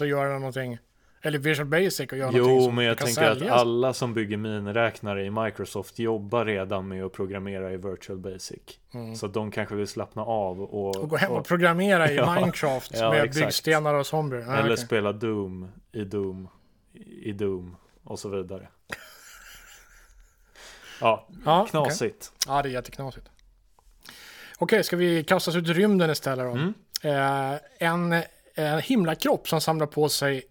och 0.00 0.06
göra 0.06 0.38
någonting 0.38 0.78
eller 1.22 1.38
Visual 1.38 1.68
Basic 1.68 2.12
och 2.12 2.18
göra 2.18 2.30
jo, 2.34 2.42
någonting 2.42 2.64
som 2.64 2.74
men 2.74 2.84
jag 2.84 2.98
tänker 2.98 3.14
säljas. 3.14 3.52
att 3.52 3.60
alla 3.60 3.92
som 3.92 4.14
bygger 4.14 4.36
miniräknare 4.36 5.24
i 5.24 5.30
Microsoft 5.30 5.98
jobbar 5.98 6.44
redan 6.44 6.88
med 6.88 7.04
att 7.04 7.12
programmera 7.12 7.72
i 7.72 7.76
Virtual 7.76 8.18
Basic. 8.18 8.60
Mm. 8.94 9.16
Så 9.16 9.26
de 9.26 9.50
kanske 9.50 9.74
vill 9.74 9.88
slappna 9.88 10.22
av 10.22 10.62
och... 10.62 10.96
Och 10.96 11.08
gå 11.08 11.16
hem 11.16 11.32
och, 11.32 11.46
programmera 11.46 12.10
i 12.10 12.16
ja, 12.16 12.34
Minecraft 12.34 12.90
ja, 12.94 13.10
med 13.10 13.24
exakt. 13.24 13.46
byggstenar 13.46 13.94
och 13.94 14.06
zombier. 14.06 14.44
Ah, 14.48 14.52
Eller 14.52 14.64
okay. 14.64 14.76
spela 14.76 15.12
Doom 15.12 15.68
i 15.92 16.04
Doom 16.04 16.48
i 17.22 17.32
Doom 17.32 17.76
och 18.04 18.18
så 18.18 18.28
vidare. 18.28 18.68
Ja, 21.02 21.28
ja 21.44 21.66
knasigt. 21.70 22.32
Okay. 22.44 22.56
Ja, 22.56 22.62
det 22.62 22.68
är 22.68 22.70
jätteknasigt. 22.70 23.26
Okej, 23.26 24.12
okay, 24.58 24.82
ska 24.82 24.96
vi 24.96 25.24
kasta 25.24 25.50
oss 25.50 25.56
ut 25.56 25.68
i 25.68 25.72
rymden 25.72 26.10
istället 26.10 26.46
då? 26.46 26.50
Mm. 26.50 26.74
Eh, 27.02 27.58
en, 27.78 28.22
en 28.54 28.80
himlakropp 28.80 29.48
som 29.48 29.60
samlar 29.60 29.86
på 29.86 30.08
sig 30.08 30.42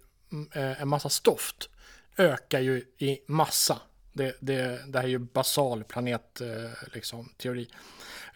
Eh, 0.54 0.82
en 0.82 0.88
massa 0.88 1.10
stoft 1.10 1.70
ökar 2.18 2.60
ju 2.60 2.84
i 2.98 3.20
massa. 3.28 3.82
Det, 4.14 4.36
det, 4.40 4.82
det 4.88 5.00
här 5.00 5.06
är 5.06 5.10
ju 5.10 5.20
basal 5.20 5.84
planetteori. 5.84 6.66
Eh, 6.66 6.72
liksom, 6.94 7.30
teori. 7.38 7.68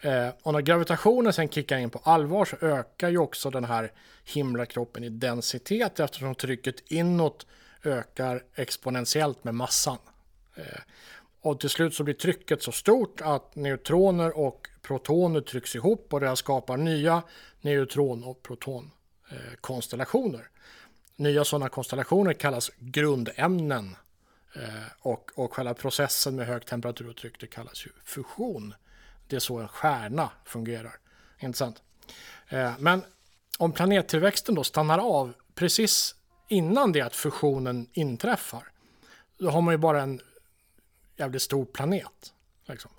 Eh, 0.00 0.28
och 0.42 0.52
när 0.52 0.60
gravitationen 0.60 1.32
sen 1.32 1.48
kickar 1.48 1.78
in 1.78 1.90
på 1.90 2.00
allvar 2.04 2.44
så 2.44 2.56
ökar 2.60 3.08
ju 3.08 3.18
också 3.18 3.50
den 3.50 3.64
här 3.64 3.92
himlakroppen 4.24 5.04
i 5.04 5.08
densitet 5.08 6.00
eftersom 6.00 6.34
trycket 6.34 6.92
inåt 6.92 7.46
ökar 7.84 8.42
exponentiellt 8.54 9.44
med 9.44 9.54
massan. 9.54 9.98
Och 11.40 11.60
till 11.60 11.70
slut 11.70 11.94
så 11.94 12.04
blir 12.04 12.14
trycket 12.14 12.62
så 12.62 12.72
stort 12.72 13.20
att 13.20 13.56
neutroner 13.56 14.38
och 14.38 14.68
protoner 14.82 15.40
trycks 15.40 15.74
ihop 15.74 16.12
och 16.12 16.20
det 16.20 16.36
skapar 16.36 16.76
nya 16.76 17.22
neutron 17.60 18.24
och 18.24 18.42
protonkonstellationer. 18.42 20.48
Nya 21.16 21.44
sådana 21.44 21.68
konstellationer 21.68 22.32
kallas 22.32 22.70
grundämnen 22.78 23.96
eh, 24.54 24.86
och, 25.00 25.30
och 25.34 25.54
själva 25.54 25.74
processen 25.74 26.36
med 26.36 26.46
hög 26.46 26.66
temperatur 26.66 27.08
och 27.08 27.16
tryck 27.16 27.40
det 27.40 27.46
kallas 27.46 27.86
ju 27.86 27.90
fusion. 28.04 28.74
Det 29.28 29.36
är 29.36 29.40
så 29.40 29.58
en 29.58 29.68
stjärna 29.68 30.30
fungerar. 30.44 30.96
Intressant. 31.38 31.82
Eh, 32.48 32.72
men 32.78 33.04
om 33.58 33.72
planettillväxten 33.72 34.54
då 34.54 34.64
stannar 34.64 34.98
av 34.98 35.32
precis 35.54 36.14
innan 36.48 36.92
det 36.92 37.00
att 37.00 37.16
fusionen 37.16 37.88
inträffar, 37.92 38.68
då 39.38 39.50
har 39.50 39.60
man 39.60 39.74
ju 39.74 39.78
bara 39.78 40.02
en 40.02 40.20
jävligt 41.16 41.42
stor 41.42 41.64
planet. 41.64 42.32
Liksom. 42.66 42.90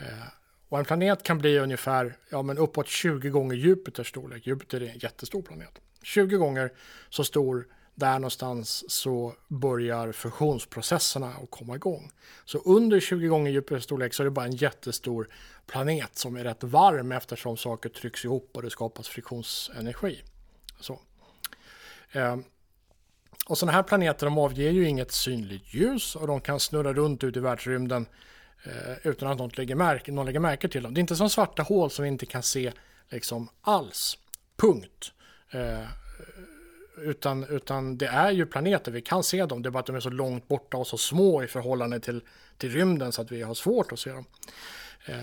Eh, 0.00 0.28
och 0.68 0.78
en 0.78 0.84
planet 0.84 1.22
kan 1.22 1.38
bli 1.38 1.58
ungefär 1.58 2.16
ja, 2.30 2.42
men 2.42 2.58
uppåt 2.58 2.88
20 2.88 3.30
gånger 3.30 3.56
Jupiters 3.56 4.08
storlek. 4.08 4.46
Jupiter 4.46 4.80
är 4.80 4.88
en 4.88 4.98
jättestor 4.98 5.42
planet. 5.42 5.80
20 6.02 6.36
gånger 6.36 6.72
så 7.08 7.24
stor 7.24 7.66
där 7.94 8.12
någonstans 8.12 8.90
så 8.90 9.34
börjar 9.48 10.12
fusionsprocesserna 10.12 11.28
att 11.42 11.50
komma 11.50 11.76
igång. 11.76 12.10
Så 12.44 12.58
under 12.58 13.00
20 13.00 13.26
gånger 13.26 13.50
djupare 13.50 13.80
storlek 13.80 14.14
så 14.14 14.22
är 14.22 14.24
det 14.24 14.30
bara 14.30 14.44
en 14.44 14.56
jättestor 14.56 15.28
planet 15.66 16.18
som 16.18 16.36
är 16.36 16.44
rätt 16.44 16.64
varm 16.64 17.12
eftersom 17.12 17.56
saker 17.56 17.88
trycks 17.88 18.24
ihop 18.24 18.50
och 18.52 18.62
det 18.62 18.70
skapas 18.70 19.08
friktionsenergi. 19.08 20.22
Så. 20.80 21.00
Eh, 22.12 22.36
och 23.46 23.58
sådana 23.58 23.72
här 23.72 23.82
planeter 23.82 24.26
de 24.26 24.38
avger 24.38 24.70
ju 24.70 24.88
inget 24.88 25.12
synligt 25.12 25.74
ljus 25.74 26.16
och 26.16 26.26
de 26.26 26.40
kan 26.40 26.60
snurra 26.60 26.92
runt 26.92 27.24
ute 27.24 27.38
i 27.38 27.42
världsrymden 27.42 28.06
eh, 28.64 29.06
utan 29.06 29.28
att 29.28 29.38
någon 29.38 29.50
lägger, 29.54 29.74
märke, 29.74 30.12
någon 30.12 30.26
lägger 30.26 30.40
märke 30.40 30.68
till 30.68 30.82
dem. 30.82 30.94
Det 30.94 30.98
är 30.98 31.00
inte 31.00 31.16
som 31.16 31.30
svarta 31.30 31.62
hål 31.62 31.90
som 31.90 32.02
vi 32.02 32.08
inte 32.08 32.26
kan 32.26 32.42
se 32.42 32.72
liksom 33.08 33.48
alls. 33.60 34.18
Punkt. 34.56 35.12
Eh, 35.50 35.88
utan, 36.96 37.44
utan 37.44 37.98
det 37.98 38.06
är 38.06 38.30
ju 38.30 38.46
planeter, 38.46 38.92
vi 38.92 39.00
kan 39.00 39.24
se 39.24 39.46
dem, 39.46 39.62
det 39.62 39.68
är 39.68 39.70
bara 39.70 39.78
att 39.78 39.86
de 39.86 39.96
är 39.96 40.00
så 40.00 40.10
långt 40.10 40.48
borta 40.48 40.76
och 40.76 40.86
så 40.86 40.98
små 40.98 41.42
i 41.42 41.46
förhållande 41.46 42.00
till, 42.00 42.20
till 42.56 42.70
rymden 42.70 43.12
så 43.12 43.22
att 43.22 43.32
vi 43.32 43.42
har 43.42 43.54
svårt 43.54 43.92
att 43.92 43.98
se 43.98 44.10
dem. 44.10 44.24
Eh, 45.04 45.16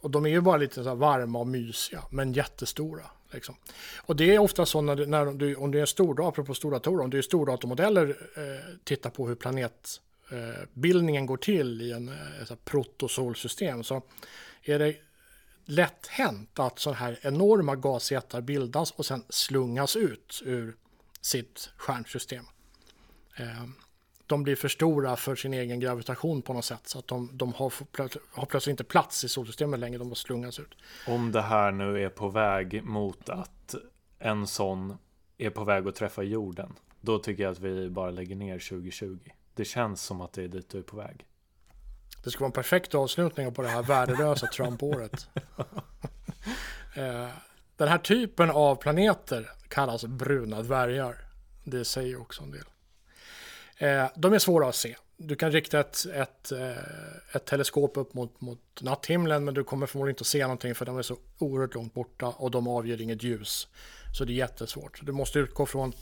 och 0.00 0.10
de 0.10 0.26
är 0.26 0.30
ju 0.30 0.40
bara 0.40 0.56
lite 0.56 0.84
så 0.84 0.94
varma 0.94 1.38
och 1.38 1.46
mysiga, 1.46 2.02
men 2.10 2.32
jättestora. 2.32 3.02
Liksom. 3.30 3.54
Och 3.96 4.16
det 4.16 4.34
är 4.34 4.38
ofta 4.38 4.66
så 4.66 4.80
när, 4.80 4.96
du, 4.96 5.06
när 5.06 5.26
du, 5.26 5.54
om 5.54 5.70
du 5.70 5.78
är 5.78 5.80
en 5.80 5.86
stor, 5.86 6.28
apropå 6.28 6.54
stora 6.54 6.74
datorer, 6.74 7.04
om 7.04 7.10
du 7.10 7.18
är 7.18 7.22
stordatormodeller, 7.22 8.08
eh, 8.36 8.78
tittar 8.84 9.10
på 9.10 9.28
hur 9.28 9.34
planetbildningen 9.34 11.24
eh, 11.24 11.26
går 11.26 11.36
till 11.36 11.82
i 11.82 11.92
en 11.92 12.08
eh, 12.08 12.56
protosolsystem, 12.64 13.84
så 13.84 14.02
är 14.62 14.78
det 14.78 14.96
lätt 15.64 16.06
hänt 16.06 16.58
att 16.58 16.78
sådana 16.78 16.98
här 16.98 17.18
enorma 17.22 17.76
gasjättar 17.76 18.40
bildas 18.40 18.90
och 18.90 19.06
sen 19.06 19.24
slungas 19.28 19.96
ut 19.96 20.42
ur 20.44 20.76
sitt 21.20 21.70
stjärnsystem. 21.76 22.44
Ehm, 23.36 23.74
de 24.26 24.42
blir 24.42 24.56
för 24.56 24.68
stora 24.68 25.16
för 25.16 25.36
sin 25.36 25.54
egen 25.54 25.80
gravitation 25.80 26.42
på 26.42 26.52
något 26.52 26.64
sätt 26.64 26.88
så 26.88 26.98
att 26.98 27.06
de, 27.06 27.30
de 27.32 27.52
har, 27.52 27.72
har 28.30 28.46
plötsligt 28.46 28.72
inte 28.72 28.84
plats 28.84 29.24
i 29.24 29.28
solsystemet 29.28 29.80
längre, 29.80 29.98
de 29.98 30.08
har 30.08 30.14
slungas 30.14 30.58
ut. 30.58 30.74
Om 31.06 31.32
det 31.32 31.42
här 31.42 31.72
nu 31.72 32.04
är 32.04 32.08
på 32.08 32.28
väg 32.28 32.84
mot 32.84 33.28
att 33.28 33.74
en 34.18 34.46
sån 34.46 34.98
är 35.38 35.50
på 35.50 35.64
väg 35.64 35.88
att 35.88 35.94
träffa 35.94 36.22
jorden, 36.22 36.72
då 37.00 37.18
tycker 37.18 37.42
jag 37.42 37.52
att 37.52 37.60
vi 37.60 37.90
bara 37.90 38.10
lägger 38.10 38.36
ner 38.36 38.58
2020. 38.58 39.18
Det 39.54 39.64
känns 39.64 40.02
som 40.02 40.20
att 40.20 40.32
det 40.32 40.42
är 40.42 40.48
dit 40.48 40.68
du 40.68 40.78
är 40.78 40.82
på 40.82 40.96
väg. 40.96 41.26
Det 42.24 42.30
ska 42.30 42.40
vara 42.40 42.48
en 42.48 42.52
perfekt 42.52 42.94
avslutning 42.94 43.54
på 43.54 43.62
det 43.62 43.68
här 43.68 43.82
värdelösa 43.82 44.46
Trump-året. 44.46 45.28
Eh, 46.96 47.28
den 47.76 47.88
här 47.88 47.98
typen 47.98 48.50
av 48.50 48.76
planeter 48.76 49.50
kallas 49.68 50.04
bruna 50.04 50.62
dvärgar. 50.62 51.16
Det 51.64 51.84
säger 51.84 52.20
också 52.20 52.42
en 52.42 52.50
del. 52.50 52.64
Eh, 53.76 54.10
de 54.16 54.32
är 54.32 54.38
svåra 54.38 54.68
att 54.68 54.74
se. 54.74 54.96
Du 55.16 55.36
kan 55.36 55.52
rikta 55.52 55.80
ett, 55.80 56.06
ett, 56.14 56.52
eh, 56.52 57.36
ett 57.36 57.44
teleskop 57.44 57.96
upp 57.96 58.14
mot, 58.14 58.40
mot 58.40 58.60
natthimlen 58.80 59.44
men 59.44 59.54
du 59.54 59.64
kommer 59.64 59.86
förmodligen 59.86 60.12
inte 60.12 60.22
att 60.22 60.26
se 60.26 60.42
någonting 60.42 60.74
för 60.74 60.84
de 60.86 60.98
är 60.98 61.02
så 61.02 61.16
oerhört 61.38 61.74
långt 61.74 61.94
borta 61.94 62.26
och 62.26 62.50
de 62.50 62.68
avger 62.68 63.00
inget 63.00 63.22
ljus. 63.22 63.68
Så 64.18 64.24
det 64.24 64.32
är 64.32 64.34
jättesvårt. 64.34 65.00
Du 65.02 65.12
måste 65.12 65.38
utgå 65.38 65.66
från 65.66 65.92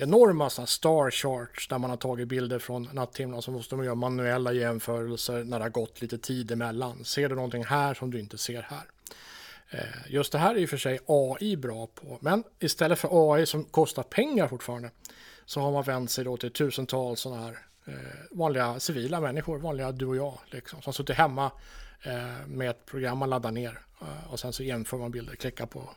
enorma 0.00 0.50
star 0.50 1.10
charts 1.10 1.68
där 1.68 1.78
man 1.78 1.90
har 1.90 1.96
tagit 1.96 2.28
bilder 2.28 2.58
från 2.58 2.88
natthimlen 2.92 3.42
så 3.42 3.50
måste 3.50 3.76
man 3.76 3.84
göra 3.84 3.94
manuella 3.94 4.52
jämförelser 4.52 5.44
när 5.44 5.58
det 5.58 5.64
har 5.64 5.70
gått 5.70 6.02
lite 6.02 6.18
tid 6.18 6.50
emellan. 6.50 7.04
Ser 7.04 7.28
du 7.28 7.34
någonting 7.34 7.64
här 7.64 7.94
som 7.94 8.10
du 8.10 8.20
inte 8.20 8.38
ser 8.38 8.62
här? 8.62 8.84
Eh, 9.70 10.12
just 10.12 10.32
det 10.32 10.38
här 10.38 10.54
är 10.54 10.58
i 10.58 10.64
och 10.64 10.70
för 10.70 10.76
sig 10.76 10.98
AI 11.06 11.56
bra 11.56 11.86
på, 11.86 12.18
men 12.20 12.44
istället 12.58 12.98
för 12.98 13.34
AI 13.34 13.46
som 13.46 13.64
kostar 13.64 14.02
pengar 14.02 14.48
fortfarande 14.48 14.90
så 15.44 15.60
har 15.60 15.72
man 15.72 15.82
vänt 15.82 16.10
sig 16.10 16.24
då 16.24 16.36
till 16.36 16.52
tusentals 16.52 17.20
sådana 17.20 17.42
här 17.42 17.58
eh, 17.84 17.94
vanliga 18.30 18.80
civila 18.80 19.20
människor, 19.20 19.58
vanliga 19.58 19.92
du 19.92 20.06
och 20.06 20.16
jag, 20.16 20.38
liksom, 20.46 20.82
som 20.82 20.92
suttit 20.92 21.16
hemma 21.16 21.50
eh, 22.02 22.46
med 22.46 22.70
ett 22.70 22.86
program 22.86 23.18
man 23.18 23.30
laddar 23.30 23.50
ner 23.50 23.78
och 24.30 24.40
sen 24.40 24.52
så 24.52 24.62
jämför 24.62 24.96
man 24.96 25.10
bilder, 25.10 25.34
klickar 25.34 25.66
på 25.66 25.90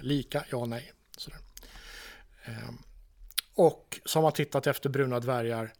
lika, 0.00 0.44
ja, 0.50 0.64
nej. 0.64 0.92
Sådär. 1.16 1.38
Ehm, 2.44 2.78
och 3.56 4.00
som 4.04 4.24
har 4.24 4.30
tittat 4.30 4.66
efter 4.66 4.88
bruna 4.88 5.20
dvärgar 5.20 5.72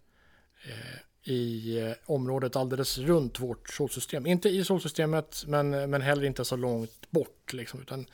eh, 0.65 1.31
i 1.33 1.79
eh, 1.81 1.93
området 2.07 2.57
alldeles 2.57 2.99
runt 2.99 3.41
vårt 3.41 3.71
solsystem. 3.71 4.27
Inte 4.27 4.49
i 4.49 4.65
solsystemet 4.65 5.45
men, 5.47 5.91
men 5.91 6.03
heller 6.03 6.25
inte 6.25 6.45
så 6.45 6.57
långt 6.57 7.11
bort 7.11 7.53
liksom, 7.53 7.81
utan 7.81 8.07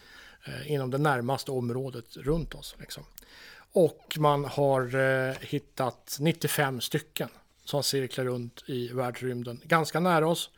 eh, 0.44 0.72
inom 0.72 0.90
det 0.90 0.98
närmaste 0.98 1.50
området 1.50 2.16
runt 2.16 2.54
oss. 2.54 2.76
Liksom. 2.78 3.04
Och 3.72 4.16
man 4.18 4.44
har 4.44 4.94
eh, 4.94 5.34
hittat 5.40 6.16
95 6.20 6.80
stycken 6.80 7.28
som 7.64 7.82
cirklar 7.82 8.24
runt 8.24 8.62
i 8.66 8.88
världsrymden 8.88 9.60
ganska 9.64 10.00
nära 10.00 10.28
oss 10.28 10.50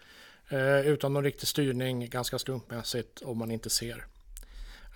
eh, 0.49 0.81
utan 0.81 1.13
någon 1.13 1.25
riktig 1.25 1.49
styrning, 1.49 2.11
ganska 2.11 2.39
slumpmässigt 2.39 3.23
om 3.23 3.39
man 3.39 3.51
inte 3.51 3.71
ser. 3.71 4.07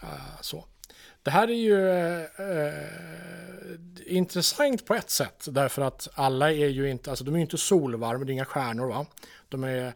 Eh, 0.03 0.41
så. 0.41 0.65
Det 1.29 1.33
här 1.33 1.51
är 1.51 1.55
ju 1.55 1.91
eh, 1.91 2.23
eh, 2.39 4.17
intressant 4.17 4.87
på 4.87 4.95
ett 4.95 5.11
sätt 5.11 5.49
därför 5.51 5.83
att 5.83 6.09
alla 6.15 6.53
är 6.53 6.69
ju 6.69 6.91
inte, 6.91 7.11
alltså 7.11 7.25
de 7.25 7.35
är 7.35 7.39
inte 7.39 7.59
solvarma, 7.59 8.25
det 8.25 8.31
är 8.31 8.35
inga 8.35 8.45
stjärnor 8.45 8.89
va. 8.89 9.07
De 9.49 9.65
är 9.65 9.87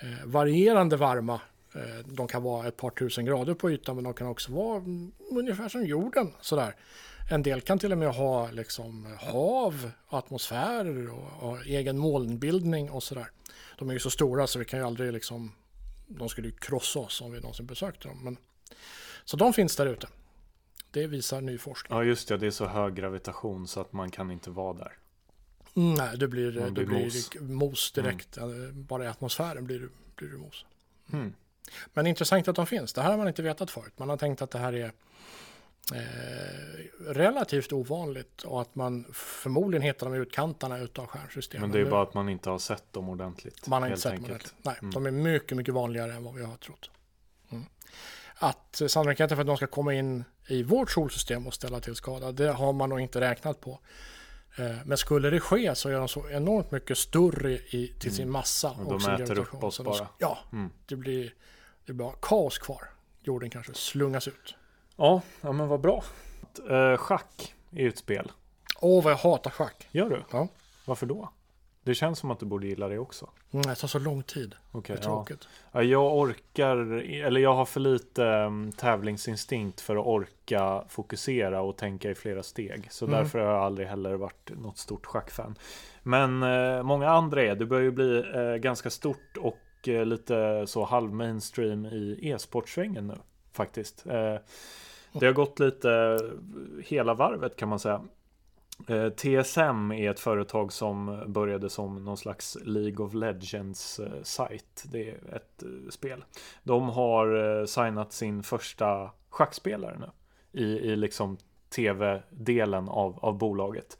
eh, 0.00 0.24
varierande 0.24 0.96
varma. 0.96 1.40
Eh, 1.74 2.06
de 2.06 2.28
kan 2.28 2.42
vara 2.42 2.68
ett 2.68 2.76
par 2.76 2.90
tusen 2.90 3.24
grader 3.24 3.54
på 3.54 3.70
ytan 3.70 3.94
men 3.94 4.04
de 4.04 4.14
kan 4.14 4.26
också 4.26 4.52
vara 4.52 4.82
ungefär 5.30 5.68
som 5.68 5.86
jorden 5.86 6.32
sådär. 6.40 6.76
En 7.30 7.42
del 7.42 7.60
kan 7.60 7.78
till 7.78 7.92
och 7.92 7.98
med 7.98 8.14
ha 8.14 8.50
liksom 8.50 9.16
hav, 9.20 9.90
atmosfärer 10.08 11.10
och, 11.10 11.50
och 11.50 11.66
egen 11.66 11.98
molnbildning 11.98 12.90
och 12.90 13.02
sådär. 13.02 13.30
De 13.78 13.88
är 13.88 13.92
ju 13.92 14.00
så 14.00 14.10
stora 14.10 14.46
så 14.46 14.58
vi 14.58 14.64
kan 14.64 14.78
ju 14.78 14.86
aldrig 14.86 15.12
liksom, 15.12 15.52
de 16.06 16.28
skulle 16.28 16.48
ju 16.48 16.54
krossa 16.54 16.98
oss 16.98 17.20
om 17.20 17.32
vi 17.32 17.40
någonsin 17.40 17.66
besökte 17.66 18.08
dem. 18.08 18.24
Men, 18.24 18.36
så 19.24 19.36
de 19.36 19.52
finns 19.52 19.76
där 19.76 19.86
ute. 19.86 20.06
Det 20.90 21.06
visar 21.06 21.40
ny 21.40 21.58
forskning. 21.58 21.98
Ja, 21.98 22.04
just 22.04 22.28
det. 22.28 22.36
Det 22.36 22.46
är 22.46 22.50
så 22.50 22.66
hög 22.66 22.94
gravitation 22.94 23.68
så 23.68 23.80
att 23.80 23.92
man 23.92 24.10
kan 24.10 24.30
inte 24.30 24.50
vara 24.50 24.72
där. 24.72 24.96
Mm, 25.76 25.94
nej, 25.94 26.18
det 26.18 26.28
blir, 26.28 26.52
det 26.52 26.70
blir, 26.70 26.86
blir 26.86 27.04
mos. 27.04 27.30
mos 27.40 27.92
direkt. 27.92 28.36
Mm. 28.36 28.84
Bara 28.84 29.04
i 29.04 29.06
atmosfären 29.06 29.64
blir, 29.64 29.88
blir 30.16 30.28
det 30.28 30.36
mos. 30.36 30.64
Mm. 31.12 31.32
Men 31.94 32.06
intressant 32.06 32.48
att 32.48 32.56
de 32.56 32.66
finns. 32.66 32.92
Det 32.92 33.02
här 33.02 33.10
har 33.10 33.18
man 33.18 33.28
inte 33.28 33.42
vetat 33.42 33.70
förut. 33.70 33.92
Man 33.96 34.08
har 34.08 34.16
tänkt 34.16 34.42
att 34.42 34.50
det 34.50 34.58
här 34.58 34.72
är 34.72 34.92
eh, 35.94 37.12
relativt 37.12 37.72
ovanligt 37.72 38.42
och 38.42 38.60
att 38.60 38.74
man 38.74 39.04
förmodligen 39.12 39.82
hittar 39.82 40.06
dem 40.06 40.14
i 40.14 40.18
utkanterna 40.18 40.78
utav 40.78 41.06
stjärnsystemet. 41.06 41.60
Men 41.60 41.70
det 41.70 41.86
är 41.86 41.90
bara 41.90 42.02
att 42.02 42.14
man 42.14 42.28
inte 42.28 42.50
har 42.50 42.58
sett 42.58 42.92
dem 42.92 43.08
ordentligt. 43.08 43.66
Man 43.66 43.82
har 43.82 43.88
inte 43.88 44.00
sett 44.00 44.14
dem 44.14 44.24
ordentligt. 44.24 44.54
Nej, 44.62 44.76
mm. 44.80 44.90
de 44.90 45.06
är 45.06 45.10
mycket, 45.10 45.56
mycket 45.56 45.74
vanligare 45.74 46.12
än 46.12 46.24
vad 46.24 46.34
vi 46.34 46.44
har 46.44 46.56
trott. 46.56 46.90
Mm. 47.50 47.64
Att 48.42 48.82
sannolikheten 48.88 49.36
för 49.36 49.40
att 49.40 49.46
de 49.46 49.56
ska 49.56 49.66
komma 49.66 49.94
in 49.94 50.24
i 50.48 50.62
vårt 50.62 50.90
solsystem 50.90 51.46
och 51.46 51.54
ställa 51.54 51.80
till 51.80 51.94
skada. 51.94 52.32
Det 52.32 52.52
har 52.52 52.72
man 52.72 52.88
nog 52.88 53.00
inte 53.00 53.20
räknat 53.20 53.60
på. 53.60 53.80
Eh, 54.58 54.76
men 54.84 54.98
skulle 54.98 55.30
det 55.30 55.40
ske 55.40 55.74
så 55.74 55.88
är 55.88 55.92
de 55.92 56.08
så 56.08 56.28
enormt 56.28 56.70
mycket 56.70 56.98
större 56.98 57.52
i, 57.52 57.94
till 58.00 58.14
sin 58.14 58.22
mm. 58.22 58.32
massa. 58.32 58.70
Och 58.70 59.00
de 59.00 59.10
äter 59.10 59.38
upp 59.38 59.64
oss 59.64 59.80
bara. 59.80 60.08
Ja, 60.18 60.38
mm. 60.52 60.70
det 60.86 60.96
blir 60.96 61.34
det 61.86 61.92
blir 61.92 62.12
kaos 62.22 62.58
kvar. 62.58 62.84
Jorden 63.22 63.50
kanske 63.50 63.74
slungas 63.74 64.28
ut. 64.28 64.54
Ja, 64.96 65.22
ja 65.40 65.52
men 65.52 65.68
vad 65.68 65.80
bra. 65.80 66.04
Uh, 66.70 66.96
schack 66.96 67.54
är 67.72 67.82
ju 67.82 67.88
ett 67.88 67.98
spel. 67.98 68.32
Åh, 68.80 69.04
vad 69.04 69.12
jag 69.12 69.18
hatar 69.18 69.50
schack. 69.50 69.88
Gör 69.90 70.10
du? 70.10 70.24
Ja. 70.30 70.48
Varför 70.84 71.06
då? 71.06 71.32
Det 71.84 71.94
känns 71.94 72.18
som 72.18 72.30
att 72.30 72.40
du 72.40 72.46
borde 72.46 72.66
gilla 72.66 72.88
det 72.88 72.98
också. 72.98 73.28
Mm, 73.50 73.62
det 73.62 73.74
tar 73.74 73.88
så 73.88 73.98
lång 73.98 74.22
tid. 74.22 74.54
Okay, 74.72 74.96
det 74.96 75.02
är 75.02 75.04
tråkigt. 75.04 75.48
Ja. 75.72 75.82
Jag 75.82 76.18
orkar, 76.18 76.76
eller 77.24 77.40
jag 77.40 77.54
har 77.54 77.64
för 77.64 77.80
lite 77.80 78.24
um, 78.24 78.72
tävlingsinstinkt 78.72 79.80
för 79.80 79.96
att 79.96 80.06
orka 80.06 80.84
fokusera 80.88 81.60
och 81.60 81.76
tänka 81.76 82.10
i 82.10 82.14
flera 82.14 82.42
steg. 82.42 82.88
Så 82.90 83.06
mm. 83.06 83.18
därför 83.18 83.38
har 83.38 83.46
jag 83.46 83.62
aldrig 83.62 83.88
heller 83.88 84.14
varit 84.14 84.50
något 84.62 84.78
stort 84.78 85.06
schackfan. 85.06 85.54
Men 86.02 86.42
uh, 86.42 86.82
många 86.82 87.08
andra 87.08 87.42
är. 87.42 87.54
Det 87.54 87.66
börjar 87.66 87.84
ju 87.84 87.90
bli 87.90 88.24
uh, 88.36 88.56
ganska 88.56 88.90
stort 88.90 89.36
och 89.38 89.88
uh, 89.88 90.04
lite 90.04 90.66
så 90.66 90.84
halv 90.84 91.12
mainstream 91.14 91.86
i 91.86 92.18
e-sportsvängen 92.22 93.06
nu 93.06 93.16
faktiskt. 93.52 94.04
det 95.12 95.26
har 95.26 95.32
gått 95.32 95.58
lite 95.58 96.18
hela 96.84 97.14
varvet 97.14 97.56
kan 97.56 97.68
man 97.68 97.78
säga. 97.78 98.02
Eh, 98.88 99.08
TSM 99.08 99.92
är 99.92 100.10
ett 100.10 100.20
företag 100.20 100.72
som 100.72 101.24
började 101.26 101.70
som 101.70 102.04
någon 102.04 102.16
slags 102.16 102.56
League 102.64 103.06
of 103.06 103.14
Legends-sajt. 103.14 104.84
Eh, 104.84 104.90
Det 104.92 105.10
är 105.10 105.36
ett 105.36 105.62
eh, 105.62 105.90
spel. 105.90 106.24
De 106.62 106.88
har 106.88 107.66
signat 107.66 108.12
sin 108.12 108.42
första 108.42 109.10
schackspelare 109.30 109.98
nu. 109.98 110.10
I, 110.52 110.64
i 110.64 110.96
liksom 110.96 111.36
tv-delen 111.74 112.88
av, 112.88 113.18
av 113.24 113.38
bolaget. 113.38 113.98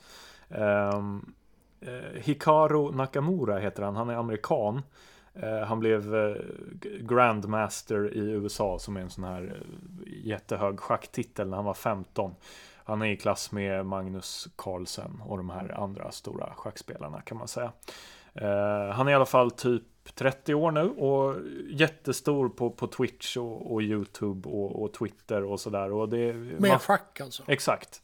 Um, 0.48 1.34
Hikaru 2.14 2.92
Nakamura 2.92 3.58
heter 3.58 3.82
han. 3.82 3.96
Han 3.96 4.10
är 4.10 4.14
amerikan. 4.14 4.82
han 5.66 5.80
blev 5.80 6.14
Grandmaster 7.00 8.14
i 8.14 8.30
USA 8.30 8.78
som 8.78 8.96
är 8.96 9.00
en 9.00 9.10
sån 9.10 9.24
här 9.24 9.62
jättehög 10.06 10.80
schacktitel 10.80 11.48
när 11.48 11.56
han 11.56 11.64
var 11.64 11.74
15. 11.74 12.34
Han 12.90 13.02
är 13.02 13.06
i 13.06 13.16
klass 13.16 13.52
med 13.52 13.86
Magnus 13.86 14.48
Carlsen 14.56 15.20
och 15.24 15.36
de 15.36 15.50
här 15.50 15.80
andra 15.80 16.10
stora 16.12 16.54
schackspelarna 16.56 17.20
kan 17.20 17.38
man 17.38 17.48
säga. 17.48 17.72
Uh, 18.42 18.90
han 18.92 19.08
är 19.08 19.12
i 19.12 19.14
alla 19.14 19.26
fall 19.26 19.50
typ 19.50 20.14
30 20.14 20.54
år 20.54 20.70
nu 20.70 20.90
och 20.90 21.36
jättestor 21.70 22.48
på, 22.48 22.70
på 22.70 22.86
Twitch 22.86 23.36
och, 23.36 23.72
och 23.72 23.82
YouTube 23.82 24.48
och, 24.48 24.82
och, 24.82 24.92
Twitter 24.92 25.44
och 25.44 25.60
sådär. 25.60 26.60
Med 26.60 26.82
schack 26.82 27.20
alltså? 27.20 27.42
Exakt. 27.46 28.02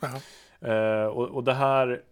Uh, 0.67 1.05
och, 1.05 1.29
och 1.29 1.45
det 1.45 1.55
här 1.55 2.03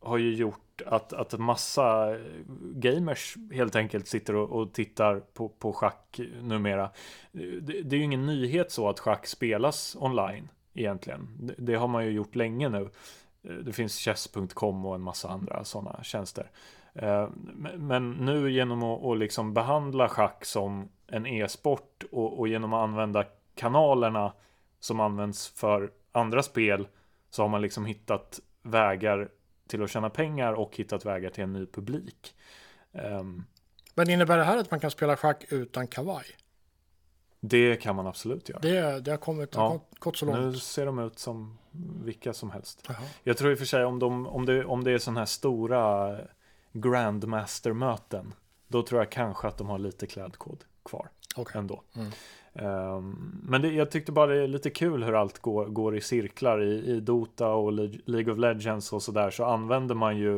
har 0.00 0.18
ju 0.18 0.34
gjort 0.34 0.82
att, 0.86 1.12
att 1.12 1.38
massa 1.38 2.16
gamers 2.60 3.36
helt 3.52 3.76
enkelt 3.76 4.08
sitter 4.08 4.34
och, 4.34 4.50
och 4.50 4.72
tittar 4.72 5.20
på, 5.20 5.48
på 5.48 5.72
schack 5.72 6.20
numera. 6.42 6.90
Det, 7.32 7.82
det 7.82 7.96
är 7.96 7.98
ju 7.98 8.04
ingen 8.04 8.26
nyhet 8.26 8.72
så 8.72 8.88
att 8.88 9.00
schack 9.00 9.26
spelas 9.26 9.96
online 10.00 10.48
egentligen. 10.74 11.28
Det, 11.40 11.54
det 11.58 11.74
har 11.74 11.88
man 11.88 12.04
ju 12.04 12.10
gjort 12.10 12.34
länge 12.34 12.68
nu. 12.68 12.90
Eh, 13.42 13.54
det 13.54 13.72
finns 13.72 13.98
chess.com 13.98 14.86
och 14.86 14.94
en 14.94 15.00
massa 15.00 15.28
andra 15.28 15.64
sådana 15.64 16.02
tjänster. 16.02 16.50
Eh, 16.94 17.28
men 17.76 18.10
nu 18.10 18.50
genom 18.50 18.82
att 18.82 19.18
liksom 19.18 19.54
behandla 19.54 20.08
schack 20.08 20.44
som 20.44 20.88
en 21.06 21.26
e-sport 21.26 22.04
och, 22.12 22.38
och 22.38 22.48
genom 22.48 22.72
att 22.72 22.82
använda 22.82 23.24
kanalerna 23.54 24.32
som 24.80 25.00
används 25.00 25.48
för 25.48 25.90
andra 26.12 26.42
spel 26.42 26.88
så 27.30 27.42
har 27.42 27.48
man 27.48 27.62
liksom 27.62 27.86
hittat 27.86 28.40
vägar 28.62 29.28
till 29.66 29.82
att 29.82 29.90
tjäna 29.90 30.10
pengar 30.10 30.52
och 30.52 30.76
hittat 30.76 31.06
vägar 31.06 31.30
till 31.30 31.44
en 31.44 31.52
ny 31.52 31.66
publik. 31.66 32.34
Ehm. 32.92 33.44
Men 33.94 34.10
innebär 34.10 34.38
det 34.38 34.44
här 34.44 34.58
att 34.58 34.70
man 34.70 34.80
kan 34.80 34.90
spela 34.90 35.16
schack 35.16 35.44
utan 35.48 35.86
kavaj? 35.86 36.24
Det 37.44 37.76
kan 37.76 37.96
man 37.96 38.06
absolut 38.06 38.48
göra. 38.48 38.60
Det, 38.60 39.00
det 39.00 39.10
har 39.10 39.18
kommit 39.18 39.54
ja, 39.54 39.80
gått 39.98 40.16
så 40.16 40.26
långt. 40.26 40.38
Nu 40.38 40.54
ser 40.54 40.86
de 40.86 40.98
ut 40.98 41.18
som 41.18 41.58
vilka 42.04 42.32
som 42.32 42.50
helst. 42.50 42.84
Jaha. 42.88 42.96
Jag 43.22 43.36
tror 43.36 43.50
i 43.50 43.54
och 43.54 43.58
för 43.58 43.64
sig 43.64 43.84
om, 43.84 43.98
de, 43.98 44.26
om, 44.26 44.46
det, 44.46 44.64
om 44.64 44.84
det 44.84 44.90
är 44.90 44.98
sådana 44.98 45.20
här 45.20 45.26
stora 45.26 46.16
Grandmaster-möten. 46.72 48.34
Då 48.68 48.82
tror 48.82 49.00
jag 49.00 49.10
kanske 49.10 49.48
att 49.48 49.58
de 49.58 49.68
har 49.68 49.78
lite 49.78 50.06
klädkod 50.06 50.64
kvar. 50.84 51.08
Okay. 51.36 51.60
Ändå. 51.60 51.82
Mm. 51.94 52.12
Um, 52.52 53.40
men 53.44 53.62
det, 53.62 53.68
jag 53.68 53.90
tyckte 53.90 54.12
bara 54.12 54.26
det 54.26 54.42
är 54.42 54.48
lite 54.48 54.70
kul 54.70 55.04
hur 55.04 55.14
allt 55.14 55.38
går, 55.38 55.66
går 55.66 55.96
i 55.96 56.00
cirklar 56.00 56.62
i, 56.62 56.90
i 56.90 57.00
Dota 57.00 57.48
och 57.48 57.72
League 58.04 58.32
of 58.32 58.38
Legends 58.38 58.92
och 58.92 59.02
sådär 59.02 59.30
så 59.30 59.44
använder 59.44 59.94
man 59.94 60.16
ju 60.16 60.36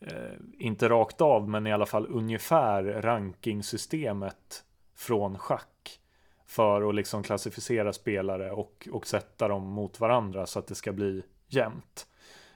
eh, 0.00 0.32
inte 0.58 0.88
rakt 0.88 1.20
av 1.20 1.48
men 1.48 1.66
i 1.66 1.72
alla 1.72 1.86
fall 1.86 2.06
ungefär 2.10 2.82
rankingsystemet 2.82 4.64
från 4.94 5.38
schack 5.38 6.00
för 6.48 6.88
att 6.88 6.94
liksom 6.94 7.22
klassificera 7.22 7.92
spelare 7.92 8.50
och, 8.50 8.88
och 8.92 9.06
sätta 9.06 9.48
dem 9.48 9.62
mot 9.62 10.00
varandra 10.00 10.46
så 10.46 10.58
att 10.58 10.66
det 10.66 10.74
ska 10.74 10.92
bli 10.92 11.22
jämnt. 11.48 12.06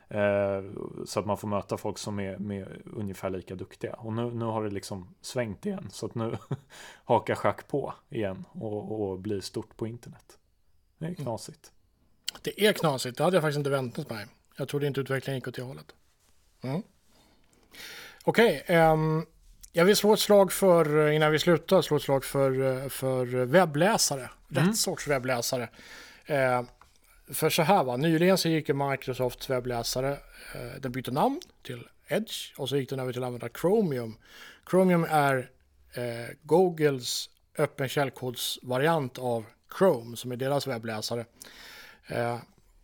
Eh, 0.08 0.62
så 1.06 1.20
att 1.20 1.26
man 1.26 1.36
får 1.36 1.48
möta 1.48 1.76
folk 1.76 1.98
som 1.98 2.20
är, 2.20 2.52
är 2.52 2.82
ungefär 2.84 3.30
lika 3.30 3.54
duktiga. 3.54 3.94
Och 3.94 4.12
nu, 4.12 4.30
nu 4.30 4.44
har 4.44 4.64
det 4.64 4.70
liksom 4.70 5.14
svängt 5.20 5.66
igen. 5.66 5.88
Så 5.90 6.06
att 6.06 6.14
nu 6.14 6.36
hakar 7.04 7.34
schack 7.34 7.68
på 7.68 7.94
igen 8.08 8.44
och, 8.52 9.00
och 9.00 9.18
blir 9.18 9.40
stort 9.40 9.76
på 9.76 9.86
internet. 9.86 10.38
Det 10.98 11.04
är 11.04 11.08
mm. 11.08 11.24
knasigt. 11.24 11.72
Det 12.42 12.66
är 12.66 12.72
knasigt. 12.72 13.18
Det 13.18 13.24
hade 13.24 13.36
jag 13.36 13.42
faktiskt 13.42 13.58
inte 13.58 13.70
väntat 13.70 14.10
mig. 14.10 14.26
Jag 14.56 14.68
trodde 14.68 14.86
inte 14.86 15.00
utvecklingen 15.00 15.36
gick 15.38 15.48
åt 15.48 15.54
det 15.54 15.62
hållet. 15.62 15.94
Mm. 16.62 16.82
Okej, 18.24 18.60
okay, 18.64 18.76
um, 18.76 19.18
ehm, 19.18 19.26
jag 19.72 19.84
vill 19.84 19.96
slå 19.96 20.12
ett 20.12 20.20
slag 20.20 20.52
för, 20.52 21.08
innan 21.08 21.32
vi 21.32 21.38
slutar, 21.38 21.82
slå 21.82 21.96
ett 21.96 22.02
slag 22.02 22.24
för, 22.24 22.88
för 22.88 23.26
webbläsare. 23.44 24.30
Mm. 24.50 24.66
Rätt 24.66 24.76
sorts 24.76 25.08
webbläsare. 25.08 25.68
Uh, 26.30 26.62
för 27.32 27.50
så 27.50 27.62
här 27.62 27.84
va, 27.84 27.96
nyligen 27.96 28.38
så 28.38 28.48
gick 28.48 28.68
Microsofts 28.68 29.50
webbläsare, 29.50 30.10
eh, 30.54 30.80
den 30.80 30.92
bytte 30.92 31.10
namn 31.10 31.40
till 31.62 31.88
Edge 32.08 32.52
och 32.56 32.68
så 32.68 32.76
gick 32.76 32.90
den 32.90 33.00
över 33.00 33.12
till 33.12 33.22
att 33.22 33.26
använda 33.26 33.48
Chromium. 33.60 34.16
Chromium 34.70 35.06
är 35.10 35.50
eh, 35.94 36.34
Googles 36.42 37.30
öppen 37.58 37.88
källkodsvariant 37.88 39.18
av 39.18 39.44
Chrome 39.78 40.16
som 40.16 40.32
är 40.32 40.36
deras 40.36 40.66
webbläsare. 40.66 41.24
Eh, 42.06 42.38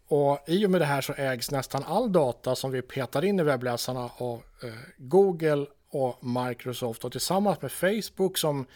och 0.08 0.44
i 0.46 0.66
och 0.66 0.70
med 0.70 0.80
det 0.80 0.84
här 0.84 1.00
så 1.00 1.12
ägs 1.12 1.50
nästan 1.50 1.82
all 1.86 2.12
data 2.12 2.54
som 2.54 2.70
vi 2.70 2.82
petar 2.82 3.24
in 3.24 3.40
i 3.40 3.42
webbläsarna 3.42 4.10
av 4.16 4.42
eh, 4.62 4.70
Google 4.96 5.66
och 5.90 6.24
Microsoft 6.24 7.04
och 7.04 7.12
tillsammans 7.12 7.62
med 7.62 7.72
Facebook 7.72 8.38
som 8.38 8.66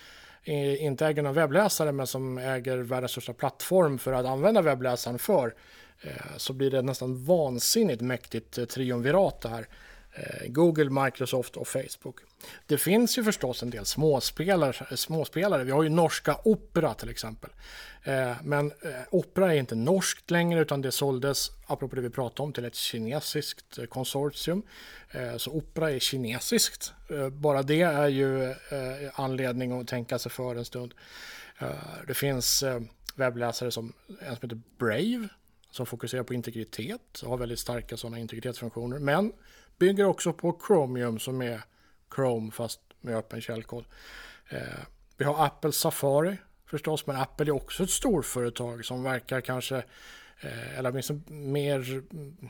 inte 0.44 1.06
äger 1.06 1.22
någon 1.22 1.34
webbläsare 1.34 1.92
men 1.92 2.06
som 2.06 2.38
äger 2.38 2.78
världens 2.78 3.12
största 3.12 3.32
plattform 3.32 3.98
för 3.98 4.12
att 4.12 4.26
använda 4.26 4.62
webbläsaren 4.62 5.18
för 5.18 5.54
eh, 6.00 6.36
så 6.36 6.52
blir 6.52 6.70
det 6.70 6.82
nästan 6.82 7.24
vansinnigt 7.24 8.00
mäktigt 8.00 8.58
eh, 8.58 8.64
triumvirat 8.64 9.40
det 9.40 9.48
här. 9.48 9.68
Eh, 10.12 10.48
Google, 10.48 11.04
Microsoft 11.04 11.56
och 11.56 11.68
Facebook. 11.68 12.16
Det 12.66 12.78
finns 12.78 13.18
ju 13.18 13.24
förstås 13.24 13.62
en 13.62 13.70
del 13.70 13.84
småspelare. 13.84 14.96
småspelare. 14.96 15.64
Vi 15.64 15.70
har 15.70 15.82
ju 15.82 15.88
norska 15.88 16.36
Opera 16.44 16.94
till 16.94 17.08
exempel. 17.08 17.50
Eh, 18.02 18.32
men 18.42 18.66
eh, 18.66 18.90
Opera 19.10 19.54
är 19.54 19.58
inte 19.58 19.74
norskt 19.74 20.30
längre 20.30 20.60
utan 20.60 20.82
det 20.82 20.92
såldes, 20.92 21.50
apropå 21.66 21.96
det 21.96 22.02
vi 22.02 22.10
pratade 22.10 22.42
om, 22.42 22.52
till 22.52 22.64
ett 22.64 22.74
kinesiskt 22.74 23.78
eh, 23.78 23.84
konsortium. 23.84 24.62
Eh, 25.10 25.36
så 25.36 25.50
Opera 25.50 25.90
är 25.90 25.98
kinesiskt. 25.98 26.92
Eh, 27.10 27.28
bara 27.28 27.62
det 27.62 27.82
är 27.82 28.08
ju 28.08 28.54
anledning 29.14 29.80
att 29.80 29.88
tänka 29.88 30.18
sig 30.18 30.32
för 30.32 30.56
en 30.56 30.64
stund. 30.64 30.94
Det 32.06 32.14
finns 32.14 32.64
webbläsare 33.14 33.70
som 33.70 33.92
en 34.20 34.36
som 34.36 34.48
heter 34.48 34.60
Brave 34.78 35.28
som 35.72 35.86
fokuserar 35.86 36.22
på 36.22 36.34
integritet 36.34 37.20
och 37.22 37.30
har 37.30 37.36
väldigt 37.36 37.58
starka 37.58 37.96
sådana 37.96 38.18
integritetsfunktioner. 38.18 38.98
Men 38.98 39.32
bygger 39.78 40.04
också 40.04 40.32
på 40.32 40.58
Chromium 40.66 41.18
som 41.18 41.42
är 41.42 41.62
Chrome 42.14 42.50
fast 42.50 42.80
med 43.00 43.16
öppen 43.16 43.40
källkod. 43.40 43.84
Eh, 44.48 44.58
vi 45.16 45.24
har 45.24 45.46
Apple 45.46 45.72
Safari 45.72 46.36
förstås, 46.66 47.06
men 47.06 47.16
Apple 47.16 47.46
är 47.46 47.50
också 47.50 47.82
ett 47.82 47.90
storföretag 47.90 48.84
som 48.84 49.02
verkar 49.02 49.40
kanske, 49.40 49.76
eh, 50.40 50.78
eller 50.78 50.90
åtminstone 50.90 51.20
mer 51.28 52.02
mm, 52.12 52.48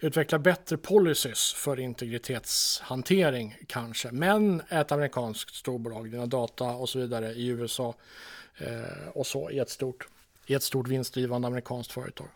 utveckla 0.00 0.38
bättre 0.38 0.76
policies 0.76 1.52
för 1.52 1.80
integritetshantering 1.80 3.56
kanske. 3.66 4.12
Men 4.12 4.62
ett 4.68 4.92
amerikanskt 4.92 5.54
storbolag, 5.54 6.10
dina 6.10 6.26
data 6.26 6.64
och 6.64 6.88
så 6.88 6.98
vidare 6.98 7.32
i 7.32 7.46
USA 7.46 7.94
eh, 8.58 9.08
och 9.12 9.26
så 9.26 9.50
i 9.50 9.58
ett 9.58 9.70
stort, 9.70 10.08
i 10.46 10.54
ett 10.54 10.62
stort 10.62 10.88
vinstdrivande 10.88 11.48
amerikanskt 11.48 11.92
företag. 11.92 12.28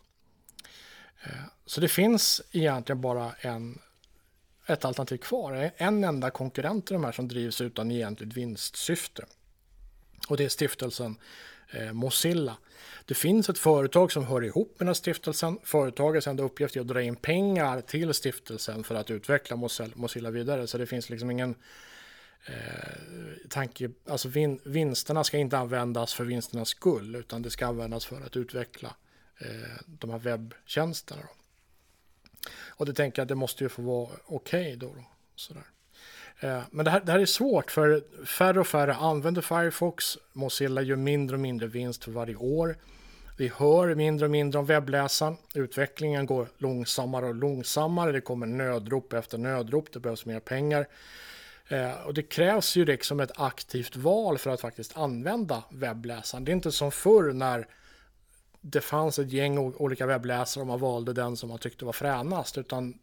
Eh, 1.23 1.31
så 1.67 1.81
det 1.81 1.89
finns 1.89 2.43
egentligen 2.53 3.01
bara 3.01 3.33
en 3.41 3.79
ett 4.69 4.85
alternativ 4.85 5.17
kvar. 5.17 5.71
En 5.77 6.05
enda 6.05 6.31
konkurrent 6.31 6.87
till 6.87 6.95
de 6.95 7.05
här 7.05 7.13
som 7.13 7.29
drivs 7.29 7.61
utan 7.61 7.91
egentligt 7.91 8.37
vinstsyfte. 8.37 9.25
Och 10.29 10.37
det 10.37 10.45
är 10.45 10.49
stiftelsen 10.49 11.17
eh, 11.71 11.93
Mozilla. 11.93 12.57
Det 13.05 13.15
finns 13.15 13.49
ett 13.49 13.59
företag 13.59 14.13
som 14.13 14.25
hör 14.25 14.45
ihop 14.45 14.69
med 14.69 14.79
den 14.79 14.89
här 14.89 14.95
stiftelsen. 14.95 15.59
Företagets 15.65 16.27
enda 16.27 16.43
uppgift 16.43 16.77
är 16.77 16.81
att 16.81 16.89
dra 16.89 17.03
in 17.03 17.17
pengar 17.17 17.81
till 17.81 18.15
stiftelsen 18.15 18.85
för 18.85 18.95
att 18.95 19.11
utveckla 19.11 19.57
Mozilla 19.95 20.31
vidare. 20.31 20.67
Så 20.67 20.79
det 20.79 20.87
finns 20.87 21.11
liksom 21.11 21.31
ingen 21.31 21.55
eh, 22.47 23.49
tanke, 23.49 23.91
alltså 24.09 24.29
vin, 24.29 24.61
vinsterna 24.65 25.25
ska 25.25 25.39
inte 25.39 25.59
användas 25.59 26.15
för 26.15 26.25
vinsternas 26.25 26.69
skull 26.69 27.15
utan 27.17 27.43
det 27.43 27.51
ska 27.51 27.67
användas 27.67 28.07
för 28.07 28.21
att 28.21 28.37
utveckla 28.37 28.95
eh, 29.39 29.83
de 29.87 30.11
här 30.11 30.19
webbtjänsterna. 30.19 31.23
Då. 31.23 31.38
Och 32.69 32.87
det 32.87 32.95
tänker 32.95 33.23
jag 33.23 33.29
det 33.29 33.35
måste 33.35 33.65
ju 33.65 33.69
få 33.69 33.83
vara 33.83 34.09
okej 34.27 34.61
okay 34.61 34.77
då. 34.77 34.87
då. 34.87 35.05
Sådär. 35.35 35.65
Eh, 36.41 36.61
men 36.71 36.85
det 36.85 36.91
här, 36.91 37.01
det 37.01 37.13
här 37.13 37.19
är 37.19 37.27
svårt 37.27 37.71
för 37.71 38.03
färre 38.27 38.61
och 38.61 38.67
färre 38.67 38.95
använder 38.95 39.43
Firefox. 39.43 40.19
Mozilla 40.33 40.83
gör 40.83 40.97
mindre 40.97 41.37
och 41.37 41.41
mindre 41.41 41.67
vinst 41.67 42.05
för 42.05 42.13
varje 42.13 42.37
år. 42.37 42.77
Vi 43.37 43.53
hör 43.57 43.95
mindre 43.95 44.25
och 44.25 44.31
mindre 44.31 44.59
om 44.59 44.67
webbläsaren. 44.67 45.37
Utvecklingen 45.55 46.27
går 46.27 46.49
långsammare 46.59 47.27
och 47.27 47.35
långsammare. 47.35 48.13
Det 48.13 48.21
kommer 48.21 48.47
nödrop 48.47 49.13
efter 49.13 49.39
nödrop. 49.39 49.93
Det 49.93 50.01
behövs 50.01 50.27
mer 50.27 50.41
pengar. 50.41 50.87
Eh, 51.69 52.07
och 52.07 52.15
det 52.15 52.23
krävs 52.23 52.77
ju 52.77 52.85
liksom 52.85 53.21
ett 53.21 53.31
aktivt 53.35 53.97
val 53.97 54.39
för 54.39 54.51
att 54.51 54.61
faktiskt 54.61 54.97
använda 54.97 55.63
webbläsaren. 55.71 56.45
Det 56.45 56.51
är 56.51 56.55
inte 56.55 56.73
som 56.73 56.93
förr 56.93 57.33
när 57.33 57.67
det 58.61 58.81
fanns 58.81 59.19
ett 59.19 59.33
gäng 59.33 59.59
olika 59.59 60.07
webbläsare 60.07 60.61
och 60.63 60.67
man 60.67 60.81
valde 60.81 61.13
den 61.13 61.37
som 61.37 61.49
man 61.49 61.59
tyckte 61.59 61.85
var 61.85 61.93
fränast. 61.93 62.59
Utan 62.59 62.99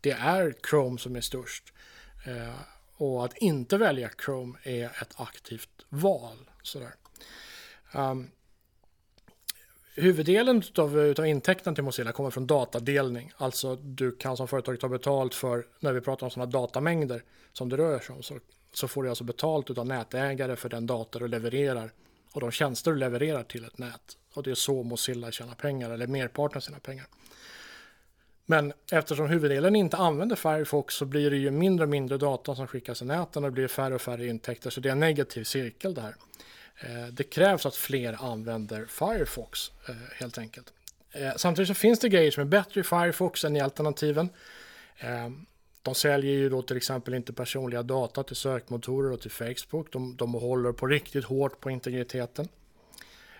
det 0.00 0.10
är 0.10 0.54
Chrome 0.70 0.98
som 0.98 1.16
är 1.16 1.20
störst. 1.20 1.72
Eh, 2.26 2.54
och 2.96 3.24
att 3.24 3.36
inte 3.36 3.78
välja 3.78 4.10
Chrome 4.24 4.58
är 4.62 4.84
ett 4.84 5.14
aktivt 5.16 5.84
val. 5.88 6.50
Sådär. 6.62 6.94
Um, 7.94 8.30
huvuddelen 9.94 10.62
av 10.78 10.98
utav 10.98 11.26
intäkten 11.26 11.74
till 11.74 11.84
Mozilla 11.84 12.12
kommer 12.12 12.30
från 12.30 12.46
datadelning. 12.46 13.32
Alltså 13.36 13.76
du 13.76 14.12
kan 14.12 14.36
som 14.36 14.48
företag 14.48 14.80
ta 14.80 14.88
betalt 14.88 15.34
för, 15.34 15.66
när 15.80 15.92
vi 15.92 16.00
pratar 16.00 16.26
om 16.26 16.30
sådana 16.30 16.50
datamängder 16.50 17.22
som 17.52 17.68
det 17.68 17.76
rör 17.76 17.98
sig 17.98 18.14
om, 18.16 18.22
så, 18.22 18.38
så 18.72 18.88
får 18.88 19.02
du 19.02 19.08
alltså 19.08 19.24
betalt 19.24 19.78
av 19.78 19.86
nätägare 19.86 20.56
för 20.56 20.68
den 20.68 20.86
data 20.86 21.18
du 21.18 21.28
levererar 21.28 21.92
och 22.32 22.40
de 22.40 22.50
tjänster 22.50 22.90
du 22.90 22.96
levererar 22.96 23.42
till 23.42 23.64
ett 23.64 23.78
nät. 23.78 24.16
Och 24.38 24.44
det 24.44 24.50
är 24.50 24.54
så 24.54 24.82
Mozilla 24.82 25.32
tjänar 25.32 25.54
pengar, 25.54 25.90
eller 25.90 26.06
merparten 26.06 26.56
av 26.56 26.60
sina 26.60 26.78
pengar. 26.78 27.06
Men 28.46 28.72
eftersom 28.92 29.26
huvuddelen 29.26 29.76
inte 29.76 29.96
använder 29.96 30.36
Firefox 30.36 30.94
så 30.94 31.04
blir 31.04 31.30
det 31.30 31.36
ju 31.36 31.50
mindre 31.50 31.84
och 31.84 31.90
mindre 31.90 32.18
data 32.18 32.54
som 32.54 32.66
skickas 32.66 33.02
i 33.02 33.04
näten 33.04 33.44
och 33.44 33.50
det 33.50 33.54
blir 33.54 33.68
färre 33.68 33.94
och 33.94 34.00
färre 34.00 34.26
intäkter. 34.26 34.70
Så 34.70 34.80
det 34.80 34.88
är 34.88 34.92
en 34.92 35.00
negativ 35.00 35.44
cirkel 35.44 35.94
det 35.94 36.00
här. 36.00 36.14
Eh, 36.80 37.06
det 37.06 37.22
krävs 37.22 37.66
att 37.66 37.76
fler 37.76 38.32
använder 38.32 38.86
Firefox 38.86 39.70
eh, 39.88 39.94
helt 40.14 40.38
enkelt. 40.38 40.72
Eh, 41.12 41.32
samtidigt 41.36 41.68
så 41.68 41.74
finns 41.74 41.98
det 41.98 42.08
grejer 42.08 42.30
som 42.30 42.40
är 42.40 42.44
bättre 42.44 42.80
i 42.80 42.84
Firefox 42.84 43.44
än 43.44 43.56
i 43.56 43.60
alternativen. 43.60 44.28
de 45.82 45.94
säljer 45.94 46.32
ju 46.32 46.48
då 46.48 46.62
till 46.62 46.76
exempel 46.76 47.14
inte 47.14 47.32
personliga 47.32 47.82
data 47.82 48.22
till 48.22 48.36
sökmotorer 48.36 49.12
och 49.12 49.20
till 49.20 49.30
Facebook. 49.30 49.92
De, 49.92 50.16
de 50.16 50.34
håller 50.34 50.72
på 50.72 50.86
riktigt 50.86 51.24
hårt 51.24 51.60
på 51.60 51.70
integriteten. 51.70 52.48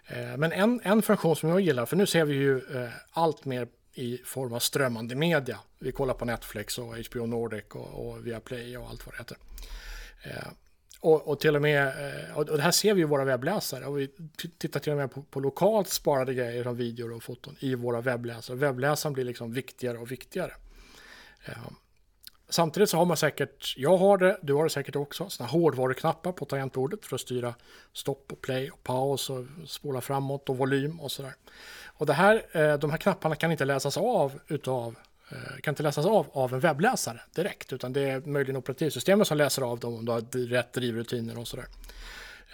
Eh, 0.09 0.37
men 0.37 0.53
en, 0.53 0.81
en 0.85 1.03
funktion 1.03 1.37
som 1.37 1.49
jag 1.49 1.61
gillar, 1.61 1.87
för 1.87 1.97
nu 1.97 2.07
ser 2.07 2.25
vi 2.25 2.35
ju 2.35 2.57
eh, 2.57 2.91
allt 3.11 3.45
mer 3.45 3.69
i 3.95 4.19
form 4.25 4.53
av 4.53 4.59
strömmande 4.59 5.15
media. 5.15 5.59
Vi 5.79 5.93
kollar 5.93 6.15
på 6.15 6.25
Netflix 6.25 6.79
och 6.79 6.97
HBO 6.97 7.27
Nordic 7.27 7.65
och, 7.71 8.09
och 8.09 8.27
Viaplay 8.27 8.79
och 8.79 8.89
allt 8.89 9.07
vad 9.07 9.15
det 9.15 9.19
heter. 9.19 9.37
Eh, 10.23 10.49
och, 11.01 11.29
och, 11.29 11.41
till 11.41 11.57
och 11.57 11.63
med, 11.63 11.87
eh, 11.87 12.39
och 12.39 12.47
det 12.47 12.63
här 12.63 12.71
ser 12.71 12.95
vi 12.95 13.01
i 13.01 13.05
våra 13.05 13.25
webbläsare. 13.25 13.87
Och 13.87 13.99
vi 13.99 14.11
tittar 14.59 14.81
till 14.81 14.93
och 14.93 14.99
med 14.99 15.11
på, 15.11 15.23
på 15.23 15.41
lokalt 15.41 15.89
sparade 15.89 16.35
grejer 16.35 16.63
som 16.63 16.77
videor 16.77 17.13
och 17.13 17.23
foton 17.23 17.57
i 17.59 17.75
våra 17.75 18.01
webbläsare. 18.01 18.57
Webbläsaren 18.57 19.13
blir 19.13 19.25
liksom 19.25 19.53
viktigare 19.53 19.99
och 19.99 20.13
viktigare. 20.13 20.53
Eh, 21.45 21.53
samtidigt 22.49 22.91
så 22.91 22.97
har 22.97 23.05
man 23.05 23.17
säkert, 23.17 23.75
jag 23.77 23.97
har 23.97 24.19
det, 24.19 24.39
du 24.43 24.55
har 24.55 24.65
det 24.65 24.71
säkert 24.71 24.97
också, 24.97 25.29
sådana 25.29 25.51
hårdvaruknappar 25.51 26.33
på 26.33 26.45
tangentbordet 26.45 27.07
för 27.07 27.15
att 27.15 27.21
styra 27.21 27.55
stopp 27.93 28.33
och 28.33 28.41
play 28.41 28.71
och 28.71 28.83
paus 28.83 29.31
och 29.31 29.45
spola 29.67 30.01
framåt 30.01 30.49
och 30.49 30.57
volym 30.57 31.01
och 31.01 31.13
sådär. 31.13 31.35
Och 31.87 32.07
det 32.07 32.13
här, 32.13 32.77
de 32.79 32.91
här 32.91 32.99
knapparna 32.99 33.35
kan 33.35 33.53
inte 33.53 33.65
läsas 33.65 33.97
av 33.97 34.33
utav 34.49 34.95
Eh, 35.31 35.61
kan 35.61 35.73
inte 35.73 35.83
läsas 35.83 36.07
av 36.07 36.27
av 36.33 36.55
en 36.55 36.61
webbläsare 36.61 37.21
direkt, 37.35 37.73
utan 37.73 37.93
det 37.93 38.11
är 38.11 38.21
möjligen 38.21 38.57
operativsystemet 38.57 39.27
som 39.27 39.37
läser 39.37 39.63
av 39.63 39.79
dem 39.79 39.95
om 39.95 40.05
du 40.05 40.13
har 40.13 40.47
rätt 40.49 40.73
drivrutiner 40.73 41.39
och 41.39 41.49
sådär. 41.49 41.67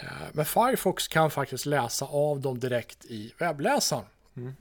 Eh, 0.01 0.07
men 0.33 0.45
Firefox 0.45 1.09
kan 1.09 1.31
faktiskt 1.31 1.67
läsa 1.67 2.05
av 2.05 2.41
dem 2.41 2.59
direkt 2.59 3.05
i 3.05 3.33
webbläsaren. 3.39 4.05
Mm. 4.37 4.55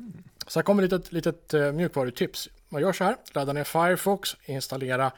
Så 0.47 0.59
här 0.59 0.63
kommer 0.63 0.83
ett 0.83 0.91
litet, 0.91 1.11
litet 1.11 1.75
mjukvarutips. 1.75 2.49
Man 2.73 2.81
gör 2.81 2.93
så 2.93 3.03
här, 3.03 3.17
laddar 3.33 3.53
ner 3.53 3.63
Firefox, 3.63 4.35
installera 4.45 5.11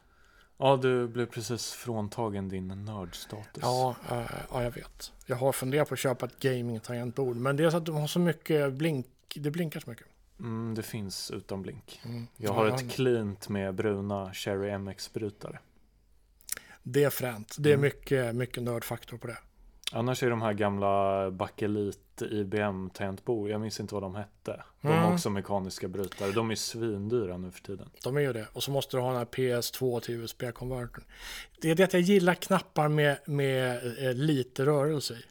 Ja, 0.58 0.80
du 0.82 1.08
blev 1.08 1.26
precis 1.26 1.72
fråntagen 1.72 2.50
din 2.50 2.68
nördstatus. 2.68 3.62
Ja, 3.62 3.96
äh, 4.12 4.22
ja, 4.52 4.64
jag 4.64 4.72
vet. 4.72 5.12
Jag 5.26 5.36
har 5.36 5.52
funderat 5.52 5.88
på 5.88 5.94
att 5.94 6.00
köpa 6.00 6.26
ett 6.26 6.40
gaming-tangentbord, 6.40 7.36
men 7.36 7.58
det 7.58 7.64
är 7.64 7.70
så 7.70 7.78
att 7.78 7.86
de 7.86 7.96
har 7.96 8.08
så 8.08 8.20
mycket 8.20 8.74
blink, 8.74 9.08
det 9.36 9.52
blinkar 9.52 9.80
så 9.80 9.90
mycket. 9.90 10.08
Mm, 10.40 10.76
det 10.76 10.84
finns 10.84 11.32
utan 11.32 11.62
blink. 11.62 12.02
Mm. 12.06 12.28
Jag 12.38 12.54
har 12.54 12.68
ja, 12.68 12.76
ett 12.76 12.92
cleant 12.92 13.50
med 13.50 13.76
bruna 13.76 14.34
Cherry 14.34 14.78
MX-brytare. 14.78 15.60
Det 16.84 17.04
är 17.04 17.10
fränt. 17.10 17.56
Det 17.60 17.70
är 17.70 17.74
mm. 17.74 17.82
mycket, 17.82 18.36
mycket 18.36 18.64
nördfaktor 18.64 19.18
på 19.18 19.28
det. 19.28 19.38
Annars 19.92 20.24
är 20.24 20.30
de 20.30 20.42
här 20.42 20.54
gamla 20.54 21.32
Bakelit 21.32 22.22
IBM 22.22 22.90
tangentbord, 22.90 23.50
jag 23.50 23.62
minns 23.62 23.80
inte 23.80 23.94
vad 23.94 24.04
de 24.04 24.16
hette. 24.16 24.64
De 24.82 24.88
mm. 24.88 25.04
har 25.04 25.14
också 25.14 25.30
mekaniska 25.30 25.88
brytare. 25.88 26.32
De 26.32 26.52
är 26.52 26.56
svindyra 26.56 27.38
nu 27.38 27.52
för 27.52 27.62
tiden. 27.62 27.90
De 28.04 28.18
är 28.18 28.22
ju 28.22 28.34
det. 28.34 28.48
Och 28.54 28.64
så 28.64 28.72
måste 28.72 28.98
du 28.98 29.02
ha 29.02 29.08
den 29.08 29.18
här 29.18 29.26
PS2 29.26 30.00
till 30.00 30.16
USB-konvertern. 30.16 31.04
Det 31.62 31.72
är 31.72 31.76
det 31.76 31.84
att 31.84 31.94
jag 31.94 32.02
gillar 32.02 32.34
knappar 32.34 32.88
med, 32.88 33.18
med 33.26 33.76
eh, 34.08 34.14
lite 34.14 34.66
rörelse 34.66 35.14
i. 35.14 35.24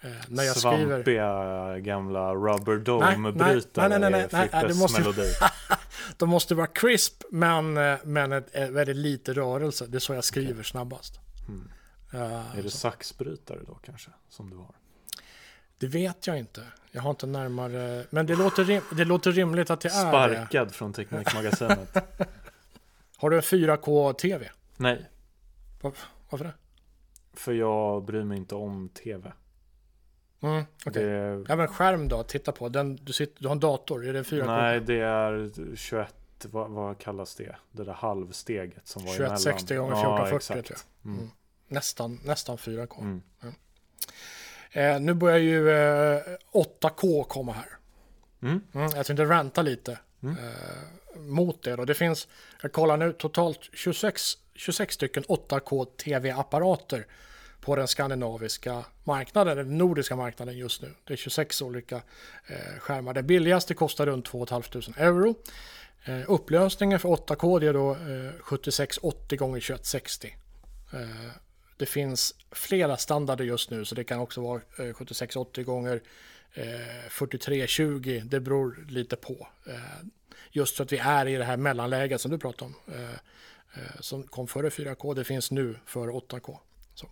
Eh, 0.00 0.10
när 0.28 0.44
jag 0.44 0.56
Svampiga 0.56 1.02
skriver... 1.02 1.78
gamla 1.78 2.34
rubber 2.34 2.76
dome-brytare 2.76 3.88
nej, 3.88 3.98
nej, 3.98 4.10
nej, 4.10 4.28
nej, 4.32 4.48
nej, 4.52 4.64
nej, 4.64 4.74
måste... 4.74 5.00
melodi. 5.00 5.32
de 6.16 6.28
måste 6.28 6.54
vara 6.54 6.66
crisp 6.66 7.22
men, 7.30 7.76
eh, 7.76 7.96
men 8.04 8.32
ett, 8.32 8.70
väldigt 8.70 8.96
lite 8.96 9.32
rörelse. 9.32 9.86
Det 9.86 9.96
är 9.96 10.00
så 10.00 10.14
jag 10.14 10.24
skriver 10.24 10.62
snabbast. 10.62 11.20
Mm. 11.48 11.68
Uh, 12.14 12.58
är 12.58 12.62
det 12.62 12.70
saxbrytare 12.70 13.60
då 13.66 13.74
kanske 13.74 14.10
som 14.28 14.50
du 14.50 14.56
har? 14.56 14.74
Det 15.78 15.86
vet 15.86 16.26
jag 16.26 16.38
inte. 16.38 16.62
Jag 16.90 17.02
har 17.02 17.10
inte 17.10 17.26
närmare. 17.26 18.04
Men 18.10 18.26
det 18.26 18.36
låter, 18.36 18.64
rim... 18.64 18.82
det 18.92 19.04
låter 19.04 19.32
rimligt 19.32 19.70
att 19.70 19.80
det 19.80 19.88
är 19.88 20.08
Sparkad 20.08 20.74
från 20.74 20.92
Teknikmagasinet. 20.92 21.96
har 23.16 23.30
du 23.30 23.36
en 23.36 23.42
4K-TV? 23.42 24.50
Nej. 24.76 25.10
Var... 25.80 25.92
Varför 26.30 26.44
det? 26.44 26.52
För 27.32 27.52
jag 27.52 28.04
bryr 28.04 28.24
mig 28.24 28.38
inte 28.38 28.54
om 28.54 28.88
TV. 28.88 29.32
Mm, 30.40 30.64
okay. 30.86 31.04
det... 31.04 31.44
Ja 31.48 31.56
men 31.56 31.68
skärm 31.68 32.08
då, 32.08 32.22
titta 32.22 32.52
på. 32.52 32.68
Den, 32.68 32.96
du, 32.96 33.12
sitter, 33.12 33.42
du 33.42 33.48
har 33.48 33.54
en 33.54 33.60
dator, 33.60 34.06
är 34.06 34.12
det 34.12 34.22
4K? 34.22 34.46
Nej, 34.46 34.80
det 34.80 35.00
är 35.00 35.50
21, 35.76 36.14
vad, 36.50 36.70
vad 36.70 36.98
kallas 36.98 37.34
det? 37.34 37.56
Det 37.72 37.84
där 37.84 37.92
halvsteget 37.92 38.88
som 38.88 39.04
var 39.04 39.12
21, 39.12 39.20
emellan. 39.20 39.36
2160 39.38 39.76
gånger 39.76 39.92
1440 39.92 40.56
ja, 40.56 40.62
tror 40.62 40.78
jag. 41.02 41.10
Mm. 41.10 41.18
Mm. 41.18 41.30
Nästan, 41.68 42.20
nästan 42.24 42.56
4K. 42.56 43.00
Mm. 43.00 43.22
Ja. 43.40 43.48
Eh, 44.80 45.00
nu 45.00 45.14
börjar 45.14 45.38
ju 45.38 45.70
eh, 45.70 46.22
8K 46.52 47.24
komma 47.24 47.52
här. 47.52 47.68
Mm. 48.42 48.60
Mm, 48.74 48.90
jag 48.96 49.06
tänkte 49.06 49.24
ranta 49.24 49.62
lite 49.62 49.98
mm. 50.22 50.36
eh, 50.36 51.20
mot 51.20 51.62
det. 51.62 51.76
Då. 51.76 51.84
Det 51.84 51.94
finns, 51.94 52.28
jag 52.62 52.72
kollar 52.72 52.96
nu, 52.96 53.12
totalt 53.12 53.60
26, 53.72 54.22
26 54.54 54.94
stycken 54.94 55.24
8K 55.24 55.84
tv-apparater 55.84 57.06
på 57.60 57.76
den 57.76 57.88
skandinaviska 57.88 58.84
marknaden, 59.04 59.56
den 59.56 59.78
nordiska 59.78 60.16
marknaden 60.16 60.58
just 60.58 60.82
nu. 60.82 60.94
Det 61.04 61.12
är 61.12 61.16
26 61.16 61.62
olika 61.62 61.96
eh, 62.46 62.78
skärmar. 62.80 63.14
Det 63.14 63.22
billigaste 63.22 63.74
kostar 63.74 64.06
runt 64.06 64.24
2 64.24 64.46
500 64.46 64.80
euro. 64.96 65.34
Eh, 66.04 66.22
upplösningen 66.28 66.98
för 66.98 67.08
8K 67.08 67.60
det 67.60 67.66
är 67.66 67.72
då 67.72 67.90
eh, 67.90 68.32
7680 68.40 69.38
gånger 69.38 69.60
2160 69.60 70.36
det 71.76 71.86
finns 71.86 72.34
flera 72.50 72.96
standarder 72.96 73.44
just 73.44 73.70
nu 73.70 73.84
så 73.84 73.94
det 73.94 74.04
kan 74.04 74.18
också 74.18 74.40
vara 74.40 74.60
7680 74.76 75.60
eh, 75.60 75.66
gånger 75.66 76.02
4320. 77.10 78.16
Eh, 78.16 78.24
det 78.24 78.40
beror 78.40 78.84
lite 78.88 79.16
på. 79.16 79.48
Eh, 79.66 79.74
just 80.50 80.76
så 80.76 80.82
att 80.82 80.92
vi 80.92 80.98
är 80.98 81.28
i 81.28 81.36
det 81.36 81.44
här 81.44 81.56
mellanläget 81.56 82.20
som 82.20 82.30
du 82.30 82.38
pratade 82.38 82.64
om. 82.64 82.94
Eh, 82.94 83.10
eh, 83.74 84.00
som 84.00 84.22
kom 84.22 84.46
före 84.46 84.68
4K. 84.68 85.14
Det 85.14 85.24
finns 85.24 85.50
nu 85.50 85.78
för 85.86 86.08
8K. 86.08 86.58
Så. 86.94 87.08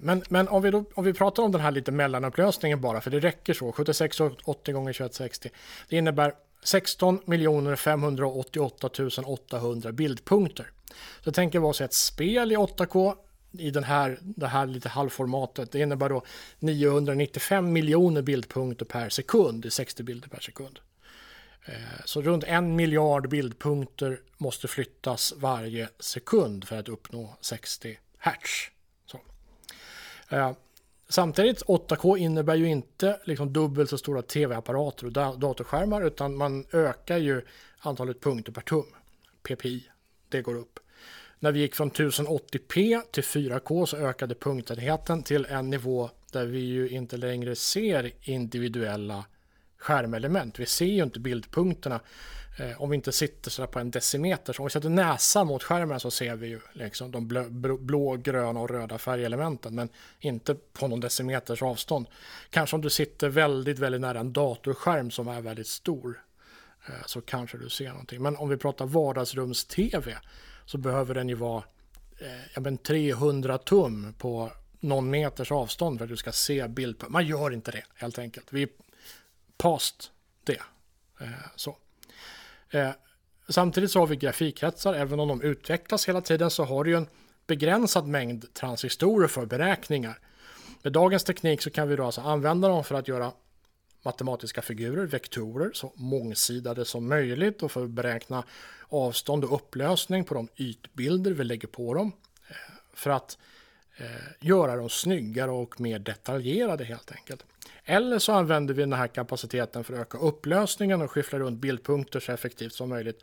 Men, 0.00 0.22
men 0.28 0.48
om, 0.48 0.62
vi 0.62 0.70
då, 0.70 0.84
om 0.94 1.04
vi 1.04 1.12
pratar 1.12 1.42
om 1.42 1.52
den 1.52 1.60
här 1.60 1.70
lite 1.70 1.92
mellanupplösningen 1.92 2.80
bara, 2.80 3.00
för 3.00 3.10
det 3.10 3.20
räcker 3.20 3.54
så. 3.54 3.72
7680 3.72 4.74
gånger 4.74 4.92
2160. 4.92 5.50
Det 5.88 5.96
innebär 5.96 6.34
16 6.62 7.20
588 7.76 8.90
800 9.24 9.92
bildpunkter. 9.92 10.70
Så 11.24 11.32
tänk 11.32 11.54
er 11.54 11.58
vara 11.58 11.84
ett 11.84 11.94
spel 11.94 12.52
i 12.52 12.56
8K 12.56 13.16
i 13.60 13.70
den 13.70 13.84
här, 13.84 14.18
det 14.22 14.46
här 14.46 14.66
lite 14.66 14.88
halvformatet. 14.88 15.72
Det 15.72 15.78
innebär 15.78 16.08
då 16.08 16.22
995 16.58 17.72
miljoner 17.72 18.22
bildpunkter 18.22 18.84
per 18.84 19.08
sekund, 19.08 19.66
i 19.66 19.70
60 19.70 20.02
bilder 20.02 20.28
per 20.28 20.40
sekund. 20.40 20.80
Eh, 21.64 21.74
så 22.04 22.22
runt 22.22 22.44
en 22.44 22.76
miljard 22.76 23.28
bildpunkter 23.28 24.20
måste 24.38 24.68
flyttas 24.68 25.34
varje 25.36 25.88
sekund 25.98 26.64
för 26.64 26.78
att 26.78 26.88
uppnå 26.88 27.36
60 27.40 27.98
hertz. 28.18 28.70
Så. 29.06 29.20
Eh, 30.28 30.52
samtidigt 31.08 31.62
8K 31.62 32.16
innebär 32.16 32.54
ju 32.54 32.68
inte 32.68 33.20
liksom 33.24 33.52
dubbelt 33.52 33.90
så 33.90 33.98
stora 33.98 34.22
tv-apparater 34.22 35.06
och 35.06 35.38
datorskärmar 35.38 36.02
utan 36.02 36.36
man 36.36 36.66
ökar 36.72 37.18
ju 37.18 37.42
antalet 37.78 38.20
punkter 38.20 38.52
per 38.52 38.62
tum. 38.62 38.86
PPI, 39.42 39.88
det 40.28 40.42
går 40.42 40.54
upp. 40.54 40.78
När 41.38 41.52
vi 41.52 41.60
gick 41.60 41.74
från 41.74 41.90
1080p 41.90 43.02
till 43.10 43.22
4K 43.22 43.86
så 43.86 43.96
ökade 43.96 44.34
punktenheten 44.34 45.22
till 45.22 45.44
en 45.44 45.70
nivå 45.70 46.10
där 46.32 46.46
vi 46.46 46.58
ju 46.58 46.88
inte 46.88 47.16
längre 47.16 47.56
ser 47.56 48.12
individuella 48.22 49.24
skärmelement. 49.78 50.58
Vi 50.58 50.66
ser 50.66 50.86
ju 50.86 51.02
inte 51.02 51.20
bildpunkterna 51.20 52.00
eh, 52.58 52.82
om 52.82 52.90
vi 52.90 52.96
inte 52.96 53.12
sitter 53.12 53.50
sådär 53.50 53.66
på 53.66 53.78
en 53.78 53.90
decimeter. 53.90 54.52
Så 54.52 54.62
om 54.62 54.66
vi 54.66 54.70
sätter 54.70 54.88
näsan 54.88 55.46
mot 55.46 55.62
skärmen 55.62 56.00
så 56.00 56.10
ser 56.10 56.36
vi 56.36 56.48
ju 56.48 56.60
liksom 56.72 57.10
de 57.10 57.28
blå, 57.28 57.76
blå, 57.76 58.16
gröna 58.16 58.60
och 58.60 58.70
röda 58.70 58.98
färgelementen 58.98 59.74
men 59.74 59.88
inte 60.20 60.54
på 60.54 60.88
någon 60.88 61.00
decimeters 61.00 61.62
avstånd. 61.62 62.06
Kanske 62.50 62.76
om 62.76 62.82
du 62.82 62.90
sitter 62.90 63.28
väldigt, 63.28 63.78
väldigt 63.78 64.00
nära 64.00 64.20
en 64.20 64.32
datorskärm 64.32 65.10
som 65.10 65.28
är 65.28 65.40
väldigt 65.40 65.66
stor 65.66 66.22
eh, 66.88 66.94
så 67.06 67.20
kanske 67.20 67.58
du 67.58 67.68
ser 67.68 67.88
någonting. 67.88 68.22
Men 68.22 68.36
om 68.36 68.48
vi 68.48 68.56
pratar 68.56 68.86
vardagsrums-tv 68.86 70.16
så 70.66 70.78
behöver 70.78 71.14
den 71.14 71.28
ju 71.28 71.34
vara 71.34 71.64
eh, 72.18 72.60
men 72.60 72.78
300 72.78 73.58
tum 73.58 74.14
på 74.18 74.50
någon 74.80 75.10
meters 75.10 75.52
avstånd 75.52 75.98
för 75.98 76.04
att 76.04 76.10
du 76.10 76.16
ska 76.16 76.32
se 76.32 76.68
bild. 76.68 76.98
På. 76.98 77.08
Man 77.08 77.26
gör 77.26 77.52
inte 77.52 77.70
det 77.70 77.82
helt 77.94 78.18
enkelt. 78.18 78.52
Vi 78.52 78.62
är 78.62 78.68
past 79.58 80.10
det. 80.44 80.62
Eh, 81.20 81.28
så. 81.56 81.76
Eh, 82.70 82.90
samtidigt 83.48 83.90
så 83.90 83.98
har 83.98 84.06
vi 84.06 84.16
grafikkretsar, 84.16 84.94
även 84.94 85.20
om 85.20 85.28
de 85.28 85.42
utvecklas 85.42 86.08
hela 86.08 86.20
tiden 86.20 86.50
så 86.50 86.64
har 86.64 86.84
du 86.84 86.90
ju 86.90 86.96
en 86.96 87.08
begränsad 87.46 88.06
mängd 88.06 88.54
transistorer 88.54 89.28
för 89.28 89.46
beräkningar. 89.46 90.18
Med 90.82 90.92
dagens 90.92 91.24
teknik 91.24 91.62
så 91.62 91.70
kan 91.70 91.88
vi 91.88 91.96
då 91.96 92.04
alltså 92.04 92.20
använda 92.20 92.68
dem 92.68 92.84
för 92.84 92.94
att 92.94 93.08
göra 93.08 93.32
matematiska 94.06 94.62
figurer, 94.62 95.06
vektorer, 95.06 95.70
så 95.74 95.92
mångsidade 95.94 96.84
som 96.84 97.08
möjligt 97.08 97.62
och 97.62 97.72
för 97.72 97.84
att 97.84 97.90
beräkna 97.90 98.44
avstånd 98.88 99.44
och 99.44 99.54
upplösning 99.54 100.24
på 100.24 100.34
de 100.34 100.48
ytbilder 100.56 101.30
vi 101.30 101.44
lägger 101.44 101.68
på 101.68 101.94
dem. 101.94 102.12
Eh, 102.48 102.56
för 102.94 103.10
att 103.10 103.38
eh, 103.96 104.06
göra 104.40 104.76
dem 104.76 104.88
snyggare 104.88 105.50
och 105.50 105.80
mer 105.80 105.98
detaljerade 105.98 106.84
helt 106.84 107.12
enkelt. 107.12 107.44
Eller 107.84 108.18
så 108.18 108.32
använder 108.32 108.74
vi 108.74 108.82
den 108.82 108.92
här 108.92 109.06
kapaciteten 109.06 109.84
för 109.84 109.94
att 109.94 110.00
öka 110.00 110.18
upplösningen 110.18 111.02
och 111.02 111.10
skyffla 111.10 111.38
runt 111.38 111.60
bildpunkter 111.60 112.20
så 112.20 112.32
effektivt 112.32 112.72
som 112.72 112.88
möjligt. 112.88 113.20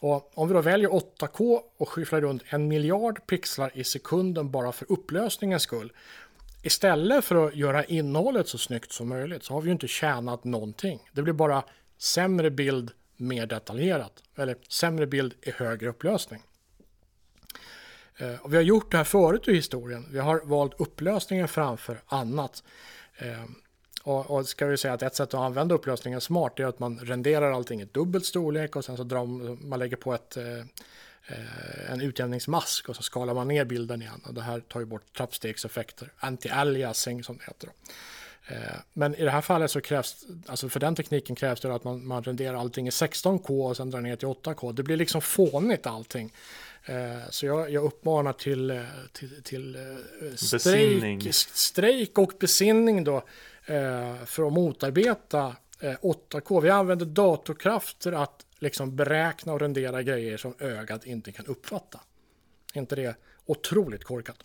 Och 0.00 0.38
om 0.38 0.48
vi 0.48 0.54
då 0.54 0.60
väljer 0.60 0.88
8K 0.88 1.60
och 1.76 1.88
skyfflar 1.88 2.20
runt 2.20 2.42
en 2.46 2.68
miljard 2.68 3.26
pixlar 3.26 3.70
i 3.74 3.84
sekunden 3.84 4.50
bara 4.50 4.72
för 4.72 4.92
upplösningens 4.92 5.62
skull. 5.62 5.92
Istället 6.62 7.24
för 7.24 7.46
att 7.46 7.56
göra 7.56 7.84
innehållet 7.84 8.48
så 8.48 8.58
snyggt 8.58 8.92
som 8.92 9.08
möjligt 9.08 9.44
så 9.44 9.54
har 9.54 9.60
vi 9.60 9.66
ju 9.66 9.72
inte 9.72 9.88
tjänat 9.88 10.44
någonting. 10.44 11.10
Det 11.12 11.22
blir 11.22 11.32
bara 11.32 11.64
sämre 11.98 12.50
bild 12.50 12.90
mer 13.16 13.46
detaljerat. 13.46 14.22
Eller 14.36 14.56
sämre 14.68 15.06
bild 15.06 15.34
i 15.42 15.50
högre 15.50 15.88
upplösning. 15.88 16.42
Eh, 18.16 18.34
och 18.34 18.52
vi 18.52 18.56
har 18.56 18.64
gjort 18.64 18.90
det 18.90 18.96
här 18.96 19.04
förut 19.04 19.48
i 19.48 19.54
historien. 19.54 20.06
Vi 20.10 20.18
har 20.18 20.40
valt 20.44 20.80
upplösningen 20.80 21.48
framför 21.48 22.02
annat. 22.06 22.62
Eh, 23.18 23.44
och, 24.02 24.30
och 24.30 24.48
ska 24.48 24.66
vi 24.66 24.76
säga 24.76 24.94
att 24.94 25.02
ett 25.02 25.14
sätt 25.14 25.34
att 25.34 25.40
använda 25.40 25.74
upplösningen 25.74 26.20
smart 26.20 26.60
är 26.60 26.64
att 26.64 26.78
man 26.78 26.98
renderar 26.98 27.52
allting 27.52 27.80
i 27.80 27.84
dubbelt 27.84 28.26
storlek 28.26 28.76
och 28.76 28.84
sen 28.84 28.96
så 28.96 29.04
drar 29.04 29.26
man 29.66 29.78
lägger 29.78 29.96
på 29.96 30.14
ett, 30.14 30.36
eh, 30.36 30.44
en 31.88 32.00
utjämningsmask 32.00 32.88
och 32.88 32.96
så 32.96 33.02
skalar 33.02 33.34
man 33.34 33.48
ner 33.48 33.64
bilden 33.64 34.02
igen. 34.02 34.20
Och 34.26 34.34
det 34.34 34.42
här 34.42 34.60
tar 34.60 34.80
ju 34.80 34.86
bort 34.86 35.16
trappstegseffekter, 35.16 36.12
anti-aliasing 36.20 37.22
som 37.22 37.36
det 37.36 37.44
heter. 37.44 37.66
Då. 37.66 37.72
Men 38.92 39.14
i 39.14 39.24
det 39.24 39.30
här 39.30 39.40
fallet 39.40 39.70
så 39.70 39.80
krävs, 39.80 40.24
alltså 40.46 40.68
för 40.68 40.80
den 40.80 40.94
tekniken 40.94 41.36
krävs 41.36 41.60
det 41.60 41.74
att 41.74 41.84
man, 41.84 42.06
man 42.06 42.22
renderar 42.22 42.54
allting 42.54 42.86
i 42.86 42.90
16K 42.90 43.68
och 43.68 43.76
sen 43.76 43.90
drar 43.90 44.00
ner 44.00 44.16
till 44.16 44.28
8K. 44.28 44.72
Det 44.72 44.82
blir 44.82 44.96
liksom 44.96 45.20
fånigt 45.20 45.86
allting. 45.86 46.32
Eh, 46.84 47.30
så 47.30 47.46
jag, 47.46 47.70
jag 47.70 47.84
uppmanar 47.84 48.32
till, 48.32 48.70
eh, 48.70 48.82
till, 49.12 49.42
till 49.42 49.76
eh, 49.76 50.34
strejk, 50.34 51.34
strejk 51.34 52.18
och 52.18 52.32
besinning 52.40 53.04
då 53.04 53.24
för 54.26 54.46
att 54.46 54.52
motarbeta 54.52 55.56
8K. 55.80 56.60
Vi 56.60 56.70
använder 56.70 57.06
datorkrafter 57.06 58.12
att 58.12 58.46
liksom 58.58 58.96
beräkna 58.96 59.52
och 59.52 59.60
rendera 59.60 60.02
grejer 60.02 60.36
som 60.36 60.54
ögat 60.58 61.06
inte 61.06 61.32
kan 61.32 61.46
uppfatta. 61.46 62.00
Är 62.74 62.80
inte 62.80 62.96
det 62.96 63.16
otroligt 63.46 64.04
korkat? 64.04 64.42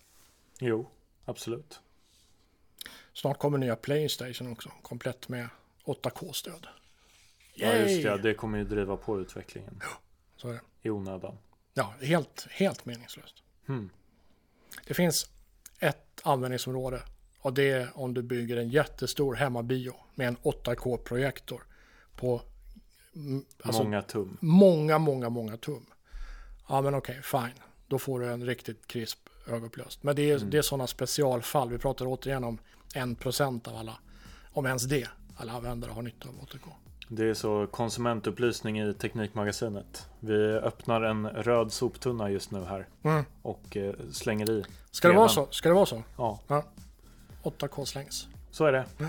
Jo, 0.59 0.89
absolut. 1.26 1.80
Snart 3.14 3.39
kommer 3.39 3.57
nya 3.57 3.76
Playstation 3.76 4.51
också, 4.51 4.72
komplett 4.82 5.30
med 5.30 5.49
8K-stöd. 5.86 6.68
Ja, 7.53 7.74
just 7.74 8.03
det. 8.03 8.18
Det 8.18 8.34
kommer 8.34 8.57
ju 8.57 8.64
driva 8.64 8.97
på 8.97 9.22
utvecklingen. 9.22 9.80
Ja, 9.82 9.99
så 10.36 10.49
är 10.49 10.53
det. 10.53 10.61
I 10.82 10.89
onödan. 10.89 11.38
Ja, 11.74 11.93
helt, 12.01 12.47
helt 12.49 12.86
meningslöst. 12.86 13.43
Hmm. 13.66 13.89
Det 14.88 14.93
finns 14.93 15.30
ett 15.80 16.22
användningsområde 16.24 17.01
och 17.39 17.53
det 17.53 17.72
är 17.72 17.97
om 17.97 18.14
du 18.14 18.22
bygger 18.22 18.57
en 18.57 18.70
jättestor 18.70 19.36
hemmabio 19.36 19.95
med 20.16 20.28
en 20.28 20.38
8K-projektor 20.38 21.64
på 22.16 22.41
alltså, 23.64 23.84
många 23.84 24.01
tum. 24.01 24.38
Många, 24.41 24.97
många, 24.97 25.30
många 25.30 25.57
tum. 25.57 25.86
Ja, 26.70 26.82
men 26.82 26.95
okej, 26.95 27.20
okay, 27.20 27.41
fine. 27.41 27.64
Då 27.88 27.99
får 27.99 28.20
du 28.20 28.32
en 28.32 28.45
riktigt 28.45 28.88
krisp 28.88 29.20
högupplöst. 29.47 30.03
Men 30.03 30.16
det 30.16 30.32
är, 30.32 30.38
mm. 30.38 30.49
det 30.49 30.57
är 30.57 30.61
sådana 30.61 30.88
specialfall. 30.88 31.70
Vi 31.70 31.78
pratar 31.78 32.05
återigen 32.05 32.43
om 32.43 32.57
en 32.95 33.16
procent 33.16 33.68
av 33.68 33.76
alla, 33.76 33.97
om 34.51 34.66
ens 34.66 34.84
det, 34.84 35.07
alla 35.38 35.51
användare 35.51 35.91
har 35.91 36.01
nytta 36.01 36.30
av 36.30 36.36
8K. 36.36 36.70
Det 37.07 37.30
är 37.30 37.34
så 37.34 37.68
konsumentupplysning 37.68 38.80
i 38.80 38.93
Teknikmagasinet. 38.93 40.09
Vi 40.20 40.36
öppnar 40.43 41.01
en 41.01 41.30
röd 41.30 41.72
soptunna 41.72 42.30
just 42.30 42.51
nu 42.51 42.64
här 42.64 42.88
mm. 43.03 43.24
och 43.41 43.78
eh, 43.78 43.93
slänger 44.11 44.51
i. 44.51 44.64
Ska 44.91 45.07
det 45.07 45.14
vara 45.14 45.30
så? 45.30 45.47
Ska 45.51 45.70
det 45.70 45.76
vara 45.76 45.86
så? 45.86 46.03
Ja. 46.18 46.39
ja. 46.47 46.64
8K 47.43 47.86
slängs. 47.86 48.28
Så 48.51 48.66
är 48.66 48.72
det. 48.72 48.86
Ja. 48.97 49.05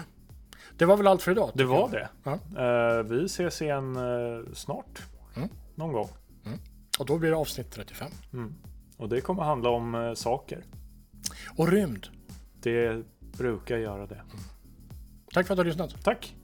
Det 0.76 0.84
var 0.84 0.96
väl 0.96 1.06
allt 1.06 1.22
för 1.22 1.32
idag? 1.32 1.50
Det 1.54 1.64
var 1.64 1.90
det. 1.90 2.08
Ja. 2.24 2.98
Uh, 2.98 3.04
vi 3.04 3.24
ses 3.24 3.62
igen 3.62 3.96
uh, 3.96 4.52
snart. 4.54 5.02
Mm. 5.36 5.48
Någon 5.74 5.92
gång. 5.92 6.08
Mm. 6.46 6.58
Och 6.98 7.06
då 7.06 7.18
blir 7.18 7.30
det 7.30 7.36
avsnitt 7.36 7.70
35. 7.70 8.10
Mm. 8.32 8.54
Och 8.96 9.08
det 9.08 9.20
kommer 9.20 9.42
handla 9.42 9.70
om 9.70 9.94
uh, 9.94 10.14
saker. 10.14 10.64
Och 11.56 11.68
rymd. 11.68 12.06
Det 12.62 13.04
brukar 13.38 13.76
göra 13.76 14.06
det. 14.06 14.22
Tack 15.32 15.46
för 15.46 15.54
att 15.54 15.56
du 15.56 15.60
har 15.60 15.64
lyssnat. 15.64 16.04
Tack. 16.04 16.34